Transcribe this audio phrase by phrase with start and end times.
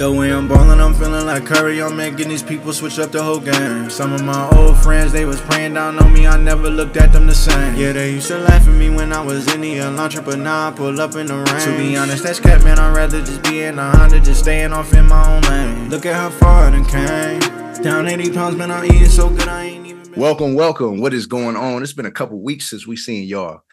[0.00, 1.82] The way I'm ballin', I'm feeling like Curry.
[1.82, 3.90] I'm making these people switch up the whole game.
[3.90, 6.26] Some of my old friends, they was praying down on me.
[6.26, 7.74] I never looked at them the same.
[7.76, 10.68] Yeah, they used to laugh at me when I was in the Elantra, but now
[10.68, 11.44] I pull up in the rain.
[11.44, 12.78] To be honest, that's cat, man.
[12.78, 15.90] I'd rather just be in a Honda, just staying off in my own lane.
[15.90, 17.82] Look at how far I done came.
[17.82, 18.70] Down 80 pounds, man.
[18.70, 20.14] I'm eating so good, I ain't even.
[20.14, 20.98] Welcome, welcome.
[20.98, 21.82] What is going on?
[21.82, 23.64] It's been a couple weeks since we seen y'all.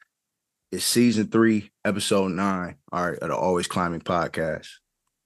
[0.73, 2.75] It's season three, episode nine.
[2.91, 4.67] All right, of the Always Climbing podcast.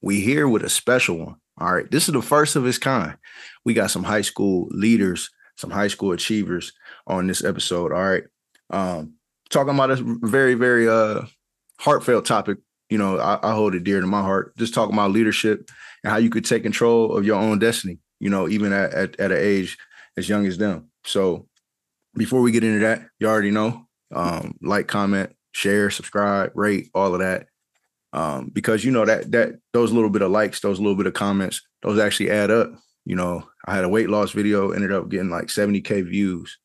[0.01, 1.35] We here with a special one.
[1.59, 3.17] All right, this is the first of its kind.
[3.65, 6.73] We got some high school leaders, some high school achievers
[7.05, 7.91] on this episode.
[7.91, 8.23] All right,
[8.69, 9.13] um,
[9.49, 11.21] talking about a very, very uh
[11.79, 12.57] heartfelt topic.
[12.89, 14.55] You know, I, I hold it dear to my heart.
[14.57, 15.69] Just talking about leadership
[16.03, 17.99] and how you could take control of your own destiny.
[18.19, 19.77] You know, even at at, at an age
[20.17, 20.89] as young as them.
[21.05, 21.47] So
[22.15, 27.13] before we get into that, you already know, um, like, comment, share, subscribe, rate, all
[27.13, 27.47] of that.
[28.13, 31.13] Um, because you know that that those little bit of likes, those little bit of
[31.13, 32.71] comments, those actually add up.
[33.05, 36.57] You know, I had a weight loss video, ended up getting like 70k views.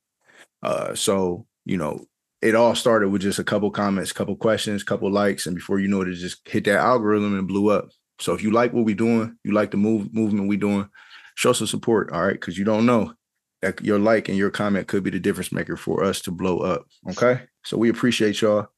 [0.63, 2.05] Uh, so you know,
[2.43, 5.89] it all started with just a couple comments, couple questions, couple likes, and before you
[5.89, 7.91] know it, it just hit that algorithm and blew up.
[8.19, 10.89] So if you like what we're doing, you like the move movement we're doing,
[11.35, 12.33] show some support, all right?
[12.33, 13.15] Because you don't know
[13.63, 16.59] that your like and your comment could be the difference maker for us to blow
[16.59, 16.87] up.
[17.11, 17.43] Okay.
[17.65, 18.69] So we appreciate y'all.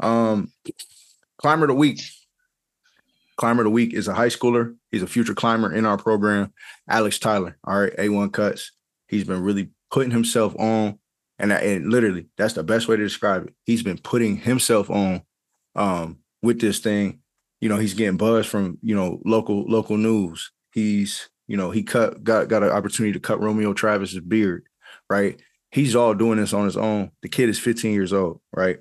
[0.00, 0.52] Um
[1.38, 2.00] climber of the week.
[3.36, 4.76] Climber of the week is a high schooler.
[4.90, 6.52] He's a future climber in our program.
[6.88, 7.58] Alex Tyler.
[7.64, 8.72] All right, A1 cuts.
[9.08, 10.98] He's been really putting himself on.
[11.38, 13.54] And, and literally, that's the best way to describe it.
[13.64, 15.22] He's been putting himself on
[15.74, 17.20] um with this thing.
[17.60, 20.50] You know, he's getting buzz from, you know, local local news.
[20.72, 24.66] He's you know, he cut got got an opportunity to cut Romeo Travis's beard,
[25.10, 25.40] right?
[25.70, 27.10] He's all doing this on his own.
[27.22, 28.78] The kid is 15 years old, right?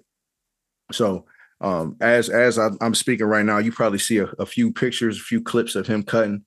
[0.92, 1.26] So
[1.66, 5.18] um as as I, am speaking right now, you probably see a, a few pictures,
[5.18, 6.44] a few clips of him cutting.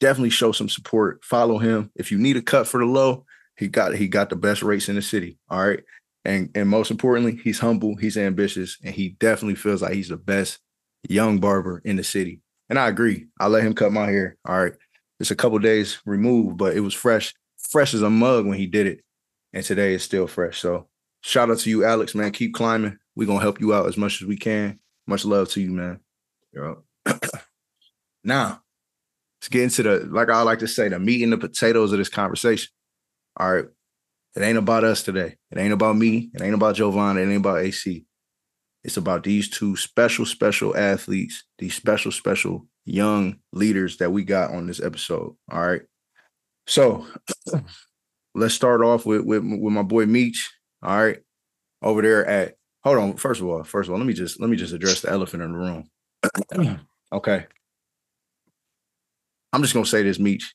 [0.00, 1.22] Definitely show some support.
[1.24, 1.90] Follow him.
[1.94, 3.26] If you need a cut for the low,
[3.56, 5.38] he got he got the best rates in the city.
[5.50, 5.80] All right.
[6.24, 10.16] And and most importantly, he's humble, he's ambitious, and he definitely feels like he's the
[10.16, 10.58] best
[11.08, 12.40] young barber in the city.
[12.68, 13.26] And I agree.
[13.38, 14.36] I let him cut my hair.
[14.46, 14.74] All right
[15.20, 18.66] it's a couple days removed, but it was fresh, fresh as a mug when he
[18.66, 19.04] did it.
[19.52, 20.58] And today it's still fresh.
[20.58, 20.88] So
[21.20, 22.32] shout out to you, Alex, man.
[22.32, 22.98] Keep climbing.
[23.20, 24.78] We're gonna help you out as much as we can.
[25.06, 26.00] Much love to you, man.
[28.24, 28.62] now,
[29.38, 31.98] let's get into the like I like to say, the meat and the potatoes of
[31.98, 32.70] this conversation.
[33.36, 33.66] All right.
[34.34, 35.36] It ain't about us today.
[35.50, 36.30] It ain't about me.
[36.32, 37.18] It ain't about Jovan.
[37.18, 38.06] It ain't about AC.
[38.84, 44.54] It's about these two special, special athletes, these special, special young leaders that we got
[44.54, 45.36] on this episode.
[45.52, 45.82] All right.
[46.66, 47.06] So
[48.34, 50.50] let's start off with, with with my boy Meech.
[50.82, 51.18] All right.
[51.82, 53.16] Over there at hold on.
[53.16, 55.42] First of all, first of all, let me just let me just address the elephant
[55.42, 55.88] in the room.
[57.12, 57.46] okay.
[59.52, 60.54] I'm just gonna say this, Meech.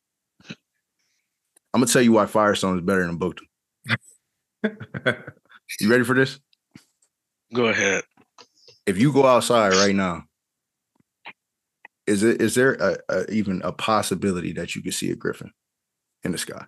[1.74, 3.44] I'm gonna tell you why Firestone is better than Buchtel.
[5.80, 6.40] you ready for this?
[7.54, 8.04] Go ahead.
[8.86, 10.24] If you go outside right now
[12.08, 15.52] is it is there a, a, even a possibility that you could see a griffin
[16.24, 16.66] in the sky?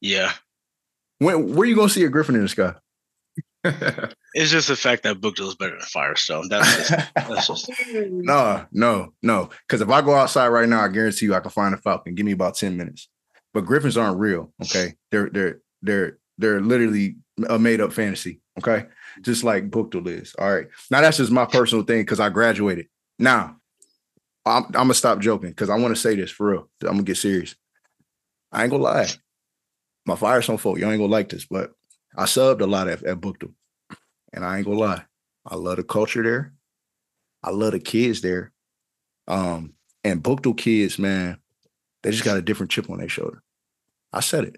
[0.00, 0.32] Yeah.
[1.18, 2.74] When where are you gonna see a griffin in the sky?
[4.34, 6.48] It's just the fact that Buchtel is better than Firestone.
[6.50, 7.70] That's just, that's just...
[7.94, 9.48] no, no, no.
[9.66, 12.14] Because if I go outside right now, I guarantee you I can find a falcon.
[12.14, 13.08] Give me about ten minutes.
[13.54, 14.52] But griffins aren't real.
[14.62, 17.16] Okay, they're they're they're they're literally
[17.48, 18.42] a made up fantasy.
[18.58, 18.84] Okay,
[19.22, 20.34] just like Buchtel is.
[20.38, 20.68] All right.
[20.90, 22.88] Now that's just my personal thing because I graduated.
[23.18, 23.56] Now,
[24.44, 26.68] I'm, I'm gonna stop joking because I want to say this for real.
[26.82, 27.54] I'm gonna get serious.
[28.52, 29.08] I ain't gonna lie.
[30.04, 31.72] My Firestone folk, Y'all ain't gonna like this, but
[32.16, 33.52] I subbed a lot at, at Buchtel.
[34.32, 35.04] And I ain't gonna lie.
[35.46, 36.52] I love the culture there.
[37.42, 38.52] I love the kids there.
[39.28, 41.38] Um, and Buchtel kids, man,
[42.02, 43.42] they just got a different chip on their shoulder.
[44.12, 44.56] I said it.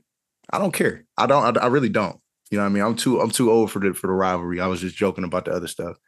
[0.51, 1.05] I don't care.
[1.17, 1.59] I don't.
[1.59, 2.19] I, I really don't.
[2.51, 2.83] You know what I mean?
[2.83, 3.21] I'm too.
[3.21, 4.61] I'm too old for the for the rivalry.
[4.61, 5.99] I was just joking about the other stuff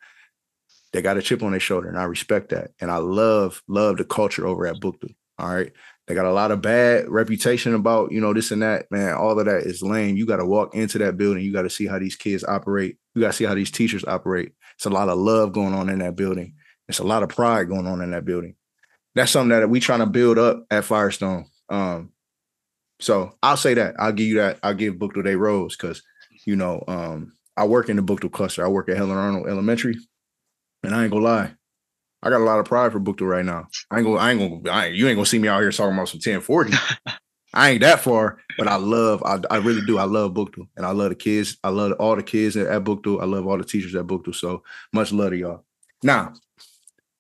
[0.93, 2.73] they got a chip on their shoulder, and I respect that.
[2.81, 5.15] And I love love the culture over at Buchtel.
[5.39, 5.73] All right,
[6.11, 8.91] they got a lot of bad reputation about you know this and that.
[8.91, 10.17] Man, all of that is lame.
[10.17, 11.45] You got to walk into that building.
[11.45, 12.99] You got to see how these kids operate.
[13.15, 14.53] You got to see how these teachers operate.
[14.75, 16.55] It's a lot of love going on in that building.
[16.89, 18.57] It's a lot of pride going on in that building.
[19.15, 21.47] That's something that we trying to build up at Firestone.
[21.69, 22.11] Um,
[22.99, 23.95] so I'll say that.
[23.97, 24.59] I'll give you that.
[24.65, 26.03] I'll give Buchtel their rose because
[26.45, 28.65] you know um, I work in the Buchtel cluster.
[28.65, 29.97] I work at Helen Arnold Elementary.
[30.83, 31.53] And I ain't gonna lie,
[32.23, 33.67] I got a lot of pride for Buchtel right now.
[33.91, 35.71] I ain't gonna, I ain't gonna, I ain't, you ain't gonna see me out here
[35.73, 36.73] talking about some 1040.
[37.55, 39.99] I ain't that far, but I love, I, I really do.
[39.99, 41.59] I love Buchtel and I love the kids.
[41.65, 43.21] I love all the kids at, at Buchtel.
[43.21, 44.35] I love all the teachers at Buchtel.
[44.35, 44.63] So
[44.93, 45.65] much love to y'all.
[46.03, 46.35] Now,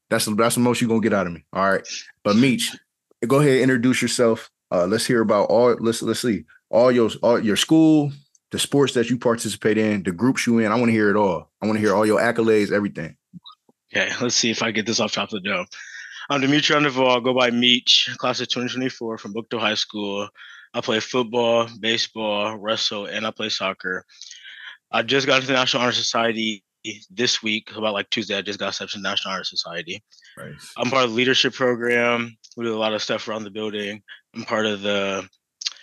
[0.08, 1.44] That's that's the most you're gonna get out of me.
[1.52, 1.87] All right.
[2.23, 2.76] But Meech,
[3.26, 4.50] go ahead, introduce yourself.
[4.70, 8.12] Uh, let's hear about all let's let's see all your all your school,
[8.50, 10.70] the sports that you participate in, the groups you in.
[10.70, 11.50] I want to hear it all.
[11.61, 13.17] I want to hear all your accolades, everything.
[13.95, 15.67] Okay, let's see if I get this off top of the dome.
[16.29, 17.21] I'm Demetrion Duvall.
[17.21, 20.29] Go by Meech, class of 2024 from Buchtel High School.
[20.73, 24.05] I play football, baseball, wrestle, and I play soccer.
[24.93, 26.63] I just got into the National Honor Society
[27.11, 28.39] this week, about like Tuesday.
[28.39, 30.03] I just got accepted to the National Honor Society.
[30.39, 30.73] Nice.
[30.77, 32.37] I'm part of the leadership program.
[32.57, 34.03] We do a lot of stuff around the building.
[34.35, 35.29] I'm part of the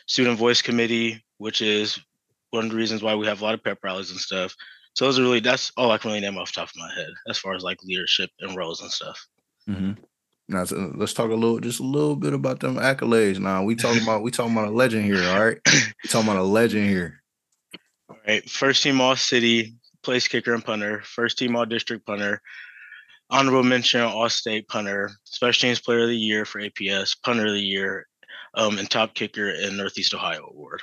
[0.06, 2.00] Student Voice Committee, which is
[2.52, 4.56] one of the reasons why we have a lot of pep rallies and stuff.
[4.98, 6.92] So those are really that's all I can really name off the top of my
[6.92, 9.28] head as far as like leadership and roles and stuff.
[9.70, 9.92] Mm-hmm.
[10.48, 13.38] Now so let's talk a little, just a little bit about them accolades.
[13.38, 15.24] Now we talking about we talking about a legend here.
[15.30, 17.22] All right, we talking about a legend here.
[18.10, 22.42] All right, first team all city, place kicker and punter, first team all district punter,
[23.30, 27.54] honorable mention all state punter, special teams player of the year for APS, punter of
[27.54, 28.08] the year,
[28.56, 30.82] um, and top kicker in Northeast Ohio award.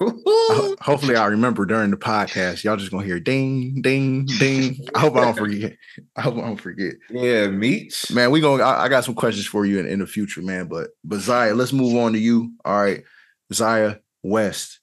[0.00, 2.62] Hopefully, I remember during the podcast.
[2.62, 4.86] Y'all just gonna hear ding, ding, ding.
[4.94, 5.76] I hope I don't forget.
[6.16, 6.94] I hope I don't forget.
[7.10, 8.30] Yeah, Meech man.
[8.30, 10.68] We going I, I, got some questions for you in, in the future, man.
[10.68, 12.52] But but Xyia, let's move on to you.
[12.64, 13.04] All right,
[13.52, 14.80] Xyia West,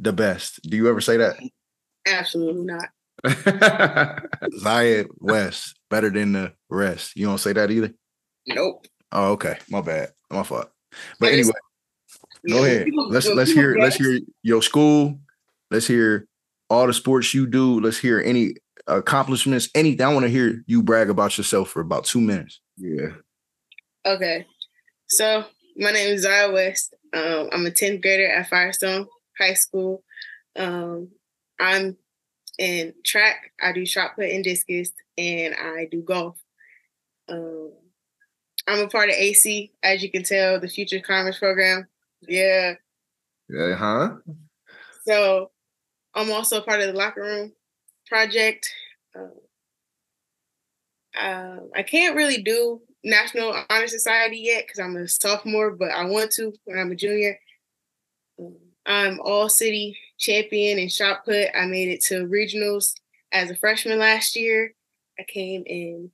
[0.00, 0.60] the best.
[0.62, 1.36] Do you ever say that?
[2.06, 2.88] Absolutely not.
[3.24, 7.16] Xyia West, better than the rest.
[7.16, 7.94] You don't say that either.
[8.48, 8.86] Nope.
[9.12, 9.58] Oh, okay.
[9.70, 10.10] My bad.
[10.30, 10.70] My fault.
[11.20, 11.52] But anyway,
[12.48, 12.88] Go ahead.
[13.08, 15.18] Let's let's hear let's hear your school.
[15.70, 16.26] Let's hear
[16.68, 17.80] all the sports you do.
[17.80, 18.54] Let's hear any
[18.86, 20.04] accomplishments, anything.
[20.04, 22.60] I want to hear you brag about yourself for about two minutes.
[22.76, 23.08] Yeah.
[24.04, 24.46] Okay.
[25.08, 25.44] So
[25.76, 26.94] my name is Xyia West.
[27.14, 29.06] Um, I'm a 10th grader at Firestone
[29.38, 30.02] High School.
[30.56, 31.10] Um,
[31.60, 31.96] I'm
[32.58, 33.52] in track.
[33.62, 36.38] I do shot put and discus, and I do golf.
[37.28, 37.72] Um,
[38.66, 41.86] I'm a part of AC, as you can tell, the Future Climbers Program.
[42.28, 42.74] Yeah.
[43.48, 44.16] Yeah, huh?
[45.06, 45.50] So
[46.14, 47.52] I'm also part of the locker room
[48.06, 48.68] project.
[49.16, 49.32] Um,
[51.18, 56.04] uh, I can't really do National Honor Society yet because I'm a sophomore, but I
[56.04, 57.38] want to when I'm a junior.
[58.38, 61.48] Um, I'm all city champion in shot put.
[61.54, 62.94] I made it to regionals
[63.32, 64.74] as a freshman last year.
[65.18, 66.10] I came in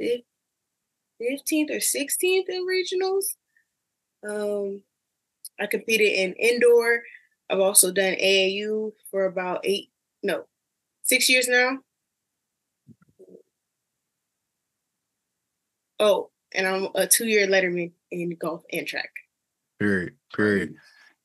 [0.00, 3.24] 15th or 16th in regionals.
[4.28, 4.82] Um,
[5.60, 7.02] I competed in indoor.
[7.50, 9.90] I've also done AAU for about eight,
[10.22, 10.44] no,
[11.02, 11.78] six years now.
[16.00, 19.10] Oh, and I'm a two-year letterman in golf and track.
[19.78, 20.14] Period.
[20.34, 20.74] Period.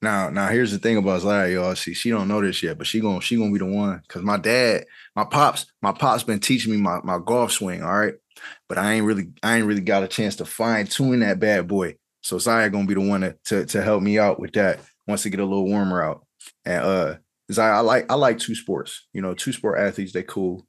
[0.02, 1.76] Now, now here's the thing about Xyia, y'all.
[1.76, 4.02] See, she don't know this yet, but she gonna she gonna be the one.
[4.08, 4.86] Cause my dad,
[5.16, 7.84] my pops, my pops been teaching me my, my golf swing.
[7.84, 8.14] All right.
[8.70, 11.68] But I ain't really, I ain't really got a chance to fine tune that bad
[11.68, 11.96] boy.
[12.22, 15.26] So Xyia gonna be the one to, to, to help me out with that once
[15.26, 16.26] it get a little warmer out.
[16.66, 17.16] And uh
[17.52, 19.08] Xyia, I like I like two sports.
[19.14, 20.66] You know, two sport athletes, they cool.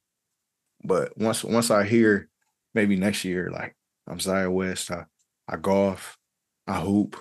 [0.84, 2.28] But once once I hear
[2.74, 3.76] maybe next year, like
[4.08, 5.04] I'm Xyia West, I,
[5.48, 6.16] I golf,
[6.66, 7.16] I hoop,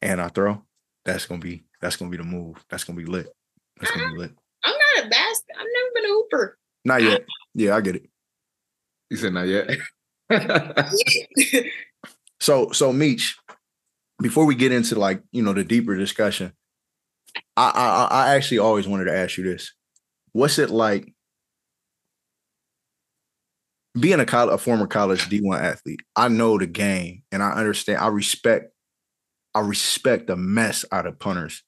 [0.00, 0.62] and I throw,
[1.04, 2.56] that's gonna be that's gonna be the move.
[2.68, 3.28] That's gonna be lit.
[3.78, 4.32] That's gonna be lit.
[4.64, 5.44] I'm not a best.
[5.54, 6.58] I've never been a hooper.
[6.84, 7.24] Not yet.
[7.54, 8.10] Yeah, I get it.
[9.10, 9.70] You said not yet.
[12.40, 13.36] so so Meech,
[14.20, 16.52] before we get into like you know the deeper discussion,
[17.56, 19.72] I, I I actually always wanted to ask you this:
[20.32, 21.12] What's it like
[23.98, 26.00] being a college, a former college D one athlete?
[26.14, 27.98] I know the game, and I understand.
[27.98, 28.72] I respect.
[29.54, 31.62] I respect the mess out of punters.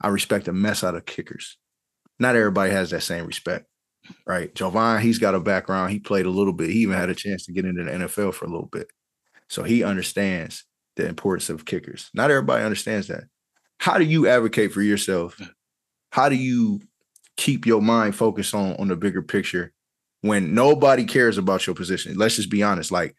[0.00, 1.56] I respect the mess out of kickers.
[2.18, 3.66] Not everybody has that same respect,
[4.26, 4.54] right?
[4.54, 5.90] Jovan, he's got a background.
[5.90, 6.70] He played a little bit.
[6.70, 8.88] He even had a chance to get into the NFL for a little bit,
[9.48, 10.64] so he understands
[10.96, 12.10] the importance of kickers.
[12.14, 13.24] Not everybody understands that.
[13.78, 15.40] How do you advocate for yourself?
[16.10, 16.80] How do you
[17.36, 19.72] keep your mind focused on on the bigger picture
[20.20, 22.16] when nobody cares about your position?
[22.16, 22.92] Let's just be honest.
[22.92, 23.16] Like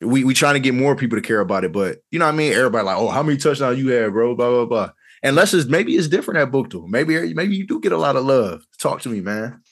[0.00, 2.34] we we trying to get more people to care about it, but you know what
[2.34, 2.52] I mean.
[2.52, 4.34] Everybody like, oh, how many touchdowns you had, bro?
[4.34, 4.90] Blah blah blah.
[5.22, 6.86] Unless it's maybe it's different at Buchtel.
[6.88, 8.64] Maybe maybe you do get a lot of love.
[8.78, 9.62] Talk to me, man.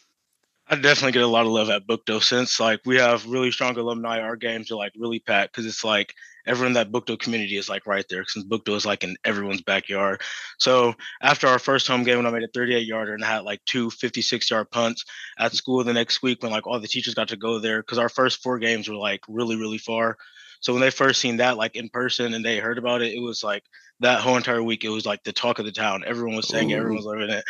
[0.66, 3.76] I definitely get a lot of love at Buchtel since like we have really strong
[3.76, 4.21] alumni.
[4.21, 6.14] Our games are like really packed because it's like
[6.47, 9.61] everyone in that Buchtel community is like right there since Buchtel is like in everyone's
[9.61, 10.23] backyard.
[10.59, 13.44] So after our first home game when I made a 38 yarder and I had
[13.44, 15.04] like two 56 yard punts
[15.38, 17.99] at school the next week when like all the teachers got to go there because
[17.99, 20.16] our first four games were like really, really far.
[20.61, 23.21] So when they first seen that like in person and they heard about it, it
[23.21, 23.64] was like
[24.00, 26.04] that whole entire week, it was like the talk of the town.
[26.06, 27.44] Everyone was saying it, everyone was loving it.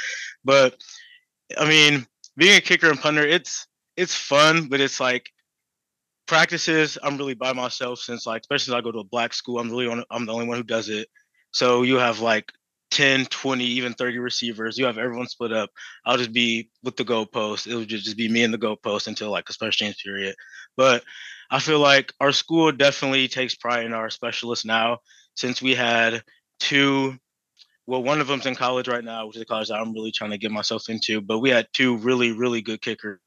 [0.45, 0.75] But
[1.57, 5.31] I mean, being a kicker and punter, it's it's fun, but it's like
[6.27, 9.59] practices, I'm really by myself since like, especially since I go to a black school,
[9.59, 11.09] I'm really on, I'm the only one who does it.
[11.53, 12.51] So you have like
[12.91, 14.79] 10, 20, even 30 receivers.
[14.79, 15.71] You have everyone split up.
[16.05, 17.67] I'll just be with the goalpost.
[17.67, 20.35] It'll just, just be me and the goalpost until like a special teams period.
[20.77, 21.05] But
[21.51, 24.99] I feel like our school definitely takes pride in our specialists now
[25.37, 26.23] since we had
[26.61, 27.19] two
[27.87, 30.13] well, one of them's in college right now, which is a college that I'm really
[30.13, 31.21] trying to get myself into.
[31.21, 33.19] But we had two really, really good kickers.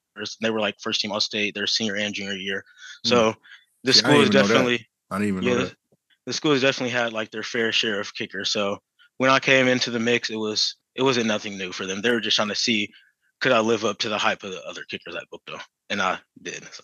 [0.41, 2.63] They were like first team all state their senior and junior year.
[3.05, 3.09] Mm.
[3.09, 3.35] So
[3.83, 4.47] the See, I school is even know that.
[4.47, 5.75] definitely I didn't even yeah, know the, that.
[6.25, 8.51] the school has definitely had like their fair share of kickers.
[8.51, 8.79] So
[9.17, 12.01] when I came into the mix, it was it wasn't nothing new for them.
[12.01, 12.89] They were just trying to see
[13.39, 15.61] could I live up to the hype of the other kickers I booked Buchtel,
[15.91, 16.63] and I did.
[16.73, 16.83] So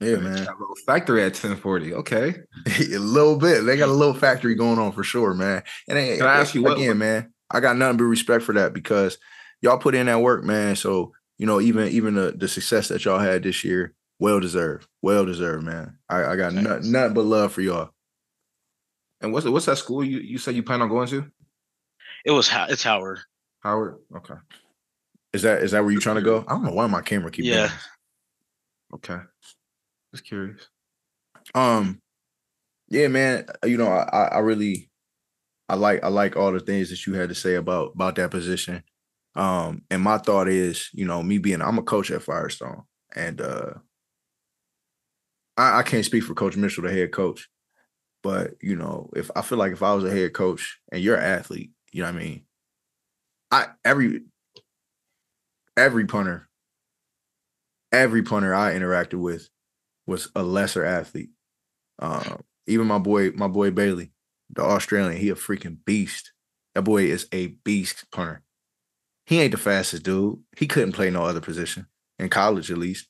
[0.00, 0.38] Yeah, man.
[0.38, 1.94] A little factory at 1040.
[1.94, 2.34] Okay.
[2.66, 3.62] a little bit.
[3.62, 5.62] They got a little factory going on for sure, man.
[5.88, 7.32] And hey, Can I ask you what- again, man?
[7.50, 9.18] I got nothing but respect for that because
[9.60, 10.74] y'all put in that work, man.
[10.76, 14.88] So you know, even even the, the success that y'all had this year, well deserved,
[15.02, 15.98] well deserved, man.
[16.08, 16.68] I, I got Thanks.
[16.68, 17.90] nothing, nothing but love for y'all.
[19.20, 21.30] And what's what's that school you, you said you plan on going to?
[22.24, 23.20] it was Ho- it's Howard.
[23.60, 23.96] Howard.
[24.16, 24.34] Okay.
[25.32, 26.44] Is that is that where you trying to go?
[26.48, 27.66] I don't know why my camera keep Yeah.
[27.68, 27.70] doing
[28.94, 29.18] Okay.
[30.14, 30.68] Just curious.
[31.54, 32.00] Um,
[32.88, 33.46] yeah, man.
[33.64, 34.90] You know, I I- I really,
[35.68, 38.30] I like I like all the things that you had to say about about that
[38.32, 38.84] position.
[39.36, 42.84] Um, and my thought is, you know, me being I'm a coach at Firestone,
[43.16, 43.74] and uh
[45.56, 47.48] I, I can't speak for Coach Mitchell, the head coach,
[48.22, 51.16] but you know, if I feel like if I was a head coach and you're
[51.16, 52.44] an athlete, you know what I mean.
[53.50, 54.24] I every
[55.76, 56.48] every punter,
[57.92, 59.48] every punter I interacted with
[60.06, 61.30] was a lesser athlete.
[61.98, 64.12] Um, even my boy, my boy Bailey,
[64.50, 66.32] the Australian, he a freaking beast.
[66.74, 68.42] That boy is a beast punter.
[69.26, 70.38] He ain't the fastest dude.
[70.56, 71.86] He couldn't play no other position
[72.18, 73.08] in college, at least.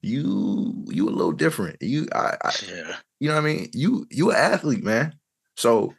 [0.00, 1.76] You, you a little different.
[1.82, 2.96] You, I, I Yeah.
[3.18, 3.68] you know what I mean?
[3.74, 5.14] You, you an athlete, man.
[5.56, 5.94] So,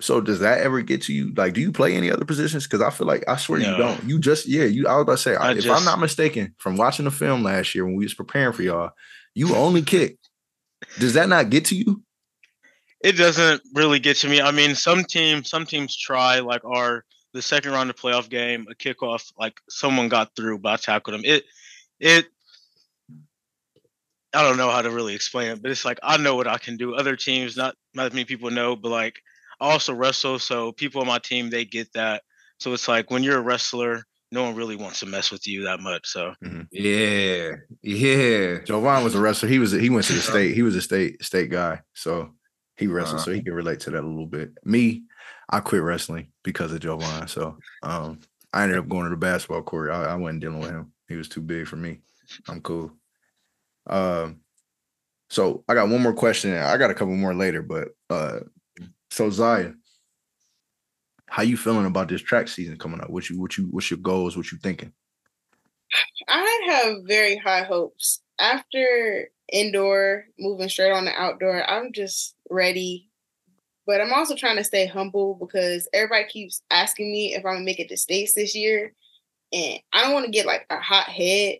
[0.00, 1.34] so does that ever get to you?
[1.34, 2.64] Like, do you play any other positions?
[2.64, 4.02] Because I feel like I swear you don't.
[4.04, 4.64] You just, yeah.
[4.64, 7.42] You, I was about to say, I if I'm not mistaken, from watching the film
[7.42, 8.92] last year when we was preparing for y'all,
[9.38, 10.18] you only kick.
[10.98, 12.02] Does that not get to you?
[13.00, 14.40] it doesn't really get to me.
[14.40, 18.66] I mean, some teams, some teams try like our the second round of playoff game,
[18.70, 21.24] a kickoff, like someone got through, but I tackled him.
[21.24, 21.44] It,
[22.00, 22.26] it.
[24.34, 26.58] I don't know how to really explain it, but it's like I know what I
[26.58, 26.94] can do.
[26.94, 29.20] Other teams, not not many people know, but like
[29.60, 32.22] I also wrestle, so people on my team they get that.
[32.58, 35.64] So it's like when you're a wrestler, no one really wants to mess with you
[35.64, 36.06] that much.
[36.06, 36.34] So
[36.70, 37.52] Yeah.
[37.82, 38.58] Yeah.
[38.64, 39.48] Jovan was a wrestler.
[39.48, 40.54] He was he went to the state.
[40.54, 41.80] He was a state state guy.
[41.94, 42.34] So
[42.76, 44.52] he wrestled, so he can relate to that a little bit.
[44.64, 45.02] Me,
[45.50, 47.26] I quit wrestling because of Jovan.
[47.28, 48.20] So um
[48.52, 49.90] I ended up going to the basketball court.
[49.90, 50.92] I, I wasn't dealing with him.
[51.08, 52.00] He was too big for me.
[52.48, 52.92] I'm cool.
[53.88, 54.40] Um
[55.30, 56.54] so I got one more question.
[56.54, 58.40] I got a couple more later, but uh
[59.10, 59.74] so Xyia,
[61.30, 63.10] how you feeling about this track season coming up?
[63.10, 64.36] What you what you what's your goals?
[64.36, 64.92] What you thinking?
[66.28, 68.20] I have very high hopes.
[68.38, 73.08] After indoor, moving straight on to outdoor, I'm just ready.
[73.86, 77.64] But I'm also trying to stay humble because everybody keeps asking me if I'm gonna
[77.64, 78.92] make it to states this year.
[79.52, 81.58] And I don't want to get like a hot head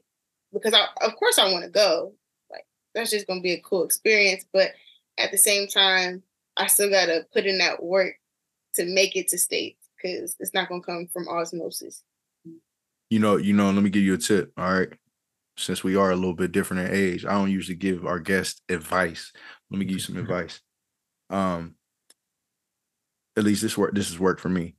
[0.52, 2.12] because I of course I want to go.
[2.50, 4.44] Like that's just gonna be a cool experience.
[4.52, 4.72] But
[5.18, 6.22] at the same time,
[6.56, 8.14] I still gotta put in that work
[8.78, 12.02] to make it to states because it's not gonna come from osmosis.
[13.10, 14.52] You know, you know, let me give you a tip.
[14.56, 14.88] All right.
[15.56, 18.62] Since we are a little bit different in age, I don't usually give our guests
[18.68, 19.32] advice.
[19.70, 20.60] Let me give you some advice.
[21.30, 21.74] Um,
[23.36, 24.76] at least this work, this has worked for me.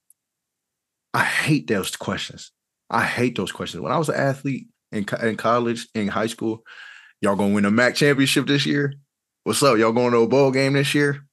[1.13, 2.51] I hate those questions.
[2.89, 3.81] I hate those questions.
[3.81, 6.63] When I was an athlete in, co- in college, in high school,
[7.19, 8.93] y'all gonna win a MAC championship this year?
[9.43, 9.77] What's up?
[9.77, 11.25] Y'all going to a bowl game this year?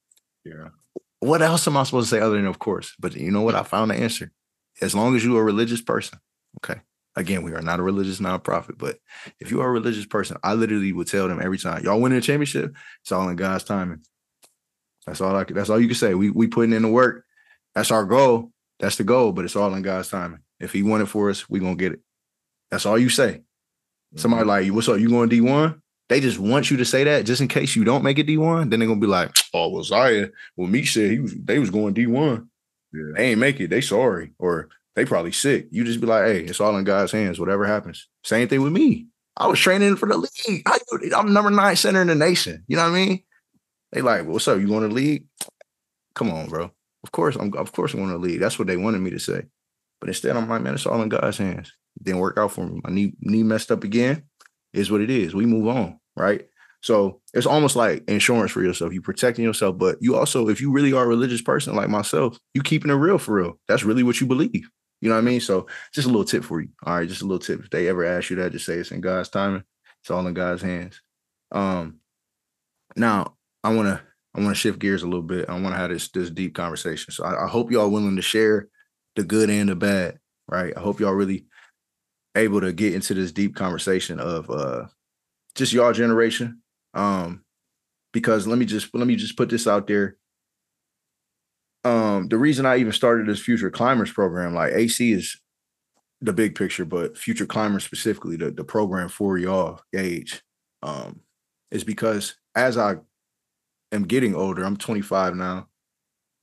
[0.43, 0.69] Yeah.
[1.19, 2.95] What else am I supposed to say other than of course?
[2.99, 3.55] But you know what?
[3.55, 4.31] I found the answer.
[4.81, 6.19] As long as you're a religious person,
[6.59, 6.81] okay.
[7.15, 8.99] Again, we are not a religious nonprofit, but
[9.39, 12.19] if you are a religious person, I literally would tell them every time, y'all winning
[12.19, 14.03] a championship, it's all in God's timing.
[15.07, 16.13] That's all I could, that's all you can say.
[16.13, 17.25] We we putting in the work.
[17.73, 18.51] That's our goal.
[18.79, 20.41] That's the goal, but it's all in God's timing.
[20.59, 22.01] If he won it for us, we gonna get it.
[22.69, 23.41] That's all you say.
[24.15, 24.49] Somebody Mm-hmm.
[24.49, 24.99] like, what's up?
[24.99, 25.81] You going D1?
[26.09, 28.69] They just want you to say that just in case you don't make it D1.
[28.69, 31.69] Then they're gonna be like, oh, well, Xyia, well, Meek said he was they was
[31.69, 32.47] going D1.
[32.93, 33.01] Yeah.
[33.15, 33.69] They ain't make it.
[33.69, 34.31] They sorry.
[34.39, 35.67] Or they probably sick.
[35.69, 37.39] You just be like, hey, it's all in God's hands.
[37.39, 38.07] Whatever happens.
[38.23, 39.07] Same thing with me.
[39.35, 40.63] I was training for the league.
[40.65, 40.79] I,
[41.15, 42.63] I'm number nine center in the nation.
[42.67, 43.23] You know what I mean?
[43.91, 44.59] They like, what's up?
[44.59, 45.27] You going to the league?
[46.15, 46.71] Come on, bro.
[47.03, 48.39] Of course, I'm of course I'm going to the league.
[48.39, 49.43] That's what they wanted me to say.
[49.99, 51.71] But instead, I'm like, man, it's all in God's hands.
[51.97, 52.81] It didn't work out for me.
[52.83, 54.23] My knee knee messed up again.
[54.77, 55.33] Is what it is.
[55.33, 56.47] We move on, right?
[56.81, 58.93] So it's almost like insurance for yourself.
[58.93, 62.37] You protecting yourself, but you also, if you really are a religious person like myself,
[62.53, 63.59] you keeping it real for real.
[63.67, 64.69] That's really what you believe.
[65.01, 65.41] You know what I mean?
[65.41, 66.69] So just a little tip for you.
[66.85, 67.61] All right, just a little tip.
[67.61, 69.63] If they ever ask you that, just say it's in God's timing.
[70.01, 71.01] It's all in God's hands.
[71.51, 71.99] Um,
[72.95, 74.01] now I want to
[74.35, 75.49] I want to shift gears a little bit.
[75.49, 77.11] I want to have this this deep conversation.
[77.11, 78.69] So I, I hope y'all willing to share
[79.15, 80.19] the good and the bad.
[80.47, 80.73] Right.
[80.77, 81.45] I hope y'all really
[82.37, 84.85] able to get into this deep conversation of uh
[85.55, 86.61] just y'all generation.
[86.93, 87.43] Um,
[88.13, 90.17] because let me just let me just put this out there.
[91.83, 95.39] Um, the reason I even started this future climbers program, like AC is
[96.21, 100.41] the big picture, but future climbers specifically, the, the program for y'all age,
[100.81, 101.21] um,
[101.71, 102.95] is because as I
[103.91, 105.67] am getting older, I'm 25 now.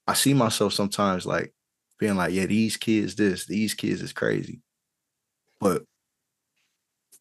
[0.07, 1.53] I see myself sometimes like
[1.99, 4.61] being like, yeah, these kids, this, these kids is crazy.
[5.61, 5.83] But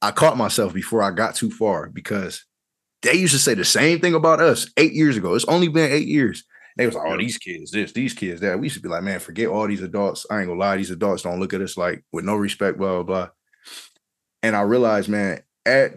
[0.01, 2.45] I caught myself before I got too far because
[3.03, 5.33] they used to say the same thing about us eight years ago.
[5.33, 6.43] It's only been eight years.
[6.75, 8.59] They was like, oh, these kids, this, these kids, that.
[8.59, 10.25] We used to be like, man, forget all these adults.
[10.29, 12.95] I ain't gonna lie, these adults don't look at us like with no respect, blah,
[12.95, 13.29] blah, blah.
[14.41, 15.93] And I realized, man, at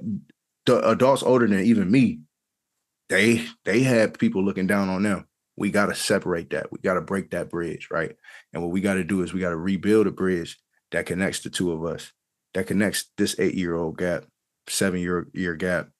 [0.66, 2.20] the adults older than even me,
[3.08, 5.26] they they had people looking down on them.
[5.56, 6.70] We got to separate that.
[6.70, 8.14] We got to break that bridge, right?
[8.52, 10.58] And what we got to do is we got to rebuild a bridge
[10.92, 12.12] that connects the two of us
[12.56, 14.24] that connects this eight year old gap,
[14.66, 15.90] seven year year gap,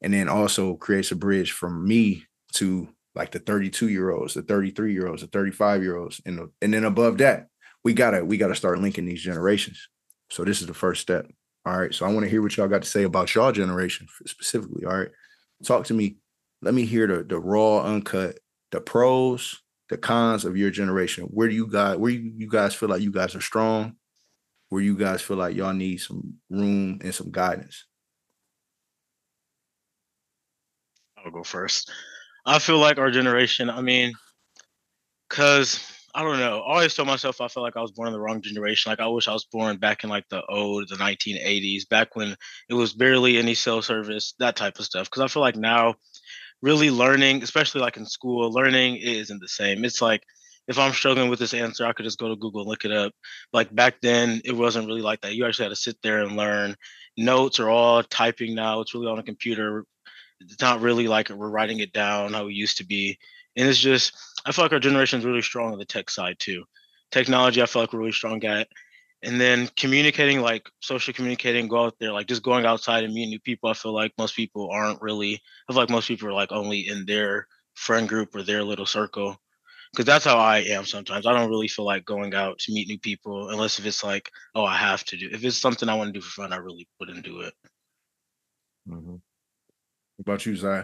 [0.00, 4.42] and then also creates a bridge from me to like the 32 year olds, the
[4.42, 7.48] 33 year olds, the 35 year olds, and and then above that,
[7.82, 9.88] we gotta we gotta start linking these generations.
[10.30, 11.26] So this is the first step.
[11.66, 11.92] All right.
[11.92, 14.84] So I want to hear what y'all got to say about y'all generation specifically.
[14.84, 15.10] All right.
[15.64, 16.18] Talk to me.
[16.62, 18.38] Let me hear the the raw, uncut,
[18.70, 21.24] the pros, the cons of your generation.
[21.24, 23.96] Where do you guys where you, you guys feel like you guys are strong?
[24.74, 27.86] Where you guys feel like y'all need some room and some guidance?
[31.16, 31.92] I'll go first.
[32.44, 34.14] I feel like our generation, I mean,
[35.28, 35.78] because
[36.12, 36.58] I don't know.
[36.58, 38.90] I always tell myself I felt like I was born in the wrong generation.
[38.90, 42.34] Like I wish I was born back in like the old, the 1980s, back when
[42.68, 45.08] it was barely any cell service, that type of stuff.
[45.08, 45.94] Because I feel like now,
[46.62, 49.84] really learning, especially like in school, learning isn't the same.
[49.84, 50.24] It's like
[50.66, 52.92] if I'm struggling with this answer, I could just go to Google and look it
[52.92, 53.12] up.
[53.52, 55.34] Like back then, it wasn't really like that.
[55.34, 56.76] You actually had to sit there and learn.
[57.16, 58.80] Notes are all typing now.
[58.80, 59.84] It's really on a computer.
[60.40, 63.18] It's not really like we're writing it down how we used to be.
[63.56, 66.38] And it's just, I feel like our generation is really strong on the tech side
[66.38, 66.64] too.
[67.12, 68.68] Technology, I feel like we're really strong at.
[69.22, 73.30] And then communicating, like social communicating, go out there, like just going outside and meeting
[73.30, 73.70] new people.
[73.70, 76.88] I feel like most people aren't really, I feel like most people are like only
[76.88, 79.38] in their friend group or their little circle
[79.94, 81.24] because that's how I am sometimes.
[81.24, 84.28] I don't really feel like going out to meet new people unless if it's like,
[84.56, 85.28] oh, I have to do.
[85.30, 87.54] If it's something I want to do for fun, I really wouldn't do it.
[88.88, 89.10] Mm-hmm.
[89.12, 89.20] What
[90.18, 90.80] about you, Zai?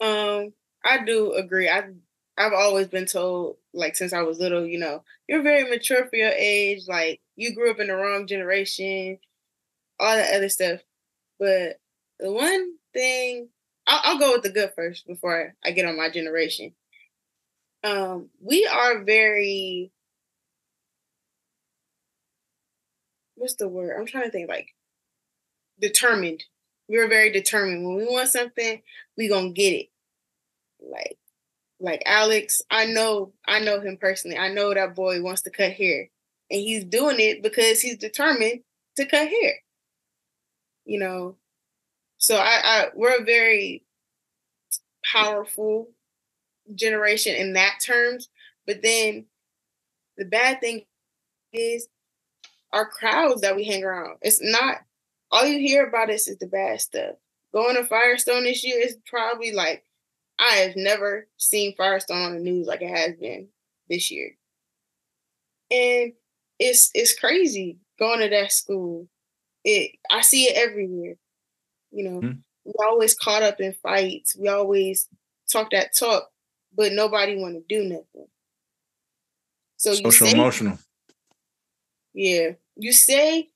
[0.00, 0.52] Um,
[0.82, 1.68] I do agree.
[1.68, 1.90] I
[2.38, 6.16] I've always been told, like since I was little, you know, you're very mature for
[6.16, 6.84] your age.
[6.88, 9.18] Like you grew up in the wrong generation,
[10.00, 10.80] all that other stuff.
[11.38, 11.80] But
[12.18, 13.50] the one thing,
[13.86, 16.72] I'll, I'll go with the good first before I get on my generation
[17.86, 19.92] um, we are very
[23.36, 23.96] what's the word?
[23.98, 24.74] I'm trying to think like
[25.80, 26.42] determined.
[26.88, 27.86] We're very determined.
[27.86, 28.82] When we want something,
[29.16, 29.88] we gonna get it.
[30.80, 31.18] Like
[31.78, 34.38] like Alex, I know I know him personally.
[34.38, 36.08] I know that boy wants to cut hair.
[36.50, 38.60] And he's doing it because he's determined
[38.96, 39.54] to cut hair.
[40.84, 41.36] You know.
[42.18, 43.84] So I, I we're very
[45.04, 45.88] powerful
[46.74, 48.28] generation in that terms.
[48.66, 49.26] But then
[50.16, 50.82] the bad thing
[51.52, 51.88] is
[52.72, 54.18] our crowds that we hang around.
[54.22, 54.78] It's not
[55.30, 57.16] all you hear about us is the bad stuff.
[57.52, 59.84] Going to Firestone this year is probably like
[60.38, 63.48] I have never seen Firestone on the news like it has been
[63.88, 64.36] this year.
[65.70, 66.12] And
[66.58, 69.08] it's it's crazy going to that school.
[69.64, 71.16] It I see it everywhere.
[71.90, 72.38] You know, mm-hmm.
[72.64, 74.36] we always caught up in fights.
[74.36, 75.08] We always
[75.50, 76.28] talk that talk,
[76.76, 78.28] but nobody want to do nothing.
[79.76, 80.78] So social say, emotional.
[82.14, 83.50] Yeah, you say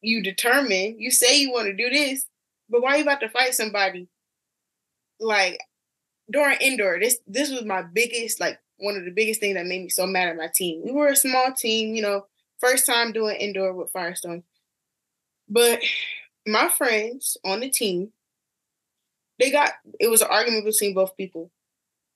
[0.00, 0.98] you determine.
[0.98, 2.26] You say you want to do this,
[2.68, 4.08] but why are you about to fight somebody?
[5.18, 5.60] Like
[6.30, 9.82] during indoor, this this was my biggest like one of the biggest things that made
[9.82, 10.82] me so mad at my team.
[10.84, 12.26] We were a small team, you know,
[12.58, 14.42] first time doing indoor with Firestone.
[15.48, 15.80] But
[16.46, 18.12] my friends on the team,
[19.38, 21.50] they got it was an argument between both people.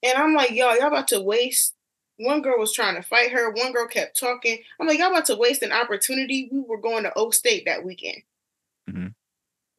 [0.04, 1.74] And I'm like, y'all, y'all about to waste.
[2.18, 3.50] One girl was trying to fight her.
[3.50, 4.58] One girl kept talking.
[4.78, 6.48] I'm like, y'all about to waste an opportunity.
[6.52, 8.18] We were going to Oak State that weekend.
[8.88, 9.06] Mm-hmm.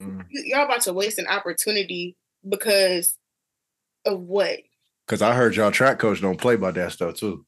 [0.05, 0.17] Mm-hmm.
[0.33, 3.17] Y- y'all about to waste an opportunity because
[4.05, 4.59] of what?
[5.05, 7.45] Because I heard y'all track coach don't play by that stuff too.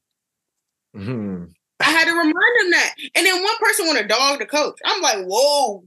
[0.94, 1.44] hmm
[1.80, 2.94] I had to remind them that.
[3.14, 4.78] And then one person want to dog the coach.
[4.84, 5.84] I'm like, whoa,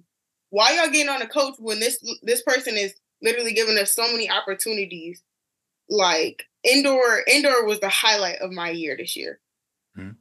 [0.50, 4.04] why y'all getting on the coach when this this person is literally giving us so
[4.04, 5.22] many opportunities?
[5.90, 9.40] Like indoor, indoor was the highlight of my year this year.
[9.98, 10.16] Mhm.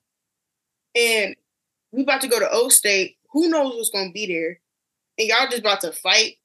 [0.94, 1.36] And
[1.92, 3.16] we about to go to O State.
[3.32, 4.60] Who knows what's gonna be there?
[5.18, 6.36] And y'all just about to fight.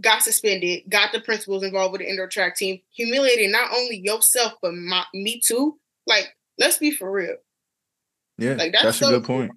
[0.00, 0.84] Got suspended.
[0.88, 2.80] Got the principals involved with the indoor track team.
[2.90, 5.78] Humiliating not only yourself but my, me too.
[6.06, 7.36] Like, let's be for real.
[8.38, 9.52] Yeah, Like that's, that's, a good point.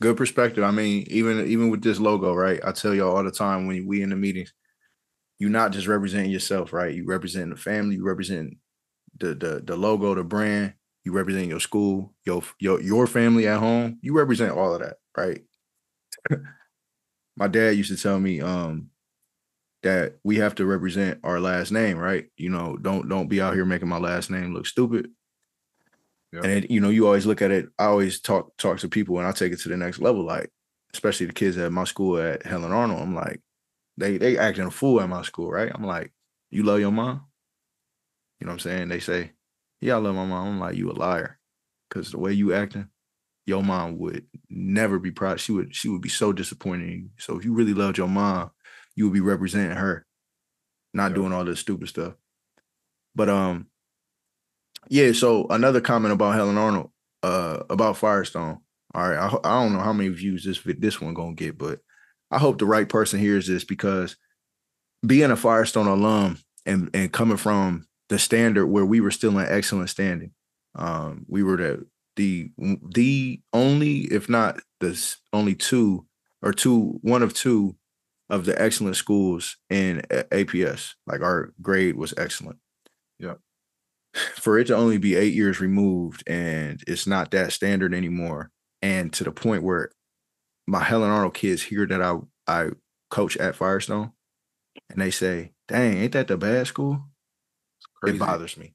[0.00, 0.64] Good perspective.
[0.64, 2.58] I mean, even even with this logo, right?
[2.64, 4.52] I tell y'all all the time when we in the meetings,
[5.38, 6.94] you're not just representing yourself, right?
[6.94, 8.56] You represent the family, you represent
[9.20, 13.60] the the the logo, the brand, you represent your school, your your your family at
[13.60, 13.98] home.
[14.02, 15.42] You represent all of that, right?
[17.36, 18.90] My dad used to tell me um
[19.82, 22.26] that we have to represent our last name, right?
[22.36, 25.10] You know, don't don't be out here making my last name look stupid.
[26.32, 26.40] Yeah.
[26.44, 27.68] And it, you know, you always look at it.
[27.78, 30.24] I always talk talk to people, and I take it to the next level.
[30.24, 30.50] Like,
[30.94, 33.00] especially the kids at my school at Helen Arnold.
[33.00, 33.40] I'm like,
[33.96, 35.72] they they acting a fool at my school, right?
[35.74, 36.12] I'm like,
[36.50, 37.26] you love your mom?
[38.40, 38.88] You know what I'm saying?
[38.88, 39.32] They say,
[39.80, 40.48] yeah, I love my mom.
[40.48, 41.38] I'm like, you a liar,
[41.88, 42.88] because the way you acting,
[43.46, 45.40] your mom would never be proud.
[45.40, 47.10] She would she would be so disappointed in you.
[47.18, 48.50] So if you really loved your mom,
[48.96, 50.06] you would be representing her,
[50.94, 51.14] not Yeah.
[51.16, 52.14] doing all this stupid stuff.
[53.14, 53.66] But um,
[54.88, 55.12] yeah.
[55.12, 56.90] So another comment about Helen Arnold,
[57.22, 58.60] uh, about Firestone.
[58.94, 61.80] All right, I, I don't know how many views this this one gonna get, but
[62.30, 64.16] I hope the right person hears this because
[65.06, 69.46] being a Firestone alum and and coming from the standard where we were still in
[69.48, 70.32] excellent standing,
[70.74, 72.50] um, we were the the
[72.94, 76.06] the only, if not the only two
[76.42, 77.76] or two, one of two
[78.28, 80.94] of the excellent schools in APS.
[81.06, 82.58] Like our grade was excellent.
[83.18, 83.34] Yeah.
[84.34, 88.50] For it to only be eight years removed and it's not that standard anymore,
[88.82, 89.90] and to the point where
[90.66, 92.70] my Helen Arnold kids hear that I I
[93.10, 94.12] coach at Firestone,
[94.90, 97.09] and they say, "Dang, ain't that the bad school?"
[98.02, 98.16] Crazy.
[98.16, 98.74] It bothers me.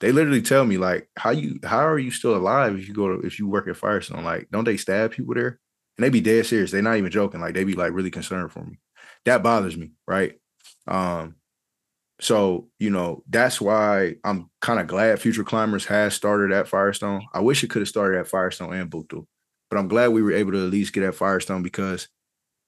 [0.00, 1.58] They literally tell me like, "How you?
[1.62, 4.24] How are you still alive if you go to if you work at Firestone?
[4.24, 5.60] Like, don't they stab people there?"
[5.98, 6.70] And they be dead serious.
[6.70, 7.40] They're not even joking.
[7.40, 8.78] Like, they be like really concerned for me.
[9.26, 10.38] That bothers me, right?
[10.86, 11.36] Um,
[12.20, 17.26] so you know that's why I'm kind of glad Future Climbers has started at Firestone.
[17.34, 19.26] I wish it could have started at Firestone and Buchtel,
[19.70, 22.08] but I'm glad we were able to at least get at Firestone because,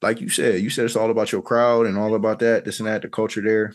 [0.01, 2.81] like you said, you said it's all about your crowd and all about that, this
[2.81, 3.75] and that, the culture there.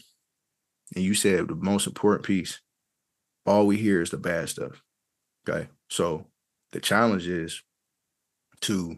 [0.96, 2.62] And you said the most important piece,
[3.46, 4.82] all we hear is the bad stuff.
[5.48, 5.68] Okay.
[5.90, 6.26] So
[6.72, 7.62] the challenge is
[8.62, 8.98] to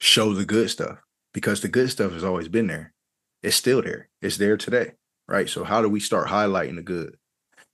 [0.00, 0.98] show the good stuff
[1.34, 2.94] because the good stuff has always been there.
[3.42, 4.08] It's still there.
[4.22, 4.92] It's there today.
[5.28, 5.48] Right.
[5.48, 7.16] So how do we start highlighting the good?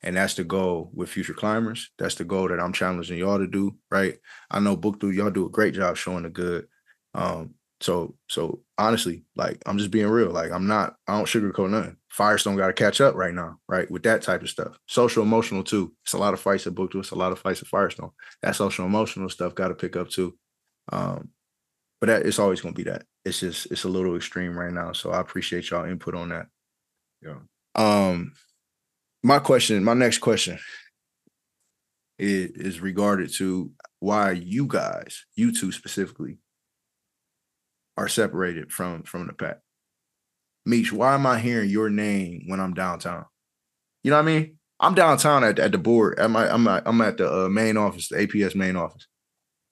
[0.02, 1.90] And that's the goal with future climbers.
[1.98, 3.76] That's the goal that I'm challenging y'all to do.
[3.90, 4.18] Right.
[4.50, 6.66] I know Buchtel y'all do a great job showing the good.
[7.14, 10.30] Um, so so honestly, like I'm just being real.
[10.30, 11.96] Like I'm not, I don't sugarcoat nothing.
[12.08, 13.90] Firestone got to catch up right now, right?
[13.90, 14.78] With that type of stuff.
[14.86, 15.92] Social emotional too.
[16.04, 18.10] It's a lot of fights at Book It's a lot of fights at Firestone.
[18.42, 20.36] That social emotional stuff got to pick up too.
[20.90, 21.30] Um,
[22.00, 23.04] but that it's always gonna be that.
[23.24, 24.92] It's just it's a little extreme right now.
[24.92, 26.46] So I appreciate y'all input on that.
[27.22, 27.38] Yeah.
[27.74, 28.32] Um
[29.22, 30.58] my question, my next question
[32.18, 36.38] is, is regarded to why you guys, you two specifically,
[37.96, 39.58] are separated from from the pack.
[40.64, 43.24] Meech, why am I hearing your name when I'm downtown?
[44.02, 44.58] You know what I mean?
[44.80, 46.18] I'm downtown at, at the board.
[46.18, 49.06] At my, I'm at, I'm at the uh, main office, the APS main office,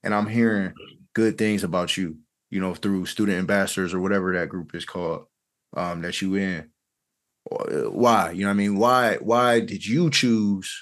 [0.02, 0.72] and I'm hearing
[1.14, 2.18] good things about you.
[2.50, 5.26] You know, through student ambassadors or whatever that group is called
[5.76, 6.70] um, that you in.
[7.50, 8.30] Uh, Why?
[8.30, 8.78] You know what I mean?
[8.78, 9.16] Why?
[9.16, 10.72] Why did you choose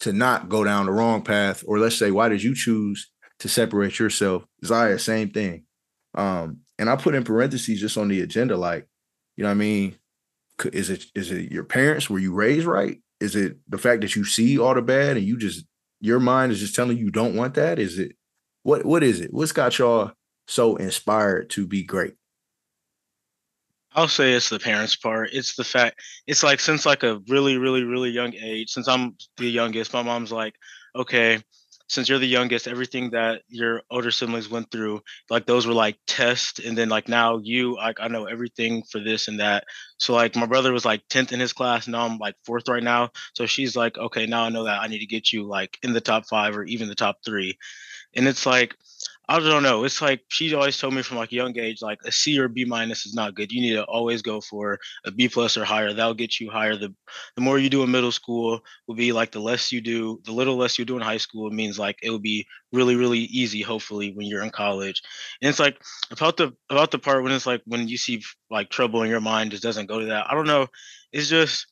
[0.00, 3.48] to not go down the wrong path, or let's say, why did you choose to
[3.48, 4.44] separate yourself?
[4.64, 5.65] Xyia, same thing.
[6.16, 8.86] Um, and I put in parentheses just on the agenda, like,
[9.36, 9.96] you know what I mean?
[10.72, 12.08] Is it is it your parents?
[12.08, 12.98] Were you raised right?
[13.20, 15.66] Is it the fact that you see all the bad and you just
[16.00, 17.78] your mind is just telling you don't want that?
[17.78, 18.16] Is it
[18.62, 19.32] what what is it?
[19.32, 20.12] What's got y'all
[20.48, 22.14] so inspired to be great?
[23.92, 25.30] I'll say it's the parents part.
[25.32, 29.16] It's the fact it's like since like a really, really, really young age, since I'm
[29.36, 30.54] the youngest, my mom's like,
[30.94, 31.40] okay,
[31.88, 35.96] since you're the youngest, everything that your older siblings went through, like those were like
[36.06, 36.58] tests.
[36.58, 39.64] And then like now you I know everything for this and that.
[39.98, 41.86] So like my brother was like 10th in his class.
[41.88, 43.10] Now I'm like fourth right now.
[43.34, 45.92] So she's like, okay, now I know that I need to get you like in
[45.92, 47.56] the top five or even the top three.
[48.14, 48.74] And it's like
[49.28, 49.82] I don't know.
[49.82, 52.46] It's like she always told me from like a young age, like a C or
[52.46, 53.50] B minus is not good.
[53.50, 55.92] You need to always go for a B plus or higher.
[55.92, 56.76] That'll get you higher.
[56.76, 56.94] The
[57.34, 60.30] the more you do in middle school will be like the less you do, the
[60.30, 61.50] little less you do in high school.
[61.50, 65.02] Means like it will be really, really easy, hopefully, when you're in college.
[65.42, 68.70] And it's like about the about the part when it's like when you see like
[68.70, 70.26] trouble in your mind just doesn't go to that.
[70.30, 70.68] I don't know.
[71.12, 71.66] It's just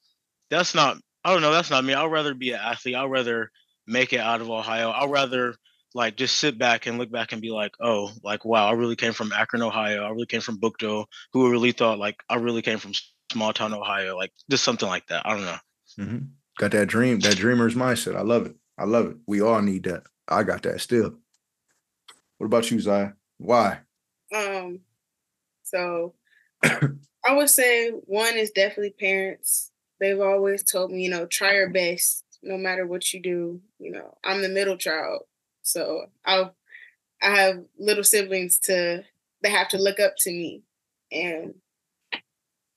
[0.51, 1.95] that's not I don't know, that's not me.
[1.95, 2.97] I'd rather be an athlete.
[2.97, 3.51] I'd rather
[3.87, 4.91] make it out of Ohio.
[4.91, 5.55] I'd rather
[5.95, 8.97] like just sit back and look back and be like, oh, like wow, I really
[8.97, 10.05] came from Akron, Ohio.
[10.05, 11.07] I really came from Buchtel.
[11.33, 12.93] Who really thought like I really came from
[13.33, 15.27] small town Ohio, like just something like that.
[15.27, 15.59] I don't know.
[15.99, 16.19] Mm-hmm.
[16.59, 18.17] Got that dream, that dreamer's mindset.
[18.17, 18.55] I love it.
[18.79, 19.17] I love it.
[19.27, 20.03] We all need that.
[20.29, 21.15] I got that still.
[22.39, 23.15] What about you, Xyia?
[23.39, 23.81] Why?
[24.35, 24.81] Um,
[25.63, 26.15] so
[26.63, 29.71] I would say one is definitely parents.
[30.01, 33.61] They've always told me, you know, try your best no matter what you do.
[33.79, 35.23] You know, I'm the middle child.
[35.65, 36.51] So I
[37.23, 39.05] I have little siblings to
[39.43, 40.63] they have to look up to me.
[41.13, 41.55] And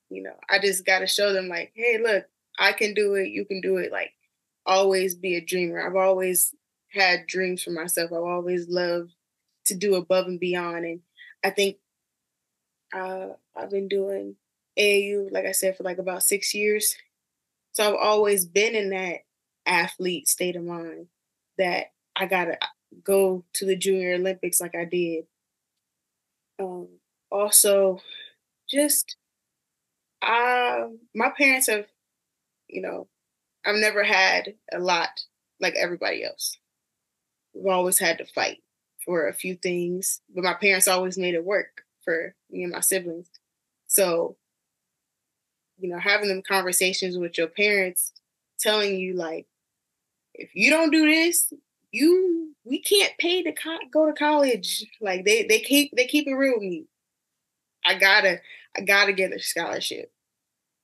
[0.09, 2.25] you know, I just gotta show them like, hey, look,
[2.57, 3.91] I can do it, you can do it.
[3.91, 4.13] Like
[4.65, 5.85] always be a dreamer.
[5.85, 6.53] I've always
[6.91, 8.11] had dreams for myself.
[8.11, 9.13] I've always loved
[9.65, 10.85] to do above and beyond.
[10.85, 11.01] And
[11.43, 11.77] I think
[12.93, 14.35] uh, I've been doing
[14.77, 16.95] AAU, like I said, for like about six years.
[17.73, 19.19] So I've always been in that
[19.65, 21.07] athlete state of mind
[21.57, 22.57] that I gotta
[23.03, 25.25] go to the Junior Olympics like I did.
[26.59, 26.87] Um,
[27.31, 27.99] also,
[28.69, 29.17] just
[30.21, 31.85] uh, my parents have,
[32.67, 33.07] you know,
[33.65, 35.21] I've never had a lot
[35.59, 36.57] like everybody else.
[37.53, 38.61] We've always had to fight
[39.05, 42.81] for a few things, but my parents always made it work for me and my
[42.81, 43.29] siblings.
[43.87, 44.37] So,
[45.79, 48.13] you know, having them conversations with your parents,
[48.59, 49.45] telling you like,
[50.33, 51.51] if you don't do this,
[51.91, 54.85] you we can't pay to co- go to college.
[55.01, 56.85] Like they they keep they keep it real with me.
[57.85, 58.39] I gotta
[58.75, 60.11] I gotta get a scholarship.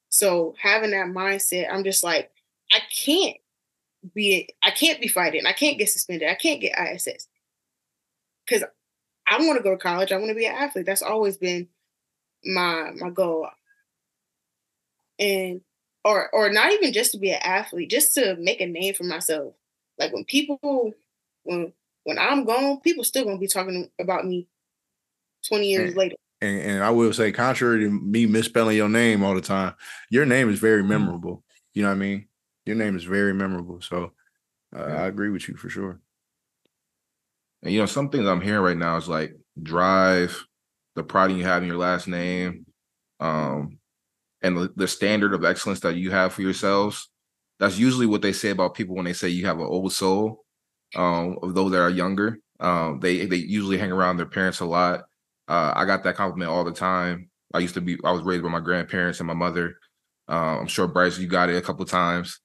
[0.09, 2.31] So having that mindset, I'm just like
[2.71, 3.37] I can't
[4.13, 5.45] be I can't be fighting.
[5.45, 6.29] I can't get suspended.
[6.29, 7.27] I can't get ISS
[8.45, 8.63] because
[9.27, 10.11] I want to go to college.
[10.11, 10.85] I want to be an athlete.
[10.85, 11.67] That's always been
[12.45, 13.47] my my goal.
[15.19, 15.61] And
[16.05, 19.03] or or not even just to be an athlete, just to make a name for
[19.03, 19.53] myself.
[19.97, 20.93] Like when people
[21.43, 24.47] when when I'm gone, people still gonna be talking about me
[25.47, 26.15] 20 years and, later.
[26.41, 29.75] And, and I will say, contrary to me misspelling your name all the time,
[30.09, 30.87] your name is very mm.
[30.87, 31.43] memorable.
[31.73, 32.27] You know what I mean?
[32.65, 33.81] Your name is very memorable.
[33.81, 34.11] So
[34.75, 35.03] uh, yeah.
[35.03, 35.99] I agree with you for sure.
[37.61, 40.45] And you know, some things I'm hearing right now is like drive,
[40.95, 42.65] the pride you have in your last name,
[43.19, 43.77] um,
[44.41, 47.09] and the, the standard of excellence that you have for yourselves.
[47.63, 50.43] That's usually what they say about people when they say you have an old soul
[50.97, 52.39] um, of those that are younger.
[52.59, 55.05] Um, they they usually hang around their parents a lot.
[55.47, 57.29] Uh, I got that compliment all the time.
[57.53, 59.75] I used to be I was raised by my grandparents and my mother.
[60.27, 62.41] Uh, I'm sure Bryce, you got it a couple times,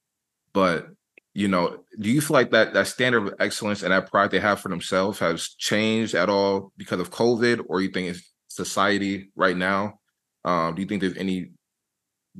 [0.52, 0.87] but
[1.35, 4.38] you know, do you feel like that that standard of excellence and that pride they
[4.38, 9.33] have for themselves has changed at all because of COVID, or you think it's society
[9.35, 9.98] right now?
[10.44, 11.50] Um, do you think there's any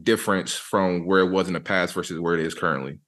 [0.03, 3.01] difference from where it was in the past versus where it is currently?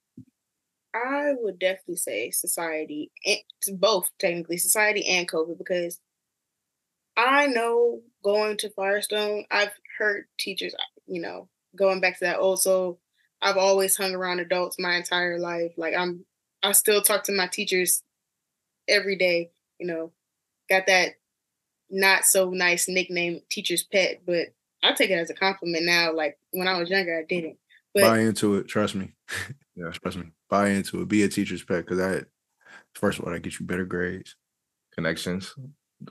[0.93, 3.11] I would definitely say society,
[3.73, 5.99] both technically society and COVID, because
[7.15, 10.75] I know going to Firestone, I've heard teachers,
[11.07, 12.99] you know, going back to that also,
[13.41, 15.71] I've always hung around adults my entire life.
[15.77, 16.25] Like I'm,
[16.61, 18.03] I still talk to my teachers
[18.87, 20.11] every day, you know,
[20.69, 21.13] got that
[21.89, 24.47] not so nice nickname, teacher's pet, but
[24.83, 26.13] I take it as a compliment now.
[26.13, 27.57] Like when I was younger, I didn't.
[27.93, 28.67] But buy into it.
[28.67, 29.13] Trust me.
[29.75, 30.27] yeah, trust me.
[30.49, 31.07] Buy into it.
[31.07, 32.27] Be a teacher's pet because that
[32.95, 34.35] first of all, that gets you better grades,
[34.93, 35.55] connections.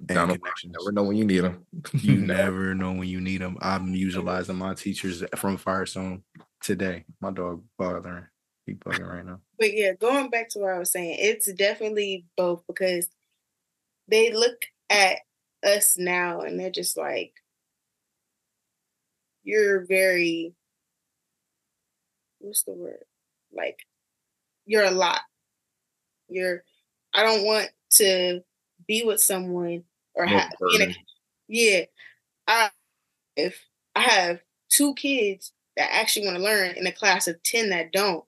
[0.06, 0.76] Down connections.
[0.78, 1.66] Never know when you need them.
[1.94, 3.59] you never know when you need them.
[3.61, 6.22] I'm utilizing my teachers from Firestone
[6.61, 7.04] today.
[7.20, 8.26] My dog bothering.
[8.66, 9.40] He bugging right now.
[9.59, 13.09] But yeah, going back to what I was saying, it's definitely both because
[14.06, 15.18] they look at
[15.64, 17.33] us now and they're just like,
[19.42, 20.55] you're very
[22.40, 23.05] what's the word?
[23.53, 23.81] Like
[24.66, 25.20] you're a lot.
[26.29, 26.64] You're
[27.14, 28.42] I don't want to
[28.87, 30.94] be with someone or no have a,
[31.48, 31.85] yeah.
[32.46, 32.70] I
[33.37, 37.70] if I have two kids that actually want to learn in a class of 10
[37.70, 38.24] that don't,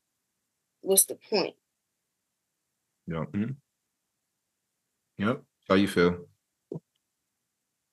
[0.81, 1.55] what's the point?
[3.07, 3.33] Yep.
[3.33, 3.53] Mm-hmm.
[5.18, 5.42] Yep.
[5.68, 6.27] How you feel?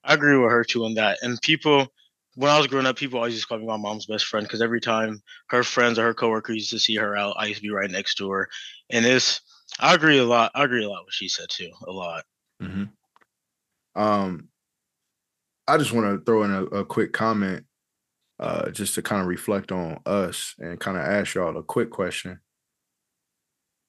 [0.03, 1.19] I agree with her too on that.
[1.21, 1.88] And people
[2.39, 4.45] when I was growing up, people always used to call me my mom's best friend
[4.45, 7.58] because every time her friends or her coworkers used to see her out, I used
[7.58, 8.47] to be right next to her.
[8.89, 9.41] And it's,
[9.78, 10.49] I agree a lot.
[10.56, 12.23] I agree a lot with what she said too, a lot.
[12.63, 14.02] Mm-hmm.
[14.02, 14.47] Um,
[15.67, 17.65] I just want to throw in a, a quick comment,
[18.39, 21.89] uh, just to kind of reflect on us and kind of ask y'all a quick
[21.89, 22.39] question.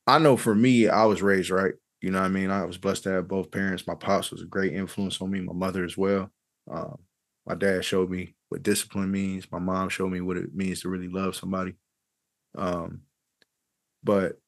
[0.09, 1.75] I know for me, I was raised right.
[2.01, 2.51] You know what I mean?
[2.51, 3.87] I was blessed to have both parents.
[3.87, 6.33] My pops was a great influence on me, my mother as well.
[6.69, 6.99] Um,
[7.51, 9.51] my dad showed me what discipline means.
[9.51, 11.75] My mom showed me what it means to really love somebody.
[12.57, 13.01] Um,
[14.05, 14.39] but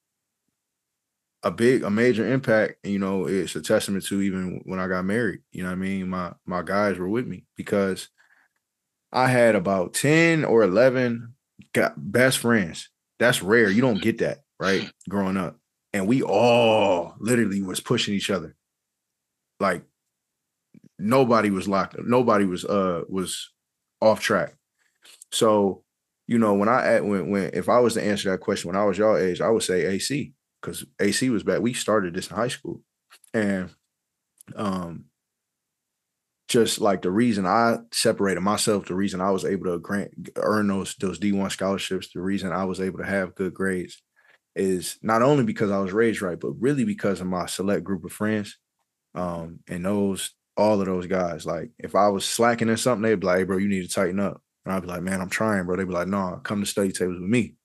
[1.42, 5.04] a big, a major impact, you know, it's a testament to even when I got
[5.04, 5.40] married.
[5.50, 6.10] You know what I mean?
[6.10, 8.08] My my guys were with me because
[9.10, 11.34] I had about 10 or 11
[11.74, 12.88] got best friends.
[13.18, 13.68] That's rare.
[13.68, 14.88] You don't get that, right?
[15.08, 15.58] Growing up.
[15.92, 18.54] And we all literally was pushing each other.
[19.58, 19.82] Like
[21.02, 21.98] nobody was locked.
[21.98, 22.04] up.
[22.06, 23.50] Nobody was uh was
[24.00, 24.54] off track.
[25.30, 25.84] So,
[26.26, 28.84] you know, when I when when if I was to answer that question when I
[28.84, 31.60] was y'all age, I would say AC because AC was back.
[31.60, 32.82] We started this in high school,
[33.34, 33.70] and
[34.56, 35.06] um,
[36.48, 40.68] just like the reason I separated myself, the reason I was able to grant earn
[40.68, 44.02] those those D one scholarships, the reason I was able to have good grades,
[44.54, 48.04] is not only because I was raised right, but really because of my select group
[48.04, 48.58] of friends,
[49.14, 51.46] um, and those all of those guys.
[51.46, 53.94] Like if I was slacking in something, they'd be like, hey, "Bro, you need to
[53.94, 56.36] tighten up," and I'd be like, "Man, I'm trying, bro." They'd be like, "No, nah,
[56.38, 57.56] come to study tables with me."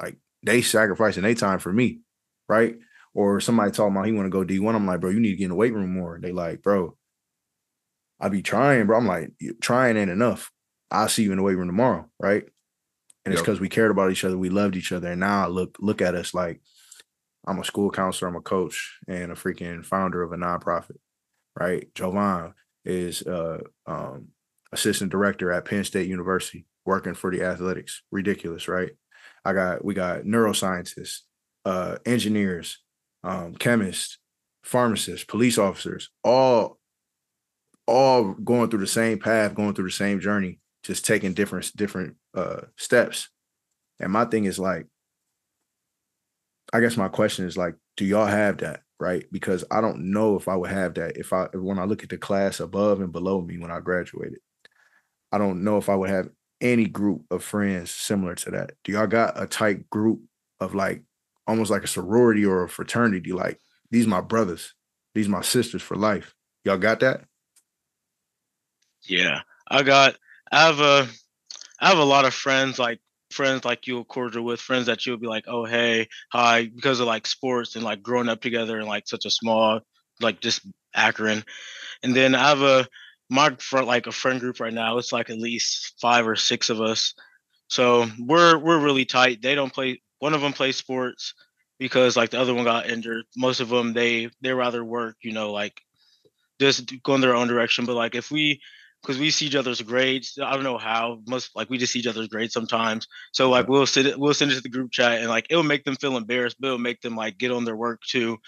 [0.00, 2.00] Like they sacrificing their time for me,
[2.48, 2.76] right?
[3.14, 4.74] Or somebody talking about he want to go D1.
[4.74, 6.18] I'm like, bro, you need to get in the weight room more.
[6.20, 6.96] They like, bro,
[8.20, 8.98] I'd be trying, bro.
[8.98, 10.52] I'm like, trying ain't enough.
[10.90, 12.44] I'll see you in the weight room tomorrow, right?
[13.24, 15.08] And it's because we cared about each other, we loved each other.
[15.08, 16.60] And now I look, look at us like
[17.46, 20.96] I'm a school counselor, I'm a coach, and a freaking founder of a nonprofit,
[21.60, 21.94] right?
[21.94, 24.28] Jovan is uh um
[24.72, 28.02] assistant director at Penn State University, working for the athletics.
[28.10, 28.90] Ridiculous, right?
[29.44, 31.20] I got we got neuroscientists,
[31.64, 32.78] uh, engineers,
[33.22, 34.18] um, chemists,
[34.64, 36.78] pharmacists, police officers, all
[37.86, 42.16] all going through the same path, going through the same journey, just taking different different
[42.34, 43.28] uh, steps.
[43.98, 44.86] And my thing is like,
[46.72, 48.82] I guess my question is like, do y'all have that?
[49.00, 49.24] Right?
[49.32, 52.10] Because I don't know if I would have that if I when I look at
[52.10, 54.40] the class above and below me when I graduated.
[55.32, 56.28] I don't know if I would have
[56.60, 58.72] any group of friends similar to that?
[58.84, 60.20] Do y'all got a tight group
[60.60, 61.02] of like
[61.46, 63.32] almost like a sorority or a fraternity?
[63.32, 63.60] Like
[63.90, 64.74] these my brothers,
[65.14, 66.34] these my sisters for life.
[66.64, 67.24] Y'all got that?
[69.02, 70.16] Yeah, I got.
[70.52, 71.08] I have a.
[71.82, 75.18] I have a lot of friends like friends like you'll cordial with friends that you'll
[75.18, 78.86] be like, oh hey, hi, because of like sports and like growing up together in
[78.86, 79.80] like such a small
[80.20, 80.60] like just
[80.94, 81.44] Akron,
[82.02, 82.88] and then I have a
[83.30, 86.68] my front like a friend group right now it's like at least five or six
[86.68, 87.14] of us.
[87.68, 89.40] So we're we're really tight.
[89.42, 91.34] They don't play one of them plays sports
[91.78, 93.24] because like the other one got injured.
[93.36, 95.80] Most of them they they rather work you know like
[96.60, 97.86] just going their own direction.
[97.86, 98.60] But like if we
[99.02, 100.38] because we see each other's grades.
[100.42, 101.20] I don't know how.
[101.26, 103.06] Most like we just see each other's grades sometimes.
[103.32, 105.84] So like we'll sit we'll send it to the group chat and like it'll make
[105.84, 108.38] them feel embarrassed, but it'll make them like get on their work too.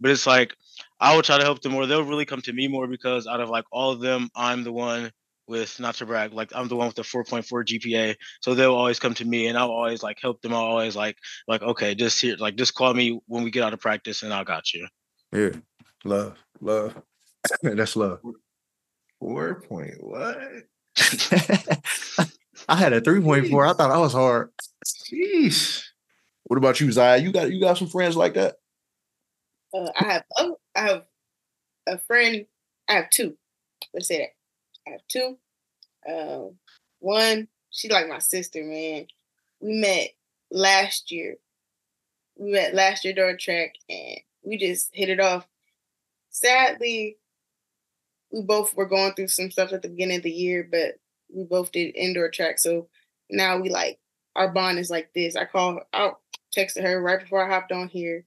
[0.00, 0.54] But it's like
[0.98, 1.86] I will try to help them more.
[1.86, 4.72] They'll really come to me more because out of like all of them, I'm the
[4.72, 5.12] one
[5.46, 8.14] with not to brag, like I'm the one with the 4.4 GPA.
[8.40, 10.54] So they'll always come to me and I'll always like help them.
[10.54, 13.74] I'll always like like okay, just here like just call me when we get out
[13.74, 14.86] of practice and I got you.
[15.32, 15.50] Yeah.
[16.04, 16.38] Love.
[16.60, 17.00] Love.
[17.62, 18.20] That's love.
[19.20, 20.38] Four point what?
[22.68, 23.66] I had a three point four.
[23.66, 24.50] I thought I was hard.
[24.84, 25.84] Jeez.
[26.44, 27.22] What about you, Xyia?
[27.22, 28.56] You got you got some friends like that?
[29.72, 31.04] Uh, I have oh, I have
[31.86, 32.46] a friend.
[32.88, 33.36] I have two.
[33.94, 34.88] Let's say that.
[34.88, 35.38] I have two.
[36.08, 36.52] Uh,
[36.98, 39.06] one, she's like my sister, man.
[39.60, 40.08] We met
[40.50, 41.36] last year.
[42.36, 45.46] We met last year during track, and we just hit it off.
[46.30, 47.18] Sadly,
[48.32, 50.94] we both were going through some stuff at the beginning of the year, but
[51.32, 52.58] we both did indoor track.
[52.58, 52.88] So
[53.30, 53.98] now we like
[54.36, 55.36] our bond is like this.
[55.36, 56.12] I call I
[56.56, 58.24] texted her right before I hopped on here.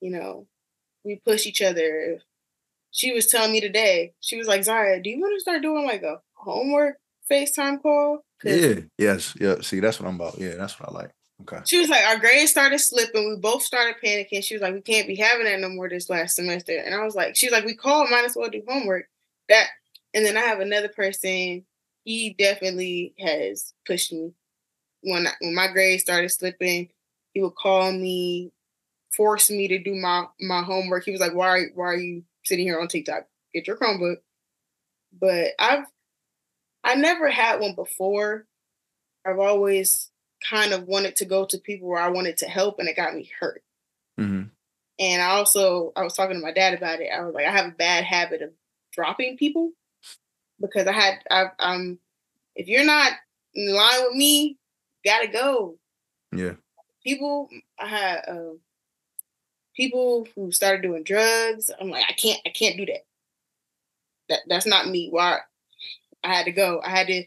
[0.00, 0.46] You know,
[1.04, 2.18] we push each other.
[2.90, 5.84] She was telling me today, she was like, Xyia, do you want to start doing
[5.84, 6.96] like a homework
[7.30, 8.24] FaceTime call?
[8.44, 9.56] Yeah, yes, yeah.
[9.60, 10.38] See, that's what I'm about.
[10.38, 11.10] Yeah, that's what I like.
[11.42, 11.60] Okay.
[11.66, 13.28] She was like, our grades started slipping.
[13.28, 14.42] We both started panicking.
[14.42, 16.76] She was like, we can't be having that no more this last semester.
[16.76, 19.06] And I was like, she was like, we called, might as well do homework
[19.48, 19.68] that
[20.14, 21.64] and then I have another person.
[22.04, 24.32] He definitely has pushed me.
[25.02, 26.88] When I, when my grades started slipping,
[27.32, 28.52] he would call me,
[29.14, 31.04] force me to do my my homework.
[31.04, 33.26] He was like, "Why why are you sitting here on TikTok?
[33.54, 34.16] Get your Chromebook."
[35.20, 35.84] But I've
[36.82, 38.46] I never had one before.
[39.26, 40.10] I've always
[40.48, 43.14] kind of wanted to go to people where I wanted to help, and it got
[43.14, 43.62] me hurt.
[44.18, 44.48] Mm-hmm.
[44.98, 47.10] And I also I was talking to my dad about it.
[47.14, 48.50] I was like, I have a bad habit of
[48.98, 49.70] dropping people
[50.60, 51.98] because I had I um
[52.56, 53.12] if you're not
[53.54, 54.58] in line with me,
[55.04, 55.78] gotta go.
[56.34, 56.54] Yeah.
[57.04, 58.54] People I had uh,
[59.76, 61.70] people who started doing drugs.
[61.80, 63.06] I'm like, I can't I can't do that.
[64.28, 65.08] That that's not me.
[65.10, 65.38] Why
[66.24, 66.80] I had to go.
[66.84, 67.24] I had to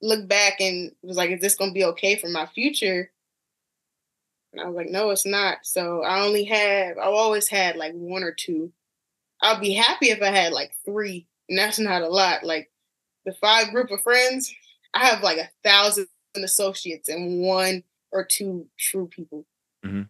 [0.00, 3.10] look back and was like, is this gonna be okay for my future?
[4.52, 5.58] And I was like, no, it's not.
[5.64, 8.72] So I only have I've always had like one or two.
[9.42, 12.44] I'll be happy if I had like three, and that's not a lot.
[12.44, 12.70] Like
[13.24, 14.52] the five group of friends,
[14.94, 17.82] I have like a thousand associates and one
[18.12, 19.46] or two true people.
[19.84, 20.02] Mm-hmm.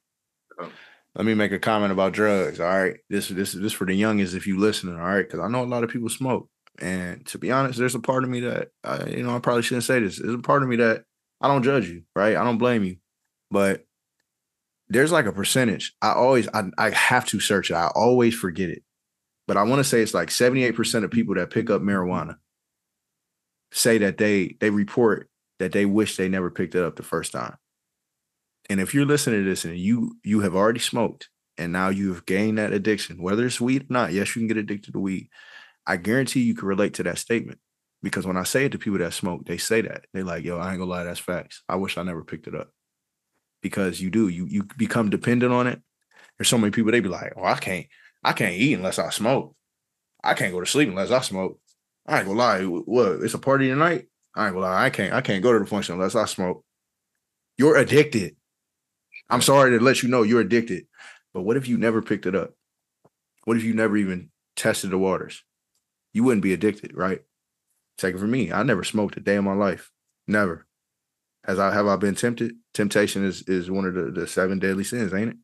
[0.60, 0.70] Oh.
[1.16, 2.60] Let me make a comment about drugs.
[2.60, 4.96] All right, this this this for the youngest if you listening.
[4.96, 7.94] All right, because I know a lot of people smoke, and to be honest, there's
[7.94, 10.18] a part of me that I, you know I probably shouldn't say this.
[10.18, 11.04] There's a part of me that
[11.40, 12.36] I don't judge you, right?
[12.36, 12.96] I don't blame you,
[13.50, 13.86] but
[14.88, 15.94] there's like a percentage.
[16.02, 17.74] I always I I have to search it.
[17.74, 18.82] I always forget it,
[19.46, 22.36] but I want to say it's like 78% of people that pick up marijuana
[23.72, 25.28] say that they they report
[25.58, 27.56] that they wish they never picked it up the first time.
[28.68, 31.28] And if you're listening to this and you you have already smoked
[31.58, 34.48] and now you have gained that addiction, whether it's weed or not, yes, you can
[34.48, 35.28] get addicted to weed.
[35.86, 37.58] I guarantee you can relate to that statement
[38.02, 40.58] because when I say it to people that smoke, they say that they're like, "Yo,
[40.58, 41.62] I ain't gonna lie, that's facts.
[41.68, 42.70] I wish I never picked it up."
[43.62, 45.80] Because you do, you you become dependent on it.
[46.38, 47.86] There's so many people they be like, "Oh, I can't,
[48.26, 49.54] I can't eat unless I smoke.
[50.22, 51.60] I can't go to sleep unless I smoke.
[52.06, 53.22] I ain't gonna lie, what?
[53.22, 54.08] It's a party tonight.
[54.34, 56.64] I ain't gonna lie, I can't, I can't go to the function unless I smoke.
[57.56, 58.34] You're addicted.
[59.30, 60.88] I'm sorry to let you know you're addicted.
[61.32, 62.52] But what if you never picked it up?
[63.44, 65.44] What if you never even tested the waters?
[66.12, 67.20] You wouldn't be addicted, right?
[67.96, 68.50] Take it from me.
[68.50, 69.92] I never smoked a day in my life.
[70.26, 70.66] Never.
[71.44, 72.56] Has I have I been tempted?
[72.74, 75.36] Temptation is is one of the, the seven deadly sins, ain't it?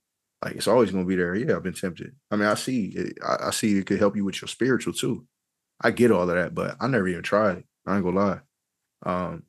[0.43, 1.35] Like it's always gonna be there.
[1.35, 2.15] Yeah, I've been tempted.
[2.31, 4.93] I mean, I see it, I, I see it could help you with your spiritual
[4.93, 5.25] too.
[5.81, 7.65] I get all of that, but I never even tried it.
[7.87, 8.41] I ain't gonna lie.
[9.05, 9.45] Um,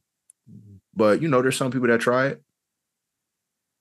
[0.96, 2.42] but you know, there's some people that try it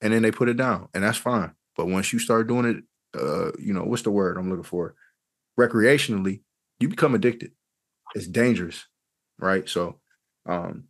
[0.00, 1.52] and then they put it down, and that's fine.
[1.76, 4.94] But once you start doing it, uh, you know, what's the word I'm looking for?
[5.58, 6.40] Recreationally,
[6.80, 7.52] you become addicted.
[8.14, 8.86] It's dangerous,
[9.38, 9.68] right?
[9.68, 10.00] So,
[10.46, 10.84] um,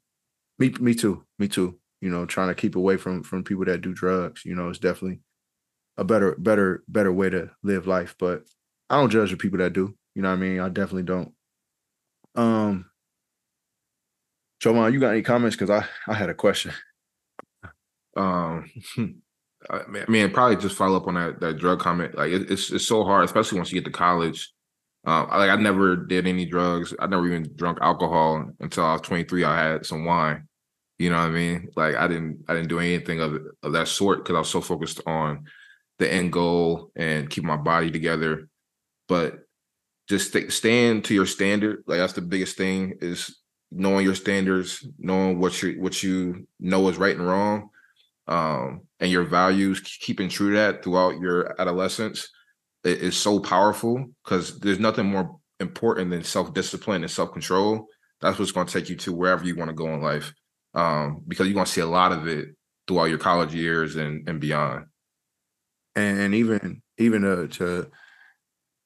[0.58, 1.78] me, me too, me too.
[2.00, 4.44] You know, trying to keep away from from people that do drugs.
[4.44, 5.20] You know, it's definitely
[5.96, 8.14] a better, better, better way to live life.
[8.18, 8.44] But
[8.88, 9.94] I don't judge the people that do.
[10.14, 10.60] You know what I mean?
[10.60, 11.32] I definitely don't.
[12.34, 12.86] Um,
[14.60, 15.56] Jovan, you got any comments?
[15.56, 16.72] Because I I had a question.
[18.14, 18.70] Um,
[19.70, 22.14] I mean, probably just follow up on that that drug comment.
[22.14, 24.52] Like, it, it's it's so hard, especially once you get to college.
[25.06, 26.94] Um, I, like I never did any drugs.
[26.98, 29.44] I never even drunk alcohol until I was 23.
[29.44, 30.46] I had some wine.
[30.98, 31.68] You know what I mean?
[31.74, 34.60] Like I didn't I didn't do anything of of that sort because I was so
[34.60, 35.44] focused on
[35.98, 38.48] the end goal and keep my body together.
[39.08, 39.40] But
[40.08, 41.84] just stay, stand to your standard.
[41.86, 43.38] Like that's the biggest thing is
[43.70, 47.70] knowing your standards, knowing what you what you know is right and wrong,
[48.28, 49.80] um, and your values.
[49.80, 52.28] Keeping true to that throughout your adolescence
[52.84, 57.86] is so powerful because there's nothing more important than self discipline and self control.
[58.20, 60.32] That's what's going to take you to wherever you want to go in life,
[60.74, 62.48] um, because you're going to see a lot of it
[62.86, 64.86] throughout your college years and and beyond.
[65.96, 67.90] And, even even uh, to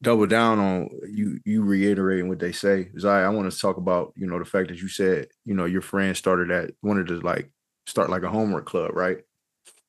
[0.02, 4.12] double down on you you reiterating what they say Zai, I want to talk about
[4.16, 7.20] you know the fact that you said you know your friend started that wanted to
[7.20, 7.50] like
[7.86, 9.18] start like a homework club right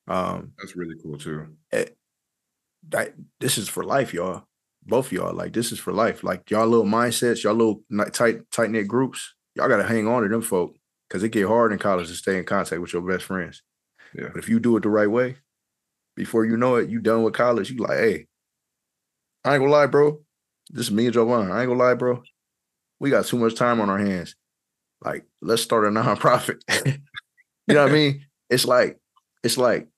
[0.06, 1.48] um That's really cool too.
[2.90, 4.44] that this is for life y'all
[4.84, 8.50] both of y'all like this is for life like y'all little mindsets y'all little tight
[8.50, 10.74] tight knit groups y'all got to hang on to them folk
[11.08, 13.62] because it get hard in college to stay in contact with your best friends
[14.14, 14.28] Yeah.
[14.32, 15.36] but if you do it the right way
[16.18, 18.26] before you know it you done with college you like hey
[19.44, 20.20] I ain't gonna lie, bro.
[20.70, 21.50] This is me and Jovan.
[21.50, 22.22] I ain't gonna lie, bro.
[23.00, 24.34] We got too much time on our hands.
[25.02, 26.60] Like, let's start a nonprofit.
[26.86, 28.26] you know what I mean?
[28.50, 28.98] It's like,
[29.42, 29.88] it's like,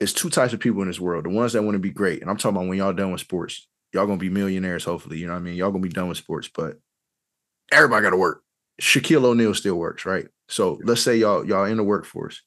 [0.00, 1.24] it's two types of people in this world.
[1.24, 3.20] The ones that want to be great, and I'm talking about when y'all done with
[3.20, 3.66] sports.
[3.92, 5.18] Y'all gonna be millionaires, hopefully.
[5.18, 5.54] You know what I mean?
[5.54, 6.78] Y'all gonna be done with sports, but
[7.72, 8.42] everybody gotta work.
[8.80, 10.26] Shaquille O'Neal still works, right?
[10.48, 12.42] So let's say y'all y'all in the workforce.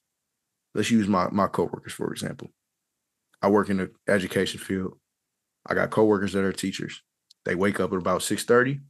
[0.74, 2.50] Let's use my my coworkers for example.
[3.42, 4.98] I work in the education field.
[5.66, 7.02] I got coworkers that are teachers.
[7.44, 8.80] They wake up at about 6:30.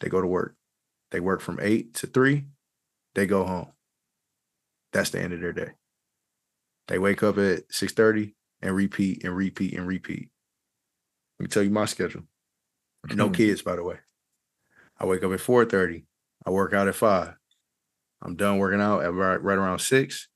[0.00, 0.56] They go to work.
[1.10, 2.46] They work from 8 to 3.
[3.14, 3.72] They go home.
[4.92, 5.72] That's the end of their day.
[6.88, 10.30] They wake up at 6:30 and repeat and repeat and repeat.
[11.38, 12.22] Let me tell you my schedule.
[13.12, 13.98] No kids, by the way.
[14.98, 16.06] I wake up at 4:30.
[16.46, 17.34] I work out at 5.
[18.22, 20.28] I'm done working out at right, right around 6.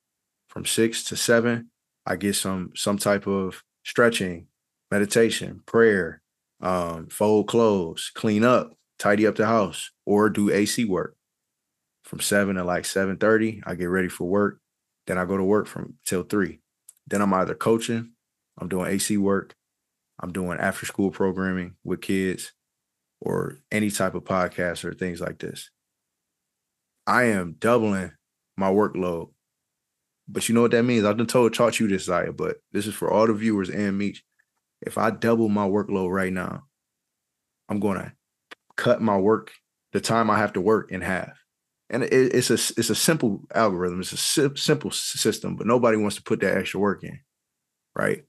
[0.49, 1.70] From 6 to 7,
[2.09, 4.46] I get some some type of stretching,
[4.90, 6.22] meditation, prayer,
[6.62, 11.16] um, fold clothes, clean up, tidy up the house or do AC work
[12.04, 13.62] from seven to like seven thirty.
[13.66, 14.59] I get ready for work.
[15.06, 16.61] Then I go to work from till three.
[17.06, 18.12] Then I'm either coaching,
[18.59, 19.54] I'm doing AC work,
[20.18, 22.52] I'm doing after school programming with kids,
[23.20, 25.70] or any type of podcast or things like this.
[27.06, 28.12] I am doubling
[28.56, 29.30] my workload.
[30.29, 31.05] But you know what that means?
[31.05, 33.97] I've been told taught you this, Xyia, but this is for all the viewers and
[33.97, 34.16] me.
[34.83, 36.64] If I double my workload right now,
[37.68, 38.12] I'm gonna
[38.76, 39.53] cut my work,
[39.93, 41.31] the time I have to work in half.
[41.91, 44.01] And it, it's a it's a simple algorithm.
[44.01, 47.20] It's a si- simple system, but nobody wants to put that extra work in,
[47.97, 48.24] right?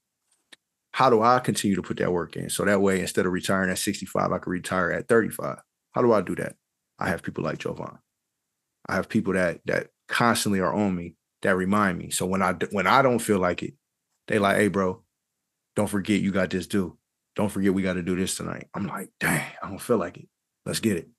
[0.94, 3.70] How do I continue to put that work in so that way instead of retiring
[3.70, 5.58] at 65, I can retire at 35?
[5.92, 6.56] How do I do that?
[6.98, 8.00] I have people like Jovan.
[8.88, 12.10] I have people that that constantly are on me that remind me.
[12.10, 13.74] So when I when I don't feel like it,
[14.28, 15.02] they like, hey, bro,
[15.76, 16.98] don't forget you got this due.
[17.36, 18.68] Don't forget we got to do this tonight.
[18.74, 20.28] I'm like, dang, I don't feel like it.
[20.66, 21.10] Let's get it.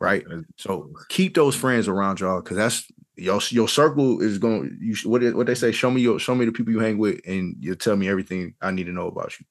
[0.00, 0.24] Right.
[0.56, 4.78] So keep those friends around y'all because that's your your circle is going.
[4.80, 5.72] You what what they say?
[5.72, 8.54] Show me your show me the people you hang with, and you'll tell me everything
[8.62, 9.46] I need to know about you.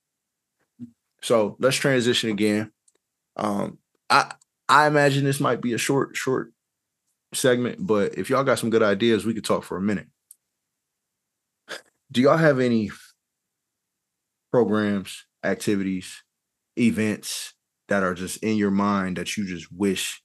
[1.22, 2.72] So let's transition again.
[3.36, 3.78] Um,
[4.10, 4.34] I
[4.68, 6.52] I imagine this might be a short short
[7.34, 10.08] segment, but if y'all got some good ideas, we could talk for a minute.
[12.12, 12.90] Do y'all have any
[14.52, 16.24] programs, activities,
[16.78, 17.54] events
[17.88, 20.22] that are just in your mind that you just wish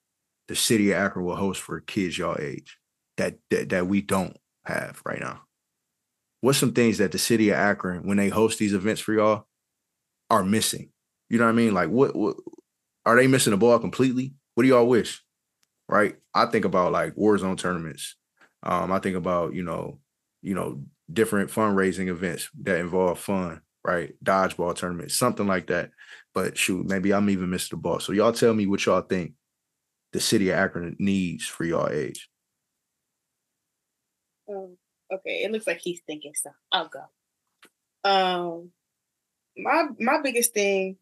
[0.49, 2.79] the city of Akron will host for kids y'all age
[3.17, 5.43] that that, that we don't have right now?
[6.41, 9.47] What's some things that the city of Akron, when they host these events for y'all,
[10.31, 10.91] are missing?
[11.31, 11.75] You know what I mean?
[11.75, 12.37] Like what what
[13.07, 14.35] are they missing the ball completely?
[14.55, 15.24] What do y'all wish?
[15.89, 16.17] Right?
[16.35, 18.17] I think about like war zone tournaments.
[18.63, 19.99] Um, I think about, you know,
[20.41, 20.83] you know,
[21.13, 24.15] different fundraising events that involve fun, right?
[24.25, 25.91] Dodgeball tournaments, something like that.
[26.33, 28.01] But shoot, maybe I'm even missing the ball.
[28.01, 29.35] So y'all tell me what y'all think
[30.13, 32.29] the city of Akron needs for y'all age.
[34.49, 34.77] Um,
[35.13, 36.55] okay, it looks like he's thinking stuff.
[36.73, 38.09] I'll go.
[38.09, 38.71] Um,
[39.57, 40.97] my my biggest thing,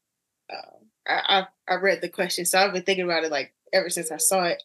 [0.53, 0.77] uh,
[1.07, 4.11] I, I I read the question, so I've been thinking about it like ever since
[4.11, 4.63] I saw it.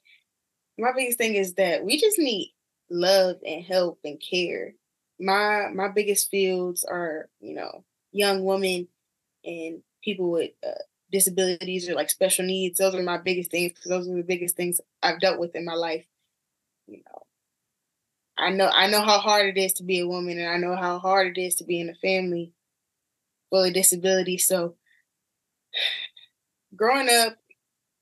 [0.78, 2.54] My biggest thing is that we just need
[2.90, 4.74] love and help and care.
[5.20, 8.88] My my biggest fields are you know young women
[9.44, 10.72] and people with uh,
[11.12, 12.80] disabilities or like special needs.
[12.80, 15.66] Those are my biggest things because those are the biggest things I've dealt with in
[15.66, 16.06] my life.
[16.88, 17.24] You know,
[18.38, 20.76] I know I know how hard it is to be a woman, and I know
[20.76, 22.54] how hard it is to be in a family
[23.50, 24.38] full of disability.
[24.38, 24.76] So,
[26.76, 27.38] growing up,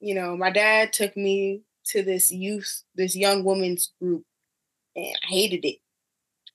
[0.05, 4.23] you know, my dad took me to this youth, this young woman's group,
[4.95, 5.77] and I hated it.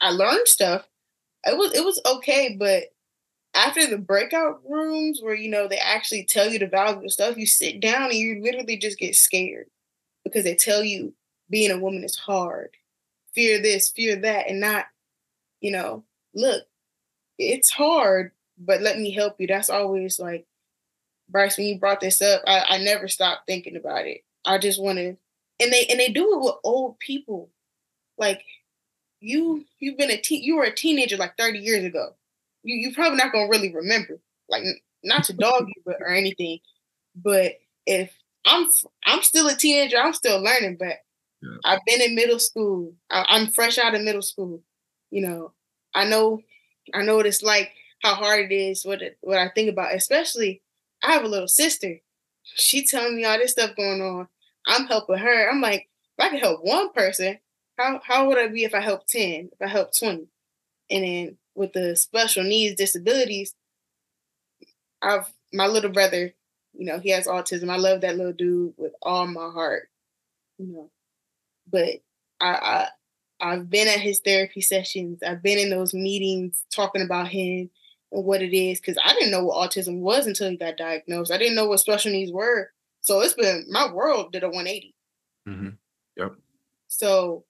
[0.01, 0.87] I learned stuff.
[1.45, 2.85] It was it was okay, but
[3.55, 7.47] after the breakout rooms where you know they actually tell you the valuable stuff, you
[7.47, 9.67] sit down and you literally just get scared
[10.25, 11.15] because they tell you
[11.51, 12.71] being a woman is hard.
[13.35, 14.87] Fear this, fear that, and not,
[15.61, 16.65] you know, look,
[17.39, 19.47] it's hard, but let me help you.
[19.47, 20.47] That's always like,
[21.31, 24.25] Bryce, when you brought this up, I, I never stopped thinking about it.
[24.45, 25.17] I just want to,
[25.61, 27.51] and they and they do it with old people,
[28.19, 28.43] like
[29.21, 32.15] you you've been a teen, you were a teenager like 30 years ago
[32.63, 34.21] you you probably not gonna really remember.
[34.49, 34.65] Like
[35.03, 36.59] not to dog you, but or anything.
[37.15, 37.55] But
[37.87, 38.13] if
[38.45, 38.69] I'm
[39.05, 40.77] I'm still a teenager, I'm still learning.
[40.79, 40.99] But
[41.43, 41.57] yeah.
[41.65, 42.95] I've been in middle school.
[43.11, 44.63] I, I'm fresh out of middle school.
[45.11, 45.53] You know,
[45.95, 46.41] I know
[46.95, 47.71] I know what it's like,
[48.03, 48.85] how hard it is.
[48.85, 50.63] What it, what I think about, especially
[51.03, 52.01] I have a little sister.
[52.45, 54.29] She telling me all this stuff going on.
[54.67, 55.51] I'm helping her.
[55.51, 55.89] I'm like,
[56.19, 57.39] if I can help one person,
[57.79, 59.51] how how would I be if I help ten?
[59.53, 60.29] If I help twenty?
[60.91, 63.55] And then with the special needs disabilities,
[65.03, 66.35] I've my little brother,
[66.75, 67.71] you know, he has autism.
[67.71, 69.89] I love that little dude with all my heart,
[70.59, 70.91] you know.
[71.71, 72.03] But
[72.41, 72.89] I, I
[73.41, 75.23] I've been at his therapy sessions.
[75.23, 77.71] I've been in those meetings talking about him
[78.11, 81.33] what it is because I didn't know what autism was until he got diagnosed.
[81.33, 82.73] I didn't know what special needs were.
[83.01, 84.95] So it's been my world did a 180.
[85.49, 85.69] Mm-hmm.
[86.17, 86.35] Yep.
[86.89, 87.45] So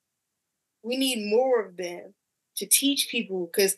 [0.82, 2.14] we need more of them
[2.56, 3.76] to teach people because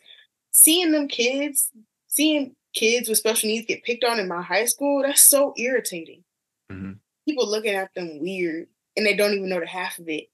[0.51, 1.71] seeing them kids,
[2.07, 6.23] seeing kids with special needs get picked on in my high school, that's so irritating.
[6.71, 6.93] Mm-hmm.
[7.27, 8.67] People looking at them weird
[8.97, 10.29] and they don't even know the half of it.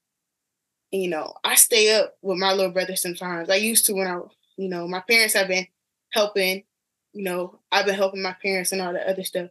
[0.92, 3.48] And, you know, I stay up with my little brother sometimes.
[3.48, 4.20] I used to when I,
[4.56, 5.66] you know, my parents have been
[6.12, 6.64] helping,
[7.12, 9.50] you know, I've been helping my parents and all the other stuff.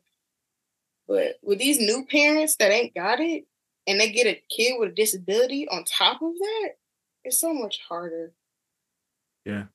[1.08, 3.46] But with these new parents that ain't got it
[3.88, 6.70] and they get a kid with a disability on top of that,
[7.24, 8.34] it's so much harder.
[9.46, 9.66] Yeah.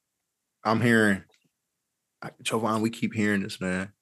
[0.65, 1.25] I'm hearing
[2.43, 3.93] Jovan, we keep hearing this, man.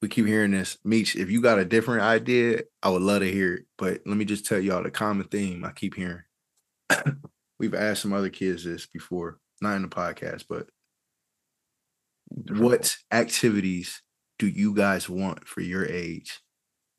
[0.00, 0.78] we keep hearing this.
[0.84, 3.66] Meech, if you got a different idea, I would love to hear it.
[3.76, 6.22] But let me just tell y'all the common theme I keep hearing.
[7.58, 10.68] We've asked some other kids this before, not in the podcast, but
[12.28, 14.02] what activities
[14.38, 16.40] do you guys want for your age?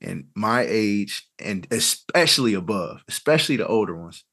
[0.01, 4.23] And my age and especially above especially the older ones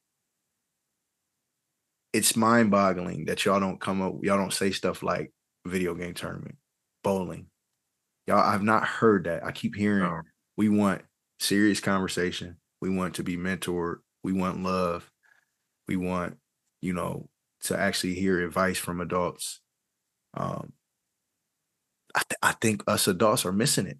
[2.13, 5.31] it's mind-boggling that y'all don't come up y'all don't say stuff like
[5.65, 6.55] video game tournament
[7.03, 7.47] bowling.
[8.27, 9.45] Y'all i've not heard that.
[9.45, 10.21] I keep hearing No.
[10.55, 11.01] we want
[11.39, 12.57] serious conversation.
[12.81, 13.97] We want to be mentored.
[14.23, 15.09] We want love.
[15.87, 16.37] We want
[16.81, 17.29] you know
[17.63, 19.59] to actually hear advice from adults.
[20.33, 20.73] Um
[22.17, 23.99] I, th- I think us adults are missing it.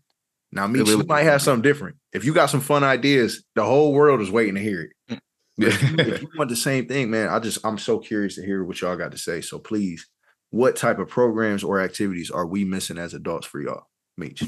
[0.51, 1.97] Now, me, really you might have something different.
[2.13, 4.91] If you got some fun ideas, the whole world is waiting to hear it.
[5.11, 5.20] Mm.
[5.99, 8.82] if you want the same thing, man, I just I'm so curious to hear what
[8.82, 9.41] y'all got to say.
[9.41, 10.07] So please,
[10.49, 13.84] what type of programs or activities are we missing as adults for y'all?
[14.18, 14.43] Meech.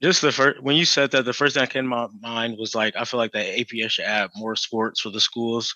[0.00, 2.56] Just the first when you said that, the first thing that came to my mind
[2.58, 5.74] was like I feel like the APS should add more sports for the schools.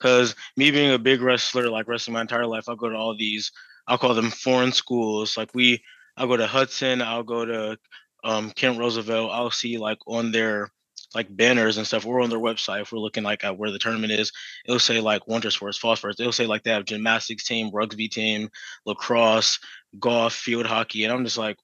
[0.00, 3.14] Cause me being a big wrestler, like wrestling my entire life, I go to all
[3.14, 3.52] these,
[3.86, 5.36] I'll call them foreign schools.
[5.36, 5.82] Like we
[6.20, 7.78] I'll go to Hudson, I'll go to
[8.22, 10.70] um Kent Roosevelt, I'll see like on their
[11.14, 13.78] like banners and stuff, or on their website, if we're looking like at where the
[13.78, 14.30] tournament is,
[14.66, 16.20] it'll say like winter sports, fall sports.
[16.20, 18.50] It'll say like they have gymnastics team, rugby team,
[18.84, 19.58] lacrosse,
[19.98, 21.04] golf, field hockey.
[21.04, 21.56] And I'm just like,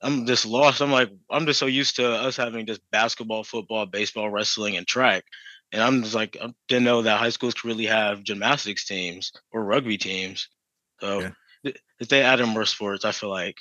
[0.00, 0.80] I'm just lost.
[0.80, 4.86] I'm like, I'm just so used to us having just basketball, football, baseball, wrestling, and
[4.86, 5.24] track.
[5.72, 9.32] And I'm just like, I didn't know that high schools could really have gymnastics teams
[9.52, 10.48] or rugby teams.
[11.00, 11.30] So Yeah.
[12.00, 13.56] If they added more sports, I feel like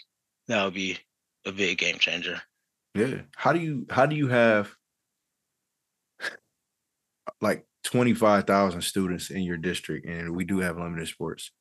[0.47, 0.97] that would be
[1.45, 2.41] a big game changer.
[2.93, 3.22] Yeah.
[3.36, 4.74] How do you how do you have
[7.41, 11.51] like 25,000 students in your district and we do have limited sports.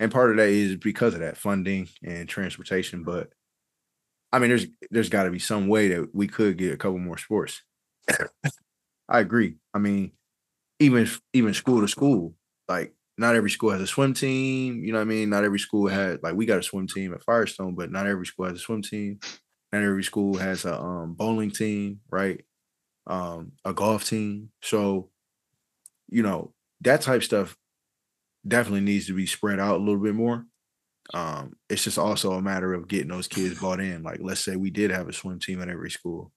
[0.00, 3.28] And part of that is because of that funding and transportation, but
[4.32, 6.98] I mean there's there's got to be some way that we could get a couple
[6.98, 7.62] more sports.
[9.08, 9.56] I agree.
[9.74, 10.12] I mean
[10.80, 12.34] even even school to school,
[12.68, 15.30] like not every school has a swim team, you know what I mean?
[15.30, 18.26] Not every school had like we got a swim team at Firestone, but not every
[18.26, 19.20] school has a swim team.
[19.72, 22.44] Not every school has a um, bowling team, right?
[23.06, 24.50] Um, a golf team.
[24.62, 25.10] So,
[26.08, 27.56] you know, that type stuff
[28.46, 30.46] definitely needs to be spread out a little bit more.
[31.14, 34.02] Um, it's just also a matter of getting those kids bought in.
[34.02, 36.32] Like, let's say we did have a swim team at every school.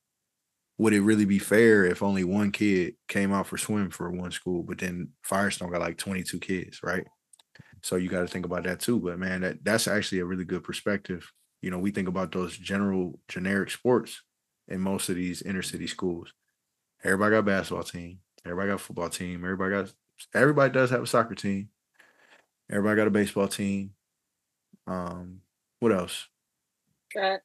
[0.82, 4.32] Would it really be fair if only one kid came out for swim for one
[4.32, 7.06] school, but then Firestone got like 22 kids, right?
[7.84, 9.00] So you got to think about that too.
[9.00, 11.32] But man, that, that's actually a really good perspective.
[11.62, 14.24] You know, we think about those general generic sports
[14.68, 16.34] in most of these inner city schools.
[17.04, 18.18] Everybody got a basketball team.
[18.44, 19.44] Everybody got a football team.
[19.44, 19.94] Everybody got
[20.34, 21.70] everybody does have a soccer team.
[22.72, 23.92] Everybody got a baseball team.
[24.88, 25.42] Um,
[25.80, 26.28] what else?
[27.12, 27.44] Track.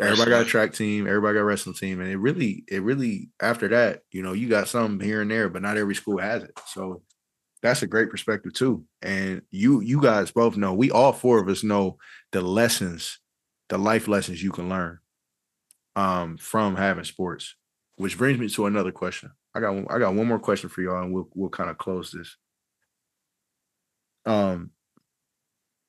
[0.00, 1.06] Everybody got a track team.
[1.06, 4.48] Everybody got a wrestling team, and it really, it really after that, you know, you
[4.48, 6.52] got some here and there, but not every school has it.
[6.66, 7.02] So
[7.62, 8.84] that's a great perspective too.
[9.02, 11.98] And you, you guys both know, we all four of us know
[12.30, 13.18] the lessons,
[13.68, 14.98] the life lessons you can learn
[15.96, 17.54] um, from having sports.
[17.96, 19.32] Which brings me to another question.
[19.56, 21.78] I got, one, I got one more question for y'all, and we'll we'll kind of
[21.78, 22.36] close this.
[24.24, 24.70] Um,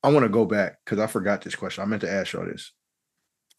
[0.02, 1.84] I want to go back because I forgot this question.
[1.84, 2.72] I meant to ask y'all this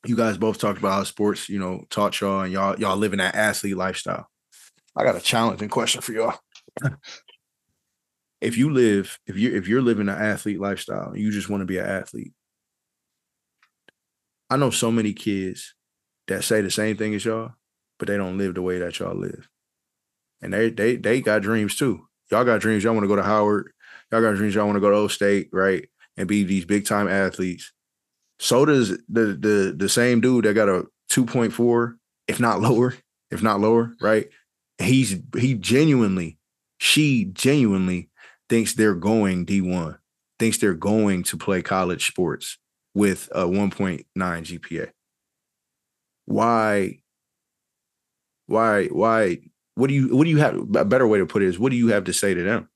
[0.07, 3.19] you guys both talked about how sports, you know, taught y'all and y'all y'all living
[3.19, 4.27] that athlete lifestyle.
[4.97, 6.39] I got a challenging question for y'all.
[8.41, 11.61] if you live, if you if you're living an athlete lifestyle, and you just want
[11.61, 12.33] to be an athlete.
[14.49, 15.75] I know so many kids
[16.27, 17.53] that say the same thing as y'all,
[17.99, 19.49] but they don't live the way that y'all live.
[20.43, 22.07] And they they they got dreams too.
[22.31, 22.83] Y'all got dreams.
[22.83, 23.73] Y'all want to go to Howard.
[24.11, 24.55] Y'all got dreams.
[24.55, 25.89] Y'all want to go to O State, right?
[26.17, 27.73] And be these big time athletes.
[28.41, 32.95] So does the the the same dude that got a 2.4, if not lower,
[33.31, 34.29] if not lower, right?
[34.79, 36.39] He's he genuinely,
[36.79, 38.09] she genuinely
[38.49, 39.99] thinks they're going D1,
[40.39, 42.57] thinks they're going to play college sports
[42.95, 44.91] with a 1.9 GPA.
[46.25, 47.01] Why,
[48.47, 49.39] why, why?
[49.75, 51.73] What do you what do you have a better way to put it is what
[51.73, 52.71] do you have to say to them?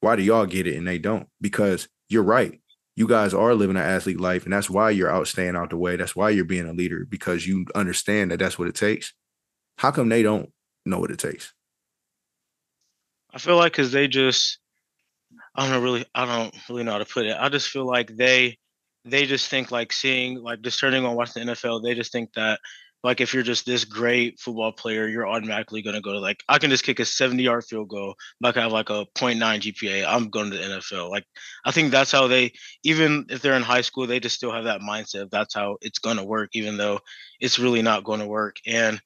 [0.00, 1.26] Why do y'all get it and they don't?
[1.40, 2.60] Because you're right
[2.94, 5.76] you guys are living an athlete life and that's why you're out staying out the
[5.76, 5.96] way.
[5.96, 9.14] That's why you're being a leader because you understand that that's what it takes.
[9.78, 10.50] How come they don't
[10.84, 11.54] know what it takes?
[13.32, 14.58] I feel like because they just,
[15.54, 17.36] I don't really, I don't really know how to put it.
[17.38, 18.58] I just feel like they
[19.04, 22.32] they just think like seeing like just turning on watching the NFL, they just think
[22.34, 22.60] that
[23.02, 26.58] like if you're just this great football player, you're automatically gonna go to like I
[26.58, 30.06] can just kick a 70 yard field goal, I have like a 0.9 GPA.
[30.06, 31.10] I'm going to the NFL.
[31.10, 31.24] Like
[31.64, 32.52] I think that's how they
[32.84, 35.30] even if they're in high school, they just still have that mindset.
[35.30, 37.00] That's how it's gonna work, even though
[37.40, 38.56] it's really not going to work.
[38.66, 39.00] And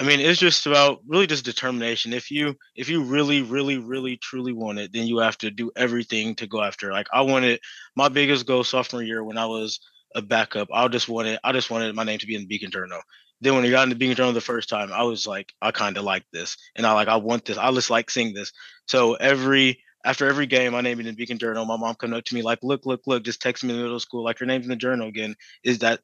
[0.00, 2.14] I mean, it's just about really just determination.
[2.14, 5.70] If you if you really, really, really, truly want it, then you have to do
[5.76, 6.90] everything to go after.
[6.90, 7.60] Like I wanted
[7.94, 9.78] my biggest goal sophomore year when I was
[10.14, 10.68] a backup.
[10.72, 13.00] I just wanted I just wanted my name to be in the Beacon Journal.
[13.40, 15.70] Then when I got in the Beacon Journal the first time, I was like, I
[15.70, 17.58] kind of like this, and I like I want this.
[17.58, 18.52] I just like seeing this.
[18.86, 21.64] So every after every game, my name is in the Beacon Journal.
[21.64, 23.82] My mom come up to me like, look, look, look, just text me in the
[23.82, 25.36] middle of school, like your name's in the journal again.
[25.64, 26.00] Is that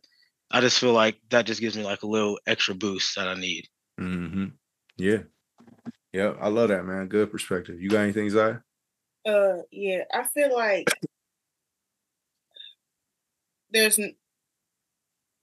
[0.51, 3.35] I just feel like that just gives me like a little extra boost that I
[3.35, 3.67] need.
[4.01, 4.47] Mm-hmm.
[4.97, 5.23] Yeah.
[6.13, 6.35] Yeah.
[6.41, 7.09] I love that, man.
[7.09, 7.81] Good perspective.
[7.81, 8.63] You got anything, Xyia?
[9.27, 10.89] Uh yeah, I feel like
[13.77, 14.01] there's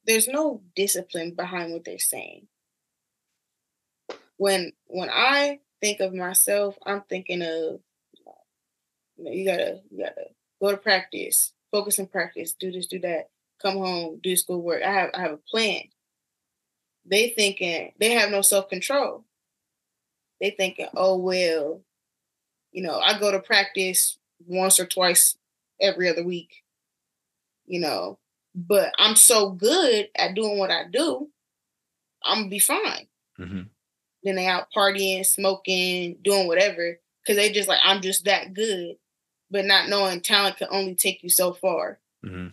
[0.05, 2.47] there's no discipline behind what they're saying.
[4.37, 7.79] When when I think of myself, I'm thinking of
[9.15, 10.25] you know, you gotta you gotta
[10.61, 13.29] go to practice, focus in practice, do this, do that,
[13.61, 14.81] come home, do schoolwork.
[14.83, 15.83] I have I have a plan.
[17.05, 19.25] They thinking they have no self control.
[20.41, 21.81] They thinking, oh well,
[22.71, 24.17] you know, I go to practice
[24.47, 25.37] once or twice
[25.79, 26.63] every other week.
[27.65, 28.19] You know,
[28.55, 31.29] but I'm so good at doing what I do,
[32.23, 33.07] I'm gonna be fine.
[33.39, 33.61] Mm-hmm.
[34.23, 38.95] Then they out partying, smoking, doing whatever, because they just like I'm just that good,
[39.49, 41.99] but not knowing talent can only take you so far.
[42.25, 42.47] Mm-hmm.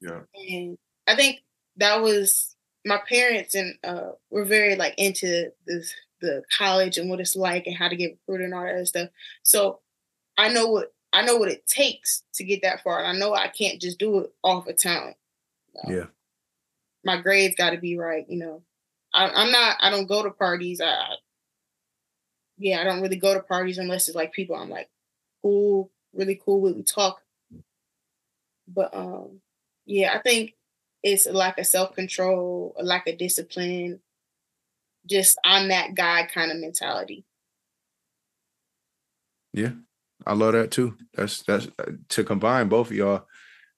[0.00, 1.42] Yeah, and I think
[1.76, 7.20] that was my parents and uh were very like into this the college and what
[7.20, 9.08] it's like and how to get recruited and all that other stuff.
[9.42, 9.80] So
[10.36, 13.34] I know what I know what it takes to get that far, and I know
[13.34, 15.16] I can't just do it off of talent.
[15.88, 16.06] Yeah.
[17.04, 18.24] My grades got to be right.
[18.28, 18.62] You know,
[19.12, 19.76] I, am not.
[19.80, 20.80] I don't go to parties.
[20.80, 21.14] I, I,
[22.58, 24.88] yeah, I don't really go to parties unless it's like people I'm like
[25.42, 26.76] cool, really cool with.
[26.76, 27.20] We talk.
[28.66, 29.40] But um,
[29.86, 30.54] yeah, I think
[31.02, 34.00] it's a lack of self control, a lack of discipline.
[35.06, 37.24] Just I'm that guy kind of mentality.
[39.52, 39.72] Yeah,
[40.26, 40.96] I love that too.
[41.14, 43.26] That's that's uh, to combine both of y'all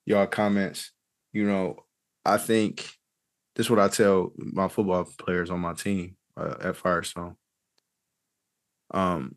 [0.05, 0.93] y'all comments.
[1.33, 1.85] You know,
[2.27, 2.89] I think
[3.55, 7.37] this is what I tell my football players on my team uh, at Firestone.
[8.93, 9.37] Um,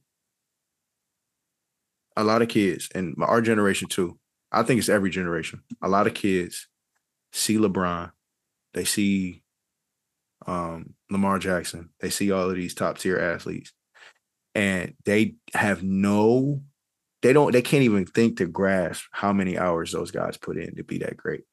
[2.17, 4.19] a lot of kids, and our generation too.
[4.51, 5.61] I think it's every generation.
[5.81, 6.67] A lot of kids
[7.31, 8.11] see LeBron,
[8.73, 9.43] they see
[10.47, 13.71] um, Lamar Jackson, they see all of these top tier athletes,
[14.55, 16.61] and they have no,
[17.21, 20.75] they don't, they can't even think to grasp how many hours those guys put in
[20.75, 21.43] to be that great.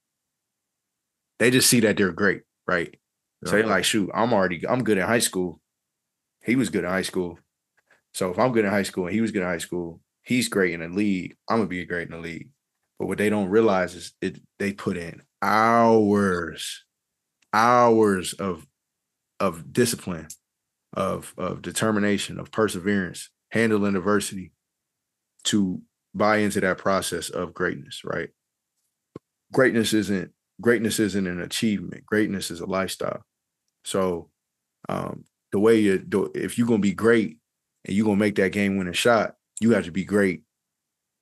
[1.38, 2.94] They just see that they're great, right?
[3.42, 3.48] Yeah.
[3.48, 3.74] So they're uh-huh.
[3.74, 5.60] like, shoot, I'm already, I'm good in high school.
[6.42, 7.38] He was good in high school.
[8.14, 10.48] So if I'm good in high school and he was good in high school, he's
[10.48, 11.36] great in the league.
[11.48, 12.48] I'm gonna be great in the league.
[12.98, 16.84] But what they don't realize is it they put in hours,
[17.52, 18.66] hours of
[19.38, 20.28] of discipline,
[20.94, 24.52] of of determination, of perseverance, handling adversity
[25.44, 25.82] to
[26.14, 28.30] buy into that process of greatness, right?
[29.52, 32.06] Greatness isn't greatness isn't an achievement.
[32.06, 33.22] Greatness is a lifestyle.
[33.84, 34.30] So
[34.88, 37.38] um, the way you do, if you're gonna be great
[37.84, 40.42] and you're gonna make that game winning shot, you have to be great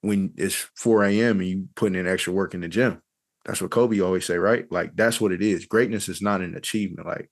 [0.01, 1.41] when it's 4 a.m.
[1.41, 3.01] and you putting in extra work in the gym.
[3.45, 4.71] That's what Kobe always say, right?
[4.71, 5.67] Like that's what it is.
[5.67, 7.07] Greatness is not an achievement.
[7.07, 7.31] Like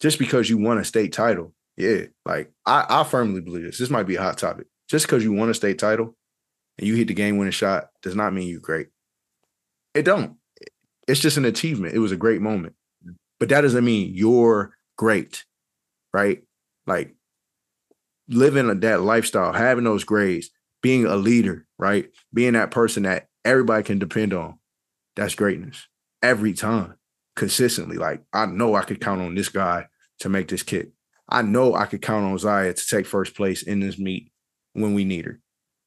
[0.00, 2.02] just because you won a state title, yeah.
[2.24, 3.78] Like I, I firmly believe this.
[3.78, 4.66] This might be a hot topic.
[4.88, 6.16] Just because you won a state title
[6.78, 8.88] and you hit the game winning shot does not mean you're great.
[9.94, 10.36] It don't
[11.08, 11.94] it's just an achievement.
[11.94, 12.74] It was a great moment.
[13.40, 15.44] But that doesn't mean you're great,
[16.12, 16.42] right?
[16.86, 17.14] Like
[18.28, 20.50] living that lifestyle, having those grades,
[20.82, 22.10] being a leader, right?
[22.32, 24.58] Being that person that everybody can depend on.
[25.16, 25.88] That's greatness
[26.22, 26.94] every time,
[27.34, 27.96] consistently.
[27.96, 29.86] Like, I know I could count on this guy
[30.20, 30.90] to make this kick.
[31.28, 34.30] I know I could count on Xyia to take first place in this meet
[34.74, 35.40] when we need her.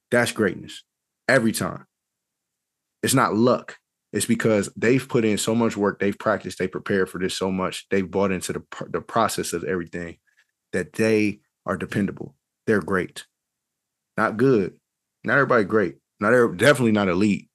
[0.10, 0.84] That's greatness
[1.28, 1.86] every time.
[3.04, 3.78] It's not luck.
[4.14, 7.50] It's because they've put in so much work, they've practiced, they prepared for this so
[7.52, 10.18] much, they've bought into the the process of everything
[10.74, 12.36] that they are dependable.
[12.68, 13.26] They're great,
[14.18, 14.78] not good,
[15.24, 17.48] not everybody great, not every, definitely not elite.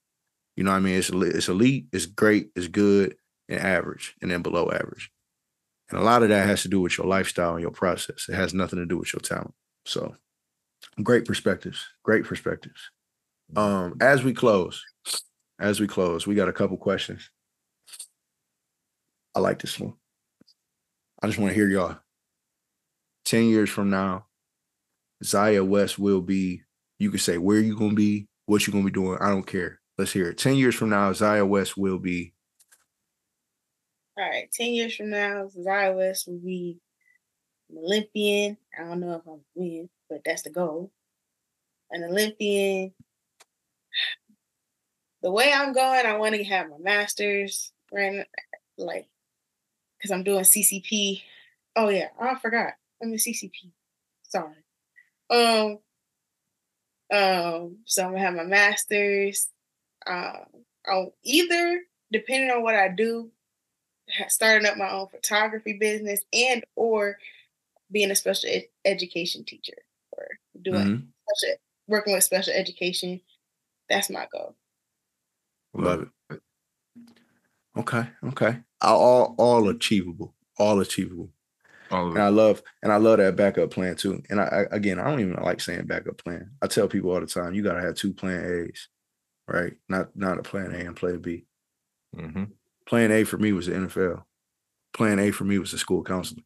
[0.57, 0.97] You know what I mean?
[0.97, 3.17] It's it's elite, it's great, it's good,
[3.49, 5.11] and average, and then below average.
[5.91, 8.27] And a lot of that has to do with your lifestyle and your process.
[8.29, 9.55] It has nothing to do with your talent.
[9.85, 10.17] So,
[11.03, 12.91] great perspectives, great perspectives.
[13.55, 14.83] Um, as we close,
[15.59, 17.31] as we close, we got a couple questions
[19.37, 19.93] I like this one.
[21.23, 21.99] I just want to hear y'all.
[23.27, 24.25] 10 years from now,
[25.23, 26.63] Xyia West will be,
[26.99, 29.19] you can say where you gonna be, what you gonna be doing.
[29.21, 29.81] I don't care.
[29.99, 30.39] Let's hear it.
[30.39, 32.33] 10 years from now, Xyia West will be.
[34.17, 36.79] All right, 10 years from now, Xyia West will be
[37.69, 38.57] an Olympian.
[38.79, 40.91] I don't know if I'm win, but that's the goal.
[41.91, 42.95] An Olympian.
[45.23, 48.27] The way I'm going, I want to have my master's, right?
[48.79, 49.07] Like,
[49.99, 51.23] because I'm doing CCP.
[51.75, 52.75] Oh yeah, I forgot.
[53.03, 53.71] I'm a CCP.
[54.29, 54.55] Sorry.
[55.31, 55.79] Um.
[57.11, 57.79] Um.
[57.85, 59.49] So I'm gonna have my master's.
[60.07, 60.45] Um.
[60.87, 61.81] I'll either,
[62.13, 63.31] depending on what I do,
[64.29, 67.19] starting up my own photography business and or
[67.91, 69.79] being a special ed- education teacher
[70.13, 70.29] or
[70.63, 71.07] doing Mhm.
[71.29, 71.57] special,
[71.89, 73.21] working with special education.
[73.89, 74.55] That's my goal.
[75.77, 76.41] Love it.
[77.77, 78.09] Okay.
[78.25, 78.59] Okay.
[78.81, 80.35] All all achievable.
[80.59, 81.31] All achievable.
[81.91, 84.23] All And I love and I love that backup plan too.
[84.31, 86.51] And I, I again, I don't even like saying backup plan.
[86.63, 88.89] I tell people all the time, you gotta have two plan A's,
[89.49, 89.75] right?
[89.89, 91.47] Not not a plan A and plan B.
[92.15, 92.53] Mhm.
[92.87, 94.27] Plan A for me was the NFL.
[94.95, 96.43] Plan A for me was the school counselor.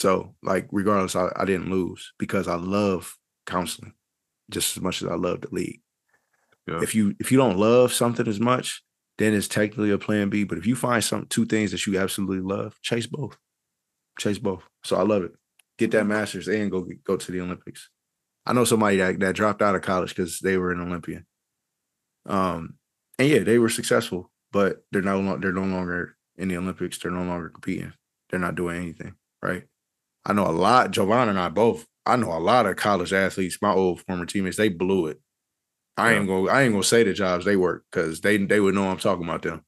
[0.00, 3.94] So, like, regardless, I, I didn't lose because I love counseling
[4.50, 5.82] just as much as I love the league.
[6.66, 8.82] If you if you don't love something as much,
[9.18, 10.44] then it's technically a plan B.
[10.44, 13.36] But if you find some two things that you absolutely love, chase both.
[14.18, 14.62] Chase both.
[14.84, 15.32] So I love it.
[15.78, 17.90] Get that master's and go go to the Olympics.
[18.46, 21.26] I know somebody that, that dropped out of college because they were an Olympian.
[22.26, 22.74] Um,
[23.18, 26.98] and yeah, they were successful, but they're no they're no longer in the Olympics.
[26.98, 27.92] They're no longer competing.
[28.30, 29.64] They're not doing anything, right?
[30.24, 30.90] I know a lot.
[30.90, 31.86] Jovan and I both.
[32.06, 33.58] I know a lot of college athletes.
[33.62, 35.20] My old former teammates, they blew it.
[35.96, 36.50] I ain't gonna.
[36.50, 39.24] I ain't gonna say the jobs they work because they they would know I'm talking
[39.24, 39.64] about them.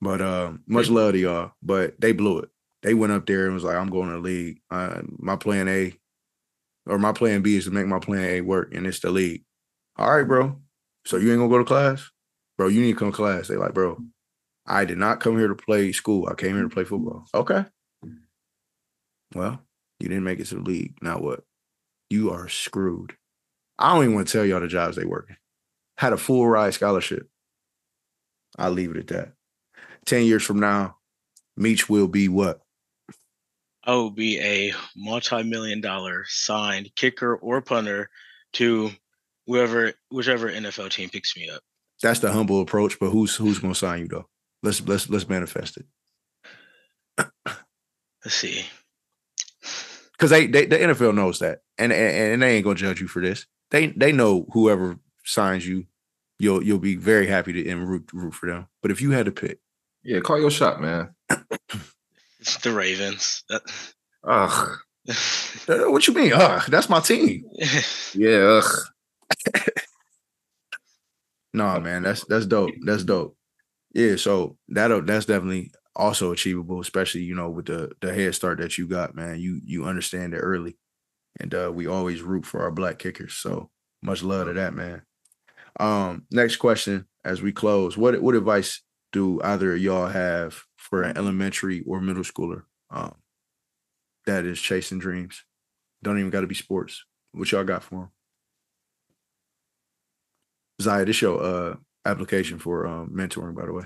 [0.00, 1.52] But um, much love to y'all.
[1.62, 2.50] But they blew it.
[2.82, 4.60] They went up there and was like, "I'm going to the league.
[4.70, 5.94] Uh, my plan A,
[6.86, 9.44] or my plan B is to make my plan A work, and it's the league."
[9.96, 10.60] All right, bro.
[11.06, 12.10] So you ain't gonna go to class,
[12.58, 12.68] bro.
[12.68, 13.48] You need to come to class.
[13.48, 13.98] They like, bro.
[14.66, 16.28] I did not come here to play school.
[16.28, 17.24] I came here to play football.
[17.32, 17.64] Okay.
[19.34, 19.62] Well,
[20.00, 20.96] you didn't make it to the league.
[21.00, 21.44] Now what?
[22.10, 23.16] You are screwed.
[23.78, 25.36] I don't even want to tell y'all the jobs they working.
[25.96, 27.28] Had a full ride scholarship.
[28.58, 29.32] I'll leave it at that.
[30.06, 30.96] 10 years from now,
[31.56, 32.60] Meech will be what?
[33.86, 38.10] Oh, be a multi-million dollar signed kicker or punter
[38.54, 38.90] to
[39.46, 41.62] whoever, whichever NFL team picks me up.
[42.02, 44.28] That's the humble approach, but who's who's gonna sign you though?
[44.62, 45.86] Let's let's let's manifest it.
[48.24, 48.66] Let's see.
[50.12, 51.60] Because they, they the NFL knows that.
[51.78, 53.46] And, and and they ain't gonna judge you for this.
[53.70, 55.84] They they know whoever signs you,
[56.38, 58.66] you'll you'll be very happy to and root root for them.
[58.82, 59.58] But if you had to pick,
[60.02, 61.14] Yeah, call your shot, man.
[62.40, 63.44] It's the Ravens.
[64.24, 64.78] Ugh.
[65.68, 66.32] uh, what you mean?
[66.34, 67.44] Ugh, that's my team.
[68.14, 68.62] Yeah.
[68.62, 68.72] Ugh.
[71.52, 72.70] No, man, that's that's dope.
[72.84, 73.36] That's dope.
[73.94, 78.58] Yeah, so that that's definitely also achievable, especially you know with the the head start
[78.58, 79.38] that you got, man.
[79.40, 80.76] You you understand it early,
[81.40, 83.34] and uh, we always root for our black kickers.
[83.34, 83.70] So
[84.02, 85.02] much love to that, man.
[85.78, 91.02] Um, next question as we close, what what advice do either of y'all have for
[91.02, 93.14] an elementary or middle schooler um,
[94.26, 95.44] that is chasing dreams?
[96.02, 97.04] Don't even got to be sports.
[97.32, 98.10] What y'all got for them?
[100.80, 103.84] Xyia, this your uh application for um mentoring, by the way.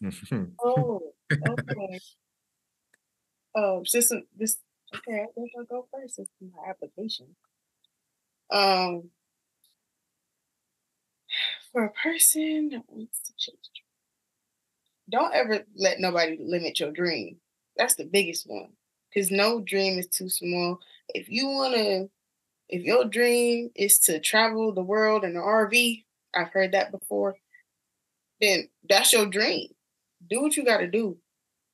[0.64, 1.00] Oh,
[1.32, 2.00] okay.
[3.54, 4.58] Oh, just this.
[4.94, 6.16] Okay, I guess I'll go first.
[6.18, 7.34] This is my application.
[8.50, 9.10] Um,
[11.74, 13.58] for a person that wants to change,
[15.10, 17.36] don't ever let nobody limit your dream.
[17.76, 18.70] That's the biggest one.
[19.12, 20.78] Because no dream is too small.
[21.08, 22.06] If you wanna,
[22.68, 26.04] if your dream is to travel the world in an RV,
[26.34, 27.36] I've heard that before.
[28.40, 29.68] Then that's your dream
[30.28, 31.16] do what you got to do.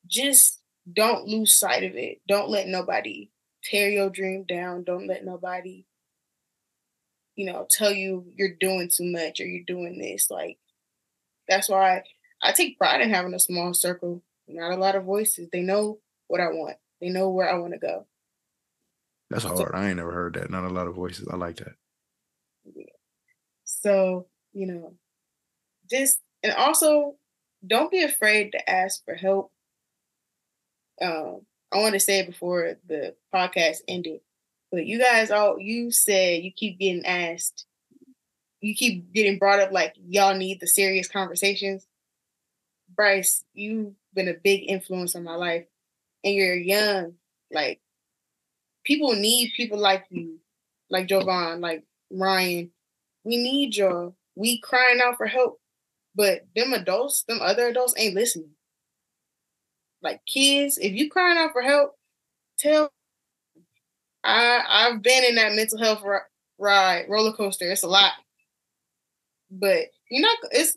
[0.07, 0.61] Just
[0.93, 2.21] don't lose sight of it.
[2.27, 3.31] Don't let nobody
[3.63, 4.85] tear your dream down.
[4.85, 5.85] Don't let nobody,
[7.37, 10.31] you know, tell you you're doing too much or you're doing this.
[10.31, 10.59] Like,
[11.49, 12.03] that's why
[12.43, 15.49] I take pride in having a small circle, not a lot of voices.
[15.53, 18.07] They know what I want, they know where I want to go.
[19.31, 19.75] That's hard.
[19.75, 20.51] I ain't never heard that.
[20.51, 21.29] Not a lot of voices.
[21.31, 21.75] I like that.
[23.65, 24.95] So, you know,
[25.89, 27.15] just, and also
[27.65, 29.53] don't be afraid to ask for help.
[31.01, 34.21] Um, I want to say it before the podcast ended,
[34.71, 37.67] but you guys all you said you keep getting asked,
[38.61, 41.87] you keep getting brought up like y'all need the serious conversations.
[42.95, 45.65] Bryce, you've been a big influence on my life,
[46.25, 47.15] and you're young.
[47.53, 47.81] Like
[48.85, 50.39] people need people like you,
[50.91, 52.71] like Jovan, like Ryan.
[53.25, 54.17] We need y'all.
[54.37, 55.61] We crying out for help,
[56.15, 58.51] but them adults, them other adults ain't listening.
[60.03, 61.95] Like kids, if you crying out for help,
[62.59, 62.93] tell.
[64.25, 66.03] I I've been in that mental health
[66.59, 67.71] ride roller coaster.
[67.71, 68.13] It's a lot,
[69.51, 70.77] but you know it's.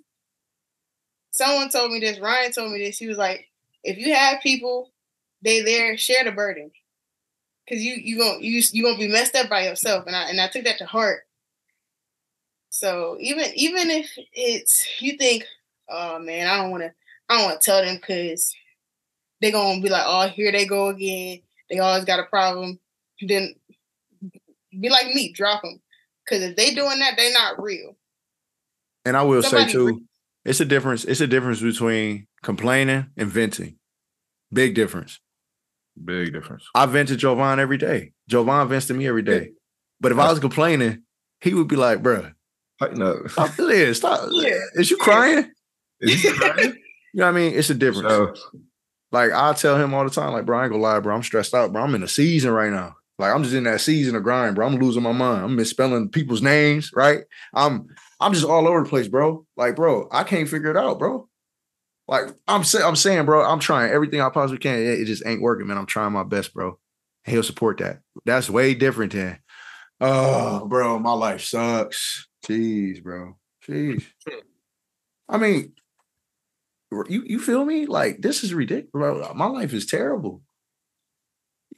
[1.32, 2.20] Someone told me this.
[2.20, 2.98] Ryan told me this.
[3.00, 3.50] He was like,
[3.84, 4.92] if you have people,
[5.42, 6.72] they there share the burden,
[7.66, 10.40] because you you gonna you you gonna be messed up by yourself, and I and
[10.40, 11.22] I took that to heart.
[12.70, 15.46] So even even if it's you think,
[15.90, 16.94] oh man, I don't want to
[17.30, 18.54] I don't want to tell them because
[19.42, 21.42] they're gonna be like, oh here they go again.
[21.70, 22.80] They always got a problem.
[23.28, 23.56] Then
[24.80, 25.80] be like me, drop them.
[26.26, 27.96] Because if they doing that, they're not real.
[29.06, 30.00] And I will Somebody say too, real.
[30.46, 31.04] it's a difference.
[31.04, 33.78] It's a difference between complaining and venting.
[34.52, 35.20] Big difference.
[36.04, 36.66] Big difference.
[36.74, 38.14] I vent to Jovan every day.
[38.28, 39.52] Jovan vents to me every day.
[40.00, 41.04] But if I was complaining,
[41.42, 42.34] he would be like, bruh,
[42.94, 43.26] no.
[43.28, 43.98] Stop this.
[43.98, 44.30] Stop.
[44.32, 44.58] Yeah.
[44.76, 45.52] Is you crying?
[46.00, 46.74] Is you crying?
[47.14, 47.54] you know what I mean?
[47.54, 48.10] It's a difference.
[48.10, 48.34] So,
[49.12, 51.16] like I tell him all the time, like, bro, I ain't gonna lie, bro.
[51.16, 51.84] I'm stressed out, bro.
[51.84, 52.96] I'm in a season right now.
[53.24, 54.68] Like I'm just in that season of grind, bro.
[54.68, 55.46] I'm losing my mind.
[55.46, 57.24] I'm misspelling people's names, right?
[57.54, 57.88] I'm
[58.20, 59.46] I'm just all over the place, bro.
[59.56, 61.30] Like, bro, I can't figure it out, bro.
[62.06, 64.78] Like I'm saying, I'm saying, bro, I'm trying everything I possibly can.
[64.78, 65.78] It, it just ain't working, man.
[65.78, 66.78] I'm trying my best, bro.
[67.24, 68.02] He'll support that.
[68.26, 69.40] That's way different than,
[70.02, 72.28] oh, bro, my life sucks.
[72.46, 73.38] Jeez, bro.
[73.66, 74.04] Jeez.
[75.30, 75.72] I mean,
[76.92, 77.86] you you feel me?
[77.86, 78.90] Like this is ridiculous.
[78.92, 79.34] Bro.
[79.36, 80.42] My life is terrible.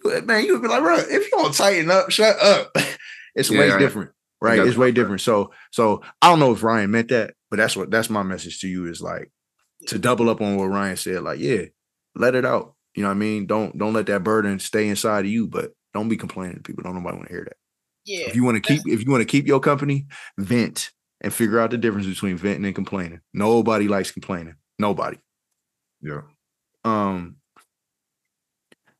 [0.03, 2.71] Man, you would be like, bro, if you don't tighten up, shut up.
[3.35, 4.59] it's yeah, way different, right?
[4.59, 5.21] It's way different.
[5.21, 8.59] So, so I don't know if Ryan meant that, but that's what that's my message
[8.61, 9.31] to you is like
[9.87, 11.23] to double up on what Ryan said.
[11.23, 11.63] Like, yeah,
[12.15, 12.75] let it out.
[12.95, 13.45] You know what I mean?
[13.45, 16.61] Don't don't let that burden stay inside of you, but don't be complaining.
[16.63, 17.57] People don't nobody want to hear that.
[18.05, 18.27] Yeah.
[18.27, 20.91] If you want to keep if you want to keep your company, vent
[21.21, 23.21] and figure out the difference between venting and complaining.
[23.33, 24.55] Nobody likes complaining.
[24.79, 25.17] Nobody.
[26.01, 26.21] Yeah.
[26.83, 27.37] Um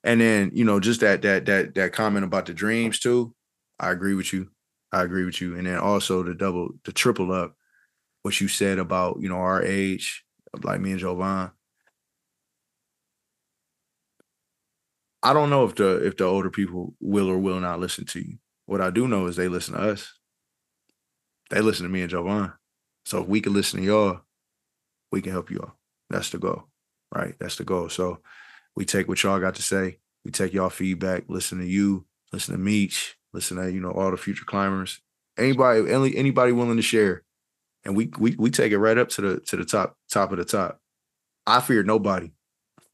[0.06, 3.36] and then, you know, just that that that that comment about the dreams too.
[3.80, 4.52] I agree with you.
[4.94, 5.58] I agree with you.
[5.58, 7.58] And then also the double the triple up
[8.24, 10.26] what you said about, you know, our age,
[10.64, 11.52] like me and Jovan.
[15.24, 18.22] I don't know if the if the older people will or will not listen to
[18.22, 18.38] you.
[18.68, 20.14] What I do know is they listen to us.
[21.50, 22.54] They listen to me and Jovan.
[23.06, 24.22] So if we can listen to y'all,
[25.12, 25.74] we can help y'all.
[26.10, 26.66] That's the goal,
[27.14, 27.36] right?
[27.40, 27.90] That's the goal.
[27.90, 28.20] So
[28.76, 30.00] we take what y'all got to say.
[30.24, 34.12] We take y'all feedback, listen to you, listen to Meech, listen to, you know, all
[34.12, 35.02] the future climbers.
[35.38, 37.24] Anybody, any, anybody willing to share.
[37.84, 40.40] And we we we take it right up to the to the top, top of
[40.40, 40.80] the top.
[41.46, 42.32] I fear nobody,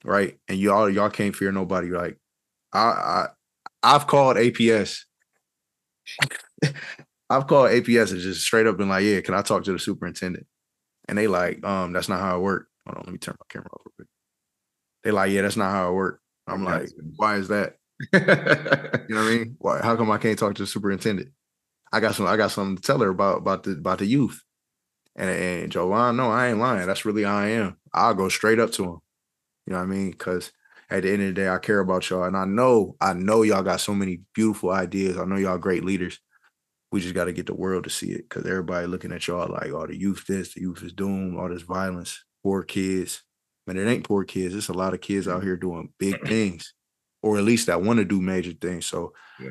[0.04, 0.38] right?
[0.50, 1.88] And y'all y'all can't fear nobody.
[1.88, 2.18] Like
[2.74, 3.28] I I
[3.84, 5.06] I've called APS
[7.30, 9.80] I've called APS and just straight up been like, yeah, can I talk to the
[9.80, 10.46] superintendent?
[11.08, 12.70] And they like, um, that's not how it worked.
[12.86, 14.08] Hold on, let me turn my camera off real quick.
[15.04, 16.22] They like, yeah, that's not how it worked.
[16.48, 17.78] I'm like, why is that?
[18.14, 19.56] you know what I mean?
[19.60, 19.80] Why?
[19.82, 21.30] How come I can't talk to the superintendent?
[21.92, 22.26] I got some.
[22.26, 24.42] I got something to tell her about about the about the youth.
[25.16, 26.88] And and Jovan, no, I ain't lying.
[26.88, 27.78] That's really how I am.
[27.94, 29.00] I'll go straight up to him.
[29.68, 30.12] You know what I mean?
[30.12, 30.52] Because
[30.90, 33.44] at the end of the day, I care about y'all, and I know I know
[33.44, 35.18] y'all got so many beautiful ideas.
[35.18, 36.20] I know y'all great leaders.
[36.92, 39.50] We just got to get the world to see it because everybody looking at y'all
[39.50, 43.24] like, oh, the youth this, the youth is doomed, all this violence, poor kids.
[43.68, 44.56] Man, it ain't poor kids.
[44.56, 46.74] It's a lot of kids out here doing big things,
[47.22, 48.86] or at least that want to do major things.
[48.86, 49.50] So, yeah.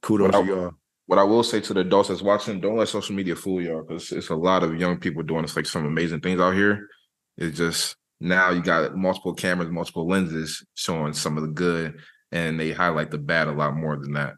[0.00, 0.72] kudos to y'all.
[1.06, 3.82] What I will say to the adults that's watching, don't let social media fool y'all
[3.82, 6.88] because it's a lot of young people doing this, like some amazing things out here.
[7.36, 11.98] It's just now you got multiple cameras, multiple lenses showing some of the good,
[12.30, 14.34] and they highlight the bad a lot more than that.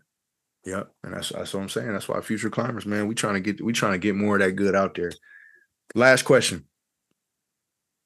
[0.65, 1.93] Yep, and that's that's what I'm saying.
[1.93, 4.43] That's why future climbers, man, we trying to get we trying to get more of
[4.43, 5.13] that good out there.
[5.95, 6.65] Last question.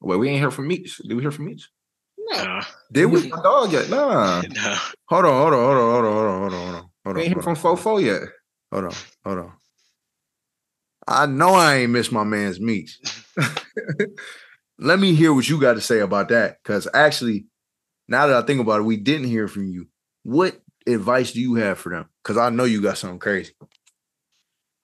[0.01, 0.99] Wait, we ain't hear from Meech.
[0.99, 1.69] Did we hear from Meech?
[2.19, 2.61] No.
[2.93, 3.29] Did we?
[3.29, 3.89] My dog yet?
[3.91, 4.43] Nah.
[4.43, 4.77] No.
[5.07, 6.91] Hold on, hold on, hold on, hold on, hold on, hold on, hold on.
[7.05, 8.23] Hold we ain't hear from Fofo yet.
[8.73, 8.95] Hold on,
[9.25, 9.53] hold on.
[11.07, 13.01] I know I ain't missed my man's Meech.
[14.79, 16.59] Let me hear what you got to say about that.
[16.63, 17.47] Because actually,
[18.09, 19.89] now that I think about it, we didn't hear from you.
[20.23, 22.09] What advice do you have for them?
[22.23, 23.53] Because I know you got something crazy.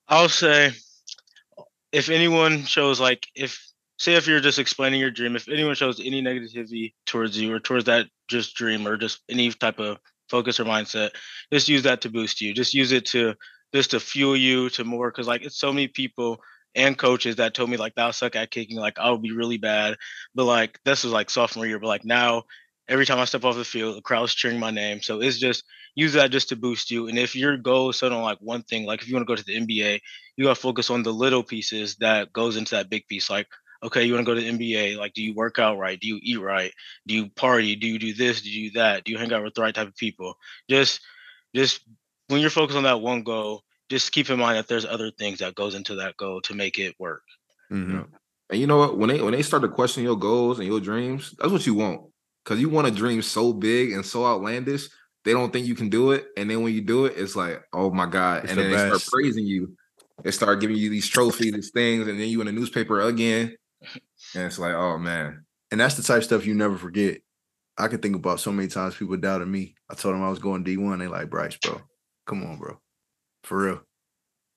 [0.09, 0.73] I'll say
[1.93, 3.61] if anyone shows like if
[3.99, 7.61] say if you're just explaining your dream, if anyone shows any negativity towards you or
[7.61, 11.11] towards that just dream or just any type of focus or mindset,
[11.53, 12.53] just use that to boost you.
[12.53, 13.35] Just use it to
[13.75, 16.41] just to fuel you to more because like it's so many people
[16.75, 19.59] and coaches that told me like that will suck at kicking, like I'll be really
[19.59, 19.97] bad.
[20.35, 22.45] But like this was like sophomore year, but like now
[22.89, 25.01] every time I step off the field, the crowd's cheering my name.
[25.01, 25.65] So it's just
[25.95, 27.09] use that just to boost you.
[27.09, 29.31] And if your goal is set on like one thing, like if you want to
[29.31, 30.01] go to the NBA,
[30.37, 33.31] you gotta focus on the little pieces that goes into that big piece.
[33.31, 33.47] Like,
[33.85, 36.01] okay, you want to go to the NBA, like do you work out right?
[36.01, 36.73] Do you eat right?
[37.07, 37.77] Do you party?
[37.77, 38.41] Do you do this?
[38.43, 39.05] Do you do that?
[39.05, 40.37] Do you hang out with the right type of people?
[40.69, 41.01] Just
[41.55, 41.81] just
[42.29, 45.39] when you're focused on that one goal, just keep in mind that there's other things
[45.39, 47.23] that goes into that goal to make it work.
[47.71, 48.03] Mm-hmm.
[48.51, 48.99] And you know what?
[48.99, 51.75] When they when they start to question your goals and your dreams, that's what you
[51.75, 52.03] want.
[52.45, 54.89] Cause you want to dream so big and so outlandish,
[55.25, 56.27] they don't think you can do it.
[56.37, 58.45] And then when you do it, it's like, oh my God.
[58.45, 58.85] It's and the then best.
[58.85, 59.77] they start praising you.
[60.23, 63.57] They start giving you these trophies, these things, and then you in the newspaper again.
[64.35, 65.45] And it's like, oh man.
[65.71, 67.21] And that's the type of stuff you never forget.
[67.77, 69.75] I can think about so many times people doubted me.
[69.91, 71.01] I told them I was going D1.
[71.01, 71.81] They like, Bryce, bro.
[72.27, 72.79] Come on, bro.
[73.43, 73.81] For real.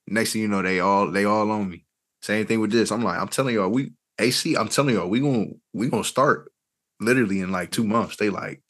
[0.08, 1.86] Next thing you know, they all they all on me.
[2.22, 2.92] Same thing with this.
[2.92, 6.52] I'm like, I'm telling y'all, we AC, I'm telling y'all, we gonna we gonna start
[7.00, 8.18] literally in like two months.
[8.18, 8.62] They like,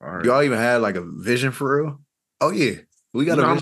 [0.00, 0.24] right.
[0.24, 2.00] y'all even had like a vision for real?
[2.40, 2.74] Oh yeah,
[3.12, 3.60] we got you a know.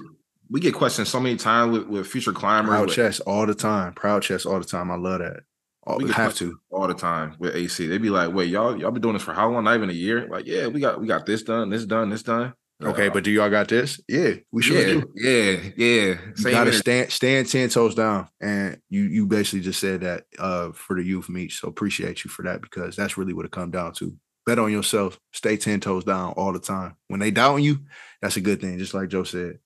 [0.51, 2.69] We get questions so many times with, with future climbers.
[2.69, 3.95] Proud chest all the time.
[3.95, 4.91] Proud chest all the time.
[4.91, 5.45] I love that.
[5.85, 7.87] All, we have to all the time with AC.
[7.89, 9.65] They'd be like, "Wait, y'all, y'all been doing this for how long?
[9.65, 12.23] Not even a year." Like, yeah, we got we got this done, this done, this
[12.23, 12.55] done.
[12.85, 14.01] Okay, but do y'all got this?
[14.09, 15.13] Yeah, we sure yeah, do.
[15.15, 16.15] Yeah, yeah.
[16.37, 20.73] You gotta stand stand ten toes down, and you you basically just said that uh
[20.73, 21.53] for the youth meet.
[21.53, 24.17] So appreciate you for that because that's really what it come down to.
[24.47, 25.19] Bet on yourself.
[25.33, 26.97] Stay ten toes down all the time.
[27.09, 27.81] When they doubt you,
[28.21, 28.79] that's a good thing.
[28.79, 29.59] Just like Joe said.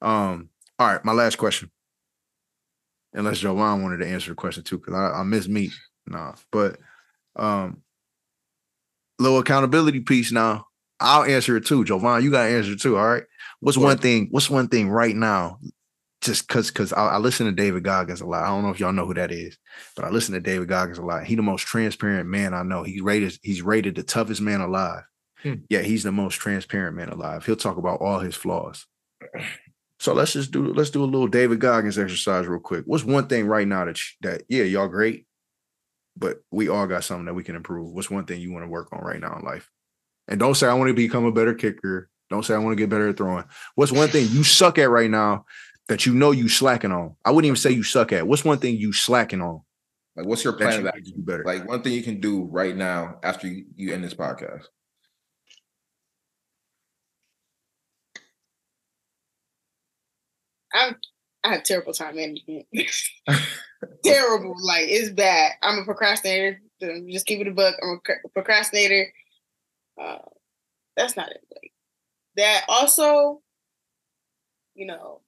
[0.00, 0.48] Um.
[0.78, 1.70] All right, my last question.
[3.14, 5.72] Unless Jovan wanted to answer the question too, because I, I miss meet.
[6.06, 6.78] Nah, but
[7.36, 7.82] um,
[9.18, 10.66] little accountability piece now
[11.00, 12.22] I'll answer it too, Jovan.
[12.22, 12.96] You got to answer it too.
[12.96, 13.24] All right.
[13.60, 14.28] What's one thing?
[14.30, 15.58] What's one thing right now?
[16.20, 18.44] Just because, because I, I, listen to David Goggins a lot.
[18.44, 19.58] I don't know if y'all know who that is,
[19.94, 21.24] but I listen to David Goggins a lot.
[21.24, 22.82] He the most transparent man I know.
[22.82, 23.38] He's rated.
[23.42, 25.02] He's rated the toughest man alive.
[25.42, 25.54] Hmm.
[25.68, 27.44] Yeah, he's the most transparent man alive.
[27.44, 28.86] He'll talk about all his flaws.
[30.04, 32.84] So let's just do let's do a little David Goggins exercise real quick.
[32.84, 35.26] What's one thing right now that that yeah y'all great,
[36.14, 37.90] but we all got something that we can improve.
[37.90, 39.70] What's one thing you want to work on right now in life?
[40.28, 42.10] And don't say I want to become a better kicker.
[42.28, 43.44] Don't say I want to get better at throwing.
[43.76, 45.46] What's one thing you suck at right now
[45.88, 47.16] that you know you slacking on?
[47.24, 48.26] I wouldn't even say you suck at.
[48.26, 49.62] What's one thing you slacking on?
[50.16, 51.44] Like, what's your plan that you better?
[51.44, 54.64] Like, one thing you can do right now after you, you end this podcast.
[60.74, 60.96] I'm
[61.44, 62.66] I have terrible time management.
[64.04, 65.52] terrible, like it's bad.
[65.62, 66.60] I'm a procrastinator.
[66.80, 67.76] Just keep it a book.
[67.82, 69.12] I'm a procrastinator.
[70.00, 70.18] Uh,
[70.96, 71.40] that's not it.
[71.54, 71.72] Like
[72.36, 73.40] that also,
[74.74, 75.20] you know,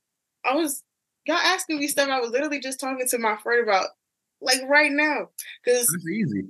[0.45, 0.83] I was
[1.27, 2.09] y'all asking me stuff.
[2.09, 3.89] I was literally just talking to my friend about
[4.41, 5.29] like right now.
[5.65, 6.49] Cause it's easy.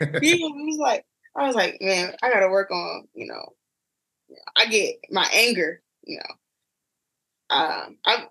[0.20, 1.04] he was like,
[1.36, 3.54] I was like, man, I gotta work on, you know,
[4.56, 6.34] I get my anger, you know.
[7.50, 8.26] Um I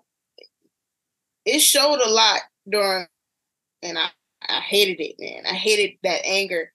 [1.44, 3.06] it showed a lot during
[3.82, 4.08] and I,
[4.48, 5.44] I hated it, man.
[5.46, 6.72] I hated that anger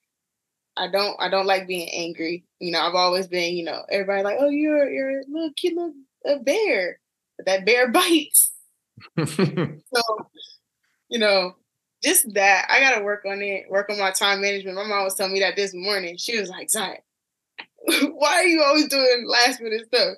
[0.76, 2.44] I don't I don't like being angry.
[2.60, 5.74] You know, I've always been, you know, everybody like, oh, you're you're a little cute
[5.74, 5.94] little
[6.26, 7.00] a bear,
[7.36, 8.52] but that bear bites.
[9.26, 10.02] so,
[11.08, 11.56] you know,
[12.02, 14.76] just that I gotta work on it, work on my time management.
[14.76, 16.16] My mom was telling me that this morning.
[16.18, 16.98] She was like, Zion,
[17.86, 20.16] why are you always doing last minute stuff?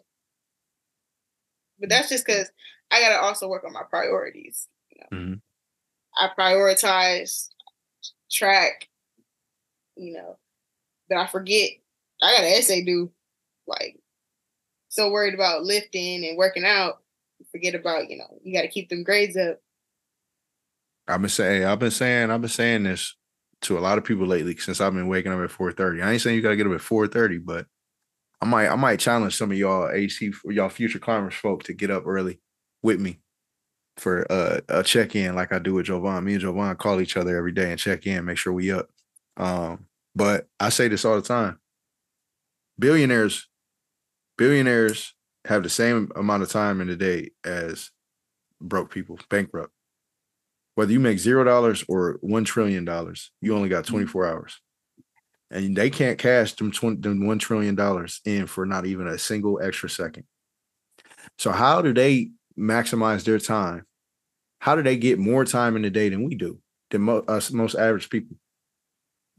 [1.81, 2.51] But that's just because
[2.91, 4.69] I gotta also work on my priorities.
[4.91, 5.19] You know?
[5.19, 5.35] mm-hmm.
[6.19, 7.49] I prioritize
[8.31, 8.89] track,
[9.97, 10.39] you know,
[11.09, 11.71] but I forget.
[12.21, 13.13] I got an essay due.
[13.67, 13.97] Like,
[14.89, 17.01] so worried about lifting and working out,
[17.53, 19.61] forget about you know you got to keep them grades up.
[21.07, 23.15] I've been saying, I've been saying, I've been saying this
[23.63, 26.03] to a lot of people lately since I've been waking up at four thirty.
[26.03, 27.67] I ain't saying you got to get up at four thirty, but
[28.41, 31.73] I might, I might challenge some of y'all AC, for y'all future climbers folk to
[31.73, 32.41] get up early
[32.83, 33.21] with me
[33.97, 36.25] for uh, a check in, like I do with Jovan.
[36.25, 38.89] Me and Jovan call each other every day and check in, make sure we up.
[39.37, 41.59] Um, but I say this all the time.
[42.79, 43.49] Billionaires,
[44.37, 45.15] billionaires
[45.47, 47.91] have the same amount of time in the day as
[48.61, 49.73] broke people, bankrupt.
[50.75, 53.95] Whether you make zero dollars or one trillion dollars, you only got mm-hmm.
[53.95, 54.61] 24 hours.
[55.51, 59.19] And they can't cash them, 20, them one trillion dollars in for not even a
[59.19, 60.25] single extra second.
[61.39, 63.85] So how do they maximize their time?
[64.61, 66.61] How do they get more time in the day than we do,
[66.91, 68.37] than mo- us most average people?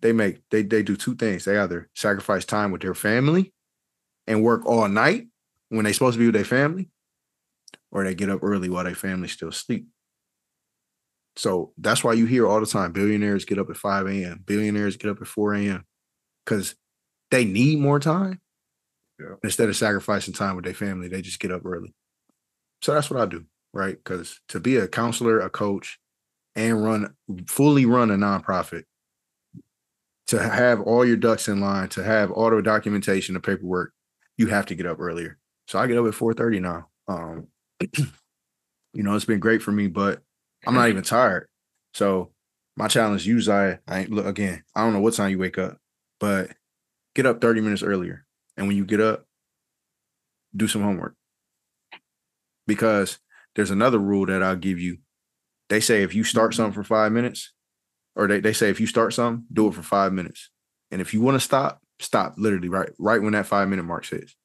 [0.01, 1.45] they make they they do two things.
[1.45, 3.53] They either sacrifice time with their family
[4.27, 5.27] and work all night
[5.69, 6.89] when they're supposed to be with their family,
[7.91, 9.87] or they get up early while their family still sleep.
[11.35, 14.97] So that's why you hear all the time billionaires get up at 5 a.m., billionaires
[14.97, 15.85] get up at 4 a.m.
[16.45, 16.75] because
[17.31, 18.39] they need more time.
[19.19, 19.35] Yeah.
[19.43, 21.93] Instead of sacrificing time with their family, they just get up early.
[22.81, 23.97] So that's what I do, right?
[23.97, 25.99] Because to be a counselor, a coach,
[26.55, 27.13] and run
[27.47, 28.83] fully run a nonprofit,
[30.27, 33.93] to have all your ducks in line, to have all the documentation, the paperwork,
[34.37, 35.37] you have to get up earlier.
[35.67, 36.87] So I get up at 4:30 now.
[37.07, 37.47] Um,
[38.93, 40.21] you know, it's been great for me, but
[40.65, 41.47] I'm not even tired.
[41.93, 42.31] So
[42.75, 44.63] my challenge, you, Xyia, I ain't look again.
[44.75, 45.77] I don't know what time you wake up,
[46.19, 46.51] but
[47.15, 48.25] get up 30 minutes earlier.
[48.57, 49.25] And when you get up,
[50.55, 51.15] do some homework.
[52.67, 53.19] Because
[53.55, 54.97] there's another rule that I'll give you.
[55.69, 56.57] They say if you start mm-hmm.
[56.57, 57.53] something for five minutes,
[58.15, 60.49] or they, they say if you start something, do it for five minutes.
[60.91, 64.05] And if you want to stop, stop literally right, right when that five minute mark
[64.05, 64.35] says.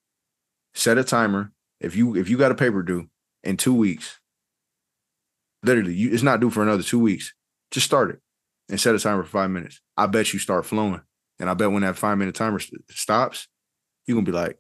[0.75, 1.53] Set a timer.
[1.81, 3.09] If you if you got a paper due
[3.43, 4.21] in two weeks,
[5.63, 7.35] literally, you it's not due for another two weeks.
[7.71, 8.21] Just start it
[8.69, 9.81] and set a timer for five minutes.
[9.97, 11.03] I bet you start flowing.
[11.41, 13.49] And I bet when that five minute timer st- stops,
[14.07, 14.59] you're gonna be like,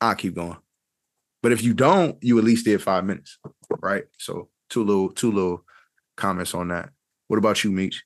[0.00, 0.58] I'll keep going.
[1.42, 3.38] But if you don't, you at least did five minutes,
[3.80, 4.04] right?
[4.18, 5.64] So two little two little
[6.16, 6.90] comments on that.
[7.28, 8.04] What about you, Meech?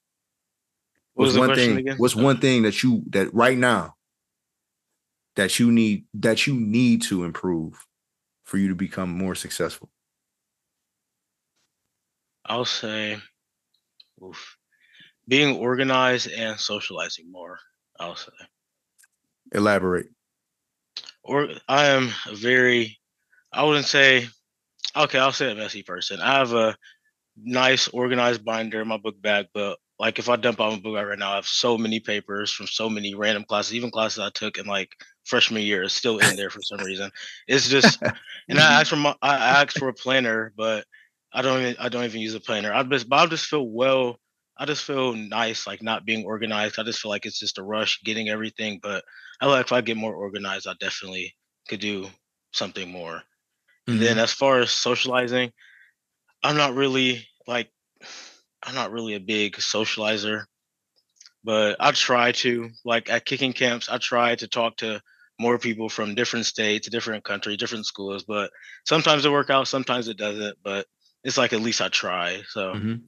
[1.15, 1.77] What's the one thing?
[1.77, 1.97] again?
[1.97, 3.95] What's one thing that you that right now
[5.37, 7.75] that you need that you need to improve
[8.45, 9.91] for you to become more successful?
[12.47, 13.19] I'll say,
[14.23, 14.59] oof,
[15.27, 17.59] being organized and socializing more.
[17.99, 18.33] I'll say,
[19.53, 20.07] Elaborate.
[21.23, 22.99] or I am a very,
[23.53, 24.29] I wouldn't say,
[24.97, 26.21] okay, I'll say a messy person.
[26.21, 26.77] I have a
[27.37, 30.95] nice organized binder in my book bag, but like if I dump out my book
[30.95, 34.19] bag right now, I have so many papers from so many random classes, even classes
[34.19, 34.91] I took in like
[35.25, 37.11] freshman year, is still in there for some reason.
[37.47, 38.17] It's just, mm-hmm.
[38.49, 40.85] and I asked for my, I asked for a planner, but
[41.33, 42.73] I don't even, I don't even use a planner.
[42.73, 44.19] I just, but I just feel well.
[44.57, 46.79] I just feel nice, like not being organized.
[46.79, 48.81] I just feel like it's just a rush getting everything.
[48.83, 49.05] But
[49.41, 51.35] I like if I get more organized, I definitely
[51.69, 52.09] could do
[52.53, 53.23] something more.
[53.89, 55.53] And then as far as socializing,
[56.43, 57.71] I'm not really like
[58.63, 60.45] I'm not really a big socializer,
[61.43, 65.03] but I try to like at kicking camps, I try to talk to
[65.39, 68.51] more people from different states, different countries, different schools, but
[68.87, 70.87] sometimes it works out, sometimes it doesn't, but
[71.25, 72.43] it's like at least I try.
[72.49, 73.03] So Mhm.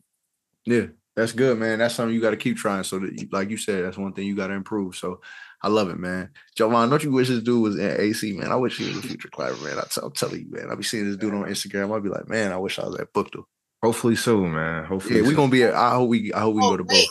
[0.66, 1.78] Yeah, that's good, man.
[1.78, 2.84] That's something you got to keep trying.
[2.84, 4.96] So that, like you said, that's one thing you got to improve.
[4.96, 5.20] So
[5.62, 6.30] I love it, man.
[6.56, 8.52] Jovan, don't you wish this dude was in AC, man?
[8.52, 9.78] I wish he was a future climber, man.
[9.78, 10.66] I t- I'm telling you, man.
[10.70, 11.92] I'll be seeing this dude on Instagram.
[11.92, 13.44] I'll be like, man, I wish I was at Buchtel.
[13.82, 14.84] Hopefully soon, man.
[14.84, 15.36] Hopefully Yeah, we soon.
[15.36, 15.62] gonna be.
[15.64, 16.32] At, I hope we.
[16.32, 16.92] I hope we Oh, go to both.
[16.94, 17.08] wait,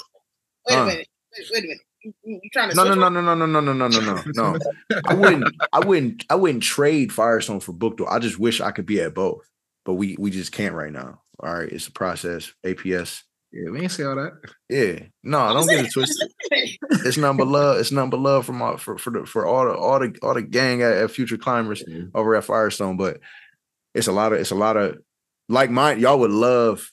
[0.68, 0.84] wait Huh.
[0.84, 1.07] a minute.
[1.38, 1.82] Wait, wait a minute.
[2.03, 3.99] You, you you trying to No, no, no, no, no, no, no, no, no, no,
[4.02, 4.60] no, no.
[5.07, 5.56] I wouldn't.
[5.73, 6.26] I wouldn't.
[6.30, 8.07] I wouldn't trade Firestone for Buchtel.
[8.10, 9.49] I just wish I could be at both,
[9.86, 11.22] but we we just can't right now.
[11.40, 12.53] All right, it's a process.
[12.65, 13.23] APS.
[13.56, 14.34] Yeah, we ain't say all that.
[14.68, 16.30] Yeah, no, don't get it twisted.
[16.52, 17.80] It's number love.
[17.80, 20.34] It's nothing but love from all, for for the, for all the all the all
[20.34, 21.82] the gang at, at Future Climbers
[22.14, 22.98] over at Firestone.
[22.98, 23.22] But
[23.94, 24.98] it's a lot of it's a lot of
[25.48, 25.99] like mine.
[26.02, 26.91] Y'all would love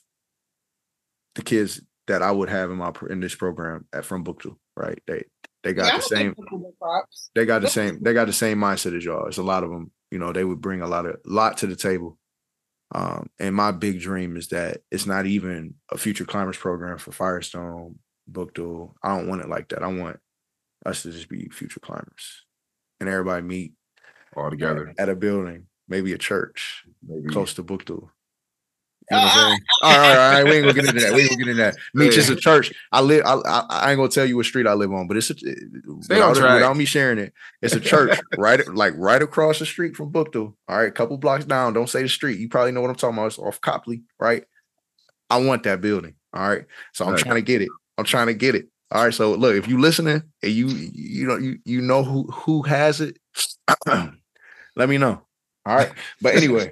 [1.35, 4.55] the kids that I would have in my in this program at from Buchtel.
[4.77, 4.99] right?
[5.05, 5.25] They
[5.63, 7.29] they got Yeah, the same give people props.
[7.35, 9.27] they got the same they got the same mindset as y'all.
[9.27, 11.67] It's a lot of them, you know, they would bring a lot of lot to
[11.67, 12.17] the table.
[12.93, 17.11] Um, and my big dream is that it's not even a future climbers program for
[17.11, 17.97] Firestone,
[18.31, 18.93] Buchtel.
[19.01, 19.81] I don't want it like that.
[19.83, 20.19] I want
[20.85, 22.45] us to just be future climbers
[22.99, 23.73] and everybody meet
[24.35, 24.93] All together.
[24.99, 27.27] at a building, maybe a church Maybe.
[27.29, 28.09] close to Buchtel.
[29.11, 29.59] You know what I'm saying?
[29.83, 30.43] Ah, ah, all right, all right, all right.
[30.47, 31.13] We ain't gonna get into that.
[31.13, 31.75] We ain't gonna get into that.
[31.93, 32.73] Meech is a church.
[32.91, 33.23] I live.
[33.25, 35.35] I, I, I ain't gonna tell you what street I live on, but it's a,
[35.35, 36.53] Stay on without, track.
[36.55, 37.33] without me sharing it.
[37.61, 40.53] It's a church right, like right across the street from Buchtel.
[40.67, 41.73] All right, a couple blocks down.
[41.73, 42.39] Don't say the street.
[42.39, 43.27] You probably know what I'm talking about.
[43.27, 44.45] It's off Copley, right?
[45.29, 46.15] I want that building.
[46.33, 47.21] All right, so I'm Right.
[47.23, 47.69] trying to get it.
[47.97, 48.67] I'm trying to get it.
[48.91, 52.23] All right, so look, if you listening and you you know you you know who
[52.31, 53.17] who has it,
[54.75, 55.21] let me know.
[55.65, 56.71] All right, but anyway,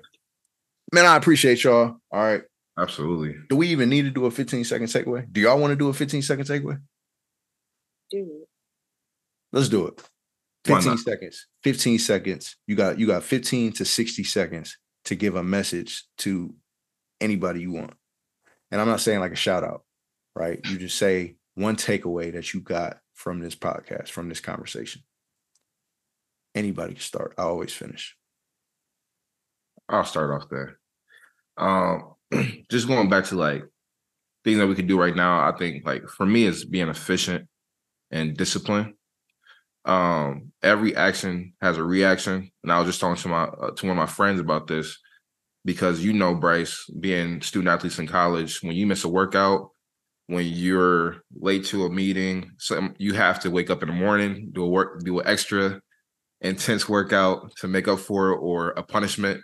[0.92, 1.98] man, I appreciate y'all.
[2.12, 2.42] All right.
[2.78, 3.36] Absolutely.
[3.50, 5.32] Do we even need to do a 15 second takeaway?
[5.32, 6.80] Do y'all want to do a 15 second takeaway?
[8.10, 8.28] Dude,
[9.54, 10.02] Let's do it.
[10.66, 11.48] 15 seconds.
[11.64, 12.56] 15 seconds.
[12.68, 16.54] You got you got 15 to 60 seconds to give a message to
[17.20, 17.94] anybody you want.
[18.70, 19.84] And I'm not saying like a shout out,
[20.36, 20.60] right?
[20.68, 25.02] You just say one takeaway that you got from this podcast, from this conversation.
[26.56, 27.34] Anybody can start.
[27.38, 28.16] I always finish.
[29.90, 30.80] I'll start off there.
[31.62, 32.16] Um,
[32.70, 33.64] just going back to like
[34.44, 35.48] things that we could do right now.
[35.48, 37.48] I think like for me is being efficient
[38.10, 38.94] and disciplined.
[39.86, 43.86] Um, every action has a reaction, and I was just talking to my uh, to
[43.86, 44.98] one of my friends about this
[45.66, 49.70] because you know, Bryce, being student athletes in college, when you miss a workout,
[50.28, 54.50] when you're late to a meeting, so you have to wake up in the morning,
[54.54, 55.82] do a work, do an extra
[56.42, 59.42] intense workout to make up for it or a punishment.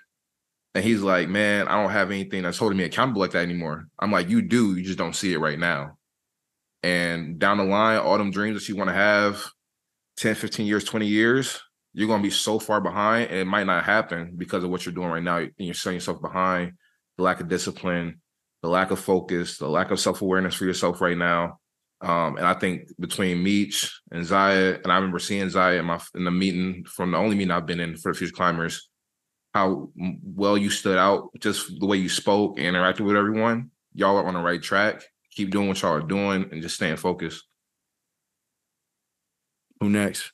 [0.77, 3.87] And he's like, Man, I don't have anything that's holding me accountable like that anymore.
[3.97, 5.97] I'm like, You do, you just don't see it right now.
[6.83, 9.43] And down the line, all them dreams that you want to have
[10.17, 11.59] 10, 15 years, 20 years,
[11.93, 14.85] you're going to be so far behind and it might not happen because of what
[14.85, 15.37] you're doing right now.
[15.37, 16.73] And you're setting yourself behind
[17.17, 18.21] the lack of discipline,
[18.61, 21.57] the lack of focus, the lack of self awareness for yourself right now.
[22.01, 25.99] Um, and I think between Meech and Xyia, and I remember seeing Xyia in my
[26.13, 28.87] in the meeting from the only meeting I've been in for the Future Climbers,
[29.57, 33.71] how well you stood out, just the way you spoke and interacted with everyone.
[33.93, 35.01] Y'all are on the right track.
[35.31, 37.43] Keep doing what y'all are doing and just staying focused.
[39.79, 40.31] Who next?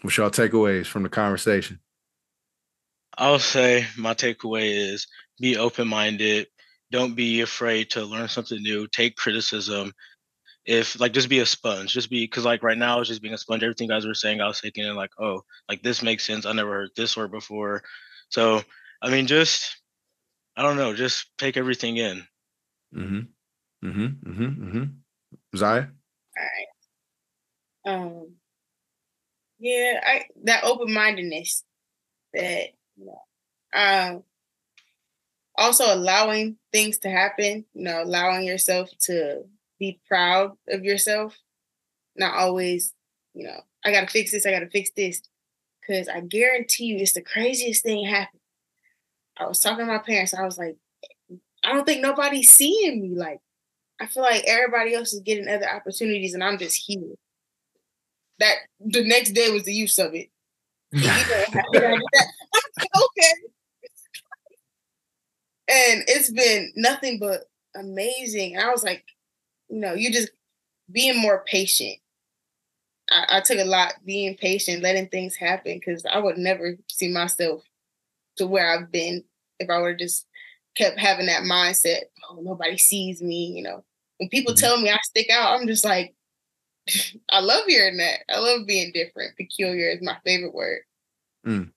[0.00, 1.80] What's y'all takeaways from the conversation?
[3.18, 5.06] I'll say my takeaway is
[5.38, 6.46] be open minded.
[6.90, 8.86] Don't be afraid to learn something new.
[8.88, 9.92] Take criticism.
[10.66, 13.34] If like just be a sponge, just be because like right now it's just being
[13.34, 13.62] a sponge.
[13.62, 16.46] Everything guys were saying, I was taking it like, oh, like this makes sense.
[16.46, 17.82] I never heard this word before.
[18.30, 18.62] So
[19.02, 19.76] I mean, just
[20.56, 22.26] I don't know, just take everything in.
[22.94, 23.88] Mm-hmm.
[23.88, 24.30] Mm-hmm.
[24.30, 24.64] Mm-hmm.
[24.64, 24.84] Mm-hmm.
[25.56, 25.90] Xyia?
[26.38, 26.44] All
[27.86, 27.94] right.
[27.94, 28.34] Um
[29.58, 31.64] yeah, I that open mindedness
[32.32, 33.20] that you know,
[33.74, 34.22] um
[35.56, 39.44] also allowing things to happen, you know, allowing yourself to
[39.78, 41.36] be proud of yourself.
[42.16, 42.92] Not always,
[43.34, 45.20] you know, I gotta fix this, I gotta fix this.
[45.86, 48.40] Cause I guarantee you it's the craziest thing happened.
[49.36, 50.76] I was talking to my parents, I was like,
[51.64, 53.16] I don't think nobody's seeing me.
[53.16, 53.40] Like,
[54.00, 57.14] I feel like everybody else is getting other opportunities and I'm just here.
[58.38, 60.30] That the next day was the use of it.
[60.94, 61.44] okay
[65.68, 67.44] and it's been nothing but
[67.74, 68.54] amazing.
[68.54, 69.04] And I was like,
[69.74, 70.30] you know, you just
[70.90, 71.98] being more patient.
[73.10, 77.08] I, I took a lot being patient, letting things happen because I would never see
[77.08, 77.64] myself
[78.36, 79.24] to where I've been
[79.58, 80.26] if I would just
[80.76, 82.02] kept having that mindset.
[82.30, 83.46] Oh, nobody sees me.
[83.46, 83.84] You know,
[84.18, 84.64] when people mm-hmm.
[84.64, 86.14] tell me I stick out, I'm just like,
[87.28, 88.20] I love hearing that.
[88.32, 89.36] I love being different.
[89.36, 90.82] Peculiar is my favorite word.
[91.44, 91.72] Mm.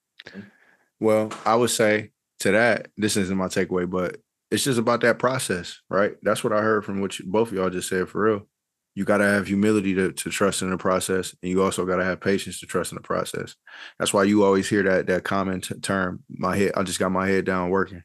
[1.00, 2.12] Well, I would say
[2.42, 4.18] to that, this isn't my takeaway, but
[4.52, 6.14] it's just about that process, right?
[6.22, 8.48] That's what I heard from what you, both of y'all just said for real.
[8.96, 11.98] You got to have humility to, to trust in the process, and you also got
[11.98, 13.56] to have patience to trust in the process.
[14.00, 16.24] That's why you always hear that that common t- term.
[16.30, 18.04] My head, I just got my head down working.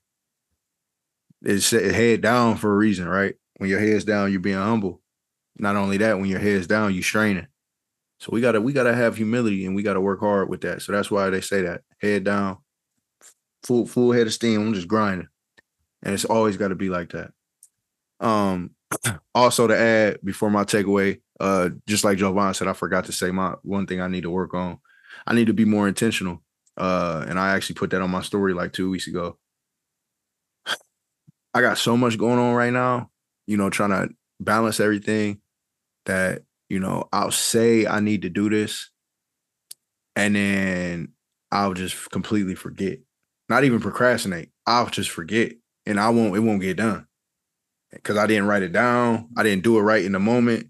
[1.43, 3.35] It's head down for a reason, right?
[3.56, 5.01] When your head's down, you're being humble.
[5.56, 7.47] Not only that, when your head's down, you're straining.
[8.20, 10.82] So we gotta we gotta have humility and we gotta work hard with that.
[10.82, 12.59] So that's why they say that head down,
[13.64, 14.60] full full head of steam.
[14.60, 15.28] I'm just grinding,
[16.03, 17.33] and it's always got to be like that.
[18.20, 18.70] Um,
[19.35, 23.31] also to add before my takeaway, uh, just like Jovan said, I forgot to say
[23.31, 24.79] my one thing I need to work on.
[25.27, 26.43] I need to be more intentional.
[26.77, 29.39] Uh, and I actually put that on my story like two weeks ago.
[31.55, 33.11] I got so much going on right now,
[33.47, 35.41] you know, trying to balance everything
[36.07, 38.91] that, you know, I'll say I need to do this
[40.16, 41.12] and then
[41.51, 43.01] I'll just completely forget
[43.49, 44.51] not even procrastinate.
[44.66, 45.53] I'll just forget
[45.87, 47.07] and I won't, it won't get done
[47.91, 49.29] because I didn't write it down.
[49.37, 50.69] I didn't do it right in the moment.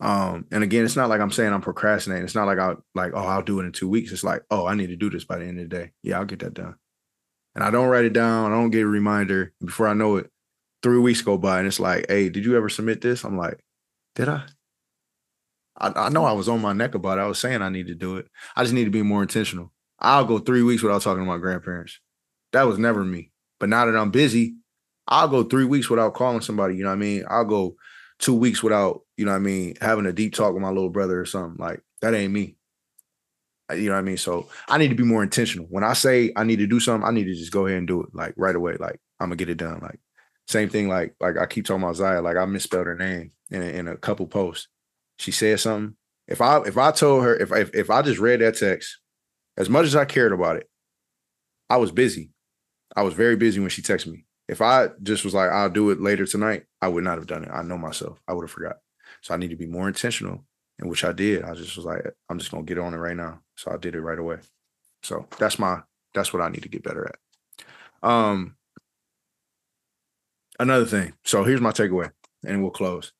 [0.00, 2.24] Um, and again, it's not like I'm saying I'm procrastinating.
[2.24, 4.12] It's not like I'll like, oh, I'll do it in two weeks.
[4.12, 5.92] It's like, oh, I need to do this by the end of the day.
[6.02, 6.76] Yeah, I'll get that done.
[7.54, 8.50] And I don't write it down.
[8.50, 9.52] I don't get a reminder.
[9.62, 10.30] Before I know it,
[10.82, 13.24] three weeks go by and it's like, hey, did you ever submit this?
[13.24, 13.62] I'm like,
[14.14, 14.44] did I?
[15.76, 17.22] I, I know I was on my neck about it.
[17.22, 18.26] I was saying I need to do it.
[18.56, 19.72] I just need to be more intentional.
[19.98, 22.00] I'll go three weeks without talking to my grandparents.
[22.52, 23.29] That was never me.
[23.60, 24.56] But now that I'm busy,
[25.06, 26.76] I'll go three weeks without calling somebody.
[26.76, 27.24] You know what I mean?
[27.28, 27.76] I'll go
[28.18, 30.90] two weeks without, you know what I mean, having a deep talk with my little
[30.90, 31.62] brother or something.
[31.62, 32.56] Like that ain't me.
[33.72, 34.16] You know what I mean?
[34.16, 35.66] So I need to be more intentional.
[35.66, 37.86] When I say I need to do something, I need to just go ahead and
[37.86, 38.76] do it like right away.
[38.80, 39.78] Like I'm gonna get it done.
[39.80, 40.00] Like
[40.48, 40.88] same thing.
[40.88, 42.22] Like like I keep talking about Xyia.
[42.22, 44.68] Like I misspelled her name in a, in a couple posts.
[45.18, 45.96] She said something.
[46.26, 48.98] If I if I told her if if if I just read that text
[49.56, 50.68] as much as I cared about it,
[51.68, 52.30] I was busy.
[52.96, 54.24] I was very busy when she texted me.
[54.48, 57.44] If I just was like, I'll do it later tonight, I would not have done
[57.44, 57.50] it.
[57.52, 58.20] I know myself.
[58.26, 58.78] I would have forgot.
[59.22, 60.44] So I need to be more intentional,
[60.78, 61.44] and which I did.
[61.44, 63.40] I just was like, I'm just gonna get on it right now.
[63.56, 64.38] So I did it right away.
[65.02, 65.82] So that's my
[66.14, 68.08] that's what I need to get better at.
[68.08, 68.56] Um
[70.58, 71.12] another thing.
[71.24, 72.10] So here's my takeaway,
[72.44, 73.12] and we'll close.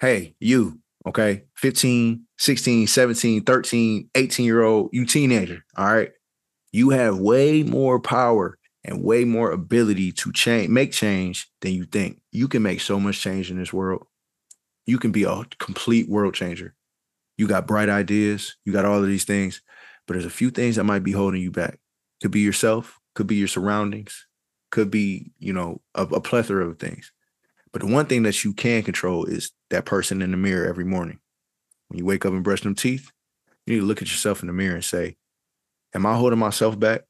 [0.00, 6.12] Hey, you, okay 15 16 17 13 18 year old you teenager all right
[6.70, 11.84] you have way more power and way more ability to change, make change than you
[11.84, 12.20] think.
[12.32, 14.06] You can make so much change in this world.
[14.86, 16.74] You can be a complete world changer.
[17.38, 19.62] You got bright ideas, you got all of these things,
[20.06, 21.78] but there's a few things that might be holding you back.
[22.20, 24.26] Could be yourself, could be your surroundings,
[24.70, 27.12] could be, you know, a, a plethora of things.
[27.72, 30.84] But the one thing that you can control is that person in the mirror every
[30.84, 31.20] morning.
[31.88, 33.10] When you wake up and brush them teeth,
[33.66, 35.16] you need to look at yourself in the mirror and say,
[35.94, 37.02] Am I holding myself back?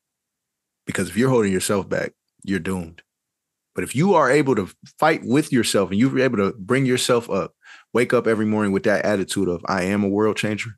[0.87, 3.03] Because if you're holding yourself back, you're doomed.
[3.75, 4.69] But if you are able to
[4.99, 7.55] fight with yourself and you're able to bring yourself up,
[7.93, 10.77] wake up every morning with that attitude of, I am a world changer,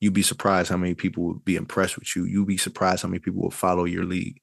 [0.00, 2.24] you'd be surprised how many people would be impressed with you.
[2.24, 4.38] You'd be surprised how many people will follow your lead.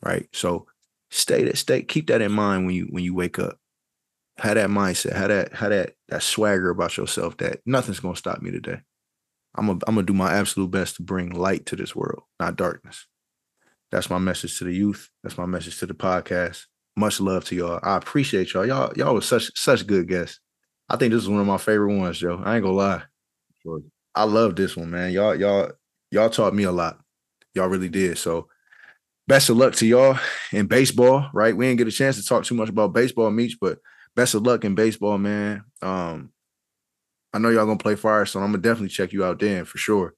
[0.00, 0.28] Right.
[0.32, 0.66] So
[1.10, 3.58] stay that stay, keep that in mind when you when you wake up.
[4.38, 8.40] Have that mindset, have that, have that that swagger about yourself that nothing's gonna stop
[8.40, 8.80] me today.
[9.56, 12.54] I'm gonna I'm gonna do my absolute best to bring light to this world, not
[12.54, 13.08] darkness.
[13.90, 15.08] That's my message to the youth.
[15.22, 16.66] That's my message to the podcast.
[16.96, 17.80] Much love to y'all.
[17.82, 18.66] I appreciate y'all.
[18.66, 20.40] Y'all, y'all was such such good guests.
[20.88, 22.40] I think this is one of my favorite ones, Joe.
[22.44, 23.02] I ain't gonna lie.
[24.14, 25.12] I love this one, man.
[25.12, 25.70] Y'all, y'all,
[26.10, 26.98] y'all taught me a lot.
[27.54, 28.18] Y'all really did.
[28.18, 28.48] So
[29.26, 30.18] best of luck to y'all
[30.52, 31.56] in baseball, right?
[31.56, 33.78] We didn't get a chance to talk too much about baseball, Meech, but
[34.16, 35.64] best of luck in baseball, man.
[35.82, 36.32] Um,
[37.32, 39.78] I know y'all gonna play fire, so I'm gonna definitely check you out then for
[39.78, 40.14] sure.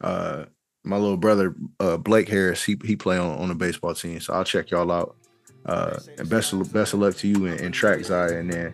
[0.00, 0.46] Uh,
[0.84, 4.32] my little brother uh, Blake Harris, he he play on, on the baseball team, so
[4.34, 5.16] I'll check y'all out.
[5.66, 8.72] Uh, and best of best of luck to you and, in track, Xyia, and then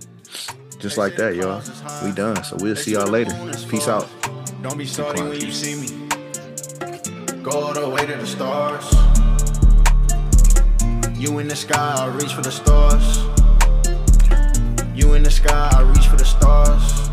[0.78, 1.62] just like that, y'all,
[2.04, 2.42] we done.
[2.44, 3.32] So we'll see y'all later.
[3.68, 4.08] Peace out.
[4.62, 6.08] Don't be salty when you see me.
[7.42, 8.84] Go all the way to the stars.
[11.18, 13.18] You in the sky, I reach for the stars.
[14.94, 17.08] You in the sky, I reach for the stars.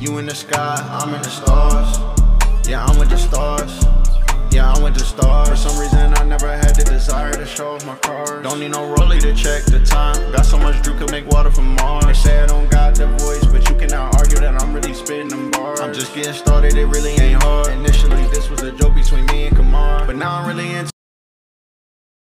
[0.00, 2.15] You in the sky, I'm in the stars.
[2.68, 3.84] Yeah, I'm with the stars.
[4.50, 5.48] Yeah, I'm with the stars.
[5.48, 8.42] For some reason, I never had the desire to show off my cars.
[8.42, 10.32] Don't need no rollie to check the time.
[10.32, 12.06] Got so much Drew could make water from Mars.
[12.06, 15.28] They say I don't got the voice, but you cannot argue that I'm really spitting
[15.28, 15.78] them bars.
[15.78, 17.68] I'm just getting started, it really ain't hard.
[17.68, 20.95] Initially, this was a joke between me and Kamar, but now I'm really into